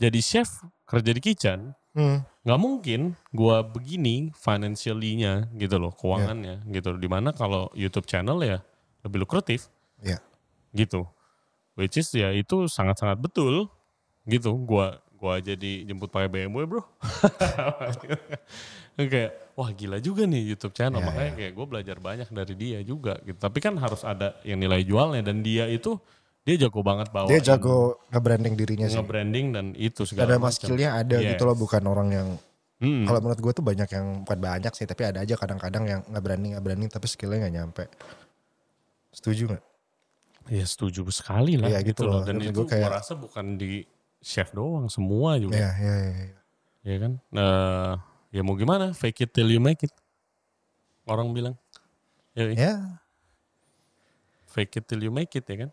jadi 0.01 0.20
chef 0.25 0.48
kerja 0.88 1.11
di 1.12 1.20
kitchen 1.20 1.77
Hmm. 1.93 2.25
nggak 2.41 2.61
mungkin 2.61 3.01
gue 3.37 3.57
begini 3.69 4.33
financially-nya 4.33 5.53
gitu 5.61 5.77
loh 5.77 5.93
keuangannya 5.93 6.65
gitu 6.73 6.97
di 6.97 7.05
mana 7.05 7.37
kalau 7.37 7.69
YouTube 7.77 8.09
channel 8.09 8.41
ya 8.41 8.65
lebih 9.05 9.27
lukratif. 9.27 9.69
Iya. 10.03 10.19
gitu. 10.73 11.05
Which 11.77 11.97
is 12.01 12.09
ya 12.13 12.33
itu 12.33 12.69
sangat 12.69 13.01
sangat 13.01 13.21
betul. 13.21 13.69
Gitu 14.25 14.51
gua 14.65 15.01
gua 15.17 15.39
jadi 15.39 15.87
jemput 15.87 16.11
pakai 16.11 16.29
BMW 16.33 16.65
bro. 16.67 16.83
Kayak 18.97 19.57
wah 19.57 19.71
gila 19.73 19.99
juga 20.05 20.29
nih 20.29 20.53
YouTube 20.53 20.77
channel. 20.77 21.01
Ya, 21.01 21.07
makanya 21.09 21.33
kayak 21.33 21.53
gue 21.57 21.67
belajar 21.67 21.97
banyak 21.97 22.29
dari 22.29 22.55
dia 22.61 22.79
juga 22.85 23.17
gitu. 23.25 23.41
Tapi 23.41 23.59
kan 23.65 23.81
harus 23.81 24.05
ada 24.05 24.37
yang 24.45 24.61
nilai 24.61 24.85
jualnya 24.85 25.33
dan 25.33 25.41
dia 25.41 25.65
itu 25.65 25.97
dia 26.43 26.57
jago 26.59 26.81
banget 26.83 27.09
bawa 27.09 27.27
Dia 27.27 27.39
jago 27.41 28.03
nge-branding 28.11 28.55
dirinya 28.55 28.87
sih. 28.87 28.99
nge-branding 28.99 29.47
dan 29.51 29.67
itu 29.75 30.03
segala 30.03 30.27
Ada 30.27 30.37
mas 30.37 30.59
skillnya 30.59 30.91
ada 30.93 31.17
Yes. 31.17 31.35
gitu 31.35 31.43
loh 31.45 31.55
bukan 31.55 31.83
orang 31.85 32.09
yang 32.11 32.29
Hmm. 32.77 33.07
kalau 33.07 33.23
menurut 33.23 33.39
gue 33.39 33.53
tuh 33.55 33.63
banyak 33.63 33.87
yang 33.89 34.07
bukan 34.27 34.39
banyak 34.43 34.73
sih 34.73 34.83
tapi 34.85 35.07
ada 35.07 35.23
aja 35.23 35.39
kadang-kadang 35.39 35.85
yang 35.87 36.01
nggak 36.03 36.19
branding 36.21 36.51
nggak 36.53 36.65
branding 36.65 36.91
tapi 36.91 37.07
skillnya 37.07 37.39
nggak 37.41 37.55
nyampe. 37.55 37.85
Setuju 39.13 39.55
nggak? 39.55 39.63
Ya 40.51 40.67
setuju 40.67 41.07
sekali 41.09 41.55
lah 41.55 41.71
Iya, 41.71 41.79
gitu, 41.87 42.03
gitu 42.03 42.11
loh. 42.11 42.27
dan 42.27 42.43
itu 42.43 42.51
gua 42.53 42.67
kayak- 42.67 42.91
rasa 42.91 43.15
bukan 43.15 43.55
di 43.55 43.87
chef 44.19 44.51
doang 44.51 44.91
semua 44.91 45.39
juga. 45.39 45.55
Ya 45.55 45.71
ya 45.73 45.95
ya, 45.95 46.11
ya. 46.11 46.31
ya 46.83 46.97
kan? 46.99 47.13
Eh, 47.31 47.93
ya 48.35 48.41
mau 48.43 48.59
gimana? 48.59 48.91
Fake 48.93 49.23
it 49.23 49.31
till 49.31 49.47
you 49.47 49.63
make 49.63 49.79
it. 49.81 49.95
Orang 51.07 51.31
bilang. 51.31 51.55
Ya, 52.35 52.51
ya 52.51 52.73
fake 54.49 54.75
it 54.75 54.85
till 54.85 54.99
you 54.99 55.09
make 55.09 55.31
it 55.31 55.45
ya 55.45 55.57
kan 55.59 55.71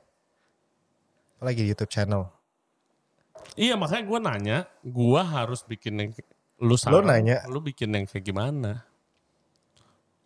apalagi 1.40 1.64
di 1.64 1.72
YouTube 1.72 1.88
channel? 1.88 2.28
Iya 3.56 3.80
makanya 3.80 4.04
gue 4.04 4.20
nanya 4.20 4.58
gue 4.84 5.22
harus 5.24 5.64
bikin 5.64 5.96
yang 5.96 6.12
lu 6.60 6.76
saran, 6.76 7.08
nanya. 7.08 7.48
lu 7.48 7.64
bikin 7.64 7.96
yang 7.96 8.04
kayak 8.04 8.28
gimana? 8.28 8.84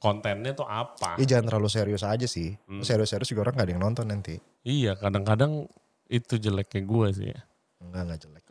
Kontennya 0.02 0.58
tuh 0.58 0.66
apa? 0.66 1.22
Ya 1.22 1.38
jangan 1.38 1.54
terlalu 1.54 1.70
serius 1.70 2.02
aja 2.02 2.26
sih. 2.26 2.58
Hmm. 2.66 2.82
serius-serius 2.82 3.30
juga 3.30 3.48
orang 3.48 3.62
gak 3.62 3.66
ada 3.70 3.74
yang 3.78 3.84
nonton 3.86 4.10
nanti. 4.10 4.42
Iya 4.66 4.98
kadang-kadang 4.98 5.70
itu 6.10 6.34
jeleknya 6.42 6.82
gue 6.82 7.08
sih 7.14 7.28
ya. 7.30 7.40
enggak 7.78 8.02
enggak 8.10 8.20
jelek. 8.26 8.44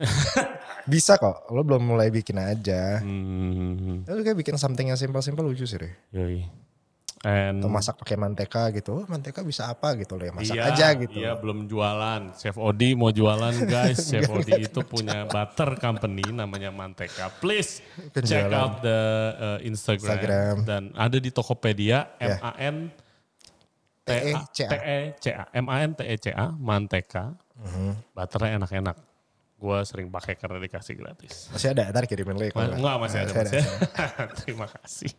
Bisa 0.93 1.19
kok 1.19 1.51
lo 1.51 1.67
belum 1.67 1.83
mulai 1.83 2.15
bikin 2.15 2.39
aja. 2.39 3.03
Hmm, 3.03 4.07
lo 4.07 4.23
kayak 4.23 4.39
bikin 4.39 4.55
something 4.55 4.87
yang 4.87 4.97
simple-simple 4.97 5.43
lucu 5.43 5.67
sih 5.67 5.83
deh 5.83 5.93
yoi. 6.15 6.47
And 7.23 7.63
atau 7.63 7.71
masak 7.71 8.03
pakai 8.03 8.19
manteka 8.19 8.67
gitu 8.75 8.99
oh, 8.99 9.07
manteka 9.07 9.47
bisa 9.47 9.71
apa 9.71 9.95
gitu 9.95 10.19
loh 10.19 10.27
ya 10.27 10.33
masak 10.35 10.59
iya, 10.59 10.75
aja 10.75 10.87
gitu 10.99 11.23
Iya 11.23 11.39
belum 11.39 11.71
jualan. 11.71 12.35
Chef 12.35 12.59
Odi 12.59 12.99
mau 12.99 13.15
jualan 13.15 13.55
guys. 13.63 14.03
Chef 14.11 14.27
Odi 14.27 14.67
itu 14.67 14.83
punya 14.83 15.31
butter 15.31 15.79
company 15.79 16.27
namanya 16.35 16.75
Manteka. 16.75 17.31
Please 17.39 17.79
check 18.27 18.51
out 18.51 18.83
the 18.83 19.01
uh, 19.39 19.59
Instagram. 19.63 20.19
Instagram. 20.19 20.57
dan 20.67 20.83
ada 20.99 21.15
di 21.23 21.31
Tokopedia 21.31 22.11
Ya. 22.19 22.35
M 22.35 22.39
A 22.43 22.53
N 22.59 22.77
T 24.03 24.11
A 24.11 24.19
T-E-C-A. 24.19 24.67
T 24.67 24.75
E 24.83 24.99
C 25.23 25.27
A 25.31 25.45
M 25.55 25.67
A 25.71 25.77
N 25.87 25.91
T 25.95 26.01
E 26.03 26.15
C 26.19 26.27
A 26.35 26.51
Manteka. 26.51 27.39
Mhm. 27.63 28.19
Butternya 28.19 28.59
enak-enak. 28.59 28.97
Gua 29.63 29.87
sering 29.87 30.11
pakai 30.11 30.35
karena 30.35 30.59
dikasih 30.59 30.99
gratis. 30.99 31.47
masih 31.55 31.71
ada 31.71 31.87
ntar 31.95 32.11
kirimin 32.11 32.35
lo 32.35 32.43
ya 32.43 32.51
kalau 32.51 32.67
Ma- 32.67 32.79
Enggak 32.83 32.97
masih 32.99 33.19
ada. 33.23 33.31
Masih 33.31 33.63
Masih 33.63 34.35
Terima 34.43 34.67
kasih. 34.67 35.11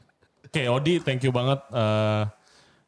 Oke 0.53 0.69
Odi, 0.69 1.01
thank 1.01 1.25
you 1.25 1.33
banget. 1.33 1.65
Uh, 1.73 2.29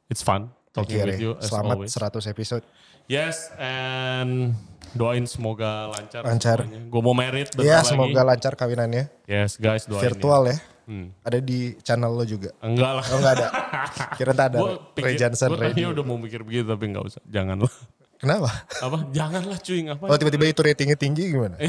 it's 0.06 0.22
fun 0.22 0.54
talking 0.70 1.02
Iya, 1.02 1.06
with 1.10 1.18
you 1.18 1.32
as 1.34 1.50
Selamat 1.50 1.82
always. 1.82 1.98
100 1.98 2.30
episode. 2.30 2.62
Yes, 3.10 3.50
and 3.58 4.54
doain 4.94 5.26
semoga 5.26 5.90
lancar. 5.90 6.22
Lancar. 6.22 6.62
Gue 6.70 7.02
mau 7.02 7.18
merit 7.18 7.50
Iya, 7.58 7.82
lagi. 7.82 7.90
semoga 7.90 8.22
lancar 8.22 8.54
kawinannya. 8.54 9.10
Yes, 9.26 9.58
guys, 9.58 9.90
doain. 9.90 10.14
Virtual 10.14 10.54
ya. 10.54 10.62
Hmm. 10.86 11.10
Ada 11.26 11.42
di 11.42 11.74
channel 11.82 12.14
lo 12.14 12.22
juga. 12.22 12.54
Enggak 12.62 13.02
lah. 13.02 13.06
Oh 13.10 13.18
enggak 13.18 13.34
ada. 13.34 13.48
Kira 14.22 14.38
tak 14.38 14.46
ada. 14.54 14.58
Ray 14.94 15.18
Johnson 15.18 15.50
gue 15.50 15.66
ready. 15.66 15.90
udah 15.90 16.06
mau 16.06 16.22
mikir 16.22 16.46
begitu 16.46 16.70
tapi 16.70 16.86
nggak 16.94 17.02
usah. 17.02 17.22
Janganlah. 17.26 17.74
Kenapa? 18.22 18.50
Apa? 18.78 19.10
Janganlah 19.10 19.58
cuy, 19.58 19.90
ngapain? 19.90 20.10
Oh 20.14 20.18
tiba-tiba 20.22 20.46
itu 20.46 20.62
ratingnya 20.62 20.98
tinggi 21.02 21.34
gimana? 21.34 21.58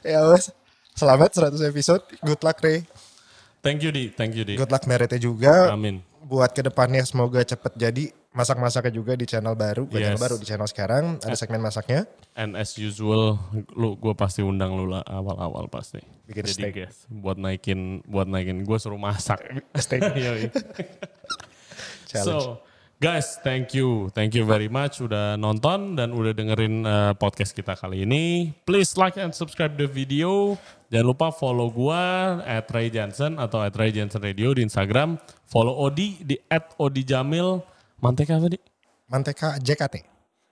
Ya 0.00 0.24
wes. 0.26 0.48
Selamat 1.00 1.32
100 1.32 1.64
episode. 1.64 2.04
Good 2.20 2.44
luck 2.44 2.60
Ray. 2.60 2.84
Thank 3.64 3.80
you 3.80 3.88
Di, 3.88 4.12
thank 4.12 4.36
you 4.36 4.44
Di. 4.44 4.60
Good 4.60 4.68
luck 4.68 4.84
meritnya 4.84 5.16
juga. 5.16 5.72
Amin. 5.72 6.04
Buat 6.28 6.52
ke 6.52 6.60
depannya 6.60 7.00
semoga 7.08 7.40
cepet 7.40 7.72
jadi 7.72 8.12
masak-masaknya 8.36 8.92
juga 8.92 9.16
di 9.16 9.24
channel 9.24 9.56
baru. 9.56 9.88
Yes. 9.88 9.96
channel 9.96 10.20
baru 10.20 10.34
di 10.36 10.44
channel 10.44 10.68
sekarang. 10.68 11.16
Ada 11.24 11.40
segmen 11.40 11.64
masaknya. 11.64 12.04
And 12.36 12.52
as 12.52 12.76
usual, 12.76 13.40
lu 13.72 13.96
gue 13.96 14.12
pasti 14.12 14.44
undang 14.44 14.76
lu 14.76 14.92
lah 14.92 15.00
awal-awal 15.08 15.72
pasti. 15.72 16.04
Bikin 16.28 16.44
Jadi 16.44 16.68
steak. 16.68 16.74
guys, 16.76 17.08
buat 17.08 17.40
naikin, 17.40 18.04
buat 18.04 18.28
naikin 18.28 18.60
gue 18.60 18.76
suruh 18.76 19.00
masak. 19.00 19.40
Steak. 19.80 20.04
So, 22.10 22.58
guys, 23.00 23.40
thank 23.40 23.72
you, 23.72 24.12
thank 24.12 24.36
you 24.36 24.44
very 24.44 24.68
much 24.68 25.00
udah 25.00 25.40
nonton 25.40 25.96
dan 25.96 26.12
udah 26.12 26.36
dengerin 26.36 26.84
uh, 26.84 27.16
podcast 27.16 27.56
kita 27.56 27.72
kali 27.72 28.04
ini. 28.04 28.52
Please 28.68 28.94
like 29.00 29.16
and 29.16 29.32
subscribe 29.32 29.74
the 29.80 29.88
video. 29.88 30.60
Jangan 30.92 31.06
lupa 31.08 31.32
follow 31.32 31.72
gua 31.72 32.38
at 32.44 32.68
Ray 32.68 32.92
Johnson 32.92 33.40
atau 33.40 33.64
at 33.64 33.72
Ray 33.72 33.90
Johnson 33.90 34.20
Radio 34.20 34.52
di 34.52 34.68
Instagram. 34.68 35.16
Follow 35.48 35.72
Odi 35.80 36.20
di 36.20 36.36
at 36.52 36.76
Odi 36.76 37.00
Jamil. 37.02 37.64
Mantek 38.04 38.36
apa 38.36 38.46
di? 38.52 38.60
Manteka 39.08 39.56
JKT. 39.56 40.04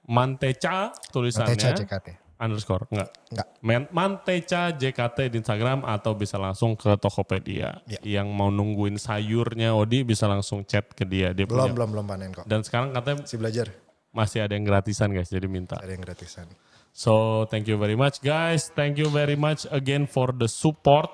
Manteca 0.09 0.97
tulisannya. 1.13 1.53
Manteca 1.53 1.77
JKT. 1.85 2.28
Underscore, 2.39 2.87
enggak. 2.95 3.11
Enggak. 3.35 3.47
Man- 3.67 3.91
Manteca 3.91 4.71
JKT 4.71 5.27
di 5.35 5.43
Instagram 5.43 5.83
atau 5.83 6.15
bisa 6.15 6.39
langsung 6.39 6.79
ke 6.79 6.95
Tokopedia. 6.95 7.83
Ya. 7.91 7.99
Yang 8.23 8.29
mau 8.31 8.47
nungguin 8.49 8.95
sayurnya 8.95 9.75
Odi 9.75 10.07
bisa 10.07 10.31
langsung 10.31 10.63
chat 10.63 10.87
ke 10.95 11.03
dia. 11.03 11.35
Dia 11.35 11.51
Belum, 11.51 11.67
punya. 11.67 11.75
belum, 11.75 11.89
belum 11.99 12.07
panen 12.07 12.31
kok. 12.31 12.47
Dan 12.47 12.63
sekarang 12.63 12.95
katanya 12.95 13.27
Si 13.27 13.35
belajar. 13.35 13.75
masih 14.15 14.47
ada 14.47 14.55
yang 14.55 14.63
gratisan 14.63 15.11
guys, 15.11 15.27
jadi 15.35 15.51
minta. 15.51 15.83
Ada 15.83 15.91
yang 15.91 16.03
gratisan. 16.07 16.47
So 16.95 17.45
thank 17.51 17.67
you 17.67 17.75
very 17.75 17.99
much 17.99 18.23
guys. 18.23 18.71
Thank 18.71 19.03
you 19.03 19.11
very 19.11 19.35
much 19.35 19.67
again 19.75 20.07
for 20.07 20.31
the 20.31 20.47
support 20.47 21.11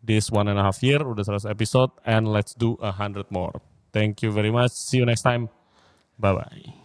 this 0.00 0.32
one 0.32 0.48
and 0.48 0.56
a 0.56 0.64
half 0.64 0.80
year. 0.80 1.04
Udah 1.04 1.20
100 1.24 1.52
episode 1.52 1.92
and 2.08 2.32
let's 2.32 2.56
do 2.56 2.80
a 2.80 2.96
hundred 2.96 3.28
more. 3.28 3.60
Thank 3.92 4.24
you 4.24 4.32
very 4.32 4.48
much. 4.50 4.72
See 4.72 5.00
you 5.00 5.06
next 5.06 5.20
time. 5.20 5.52
Bye 6.16 6.32
bye. 6.32 6.81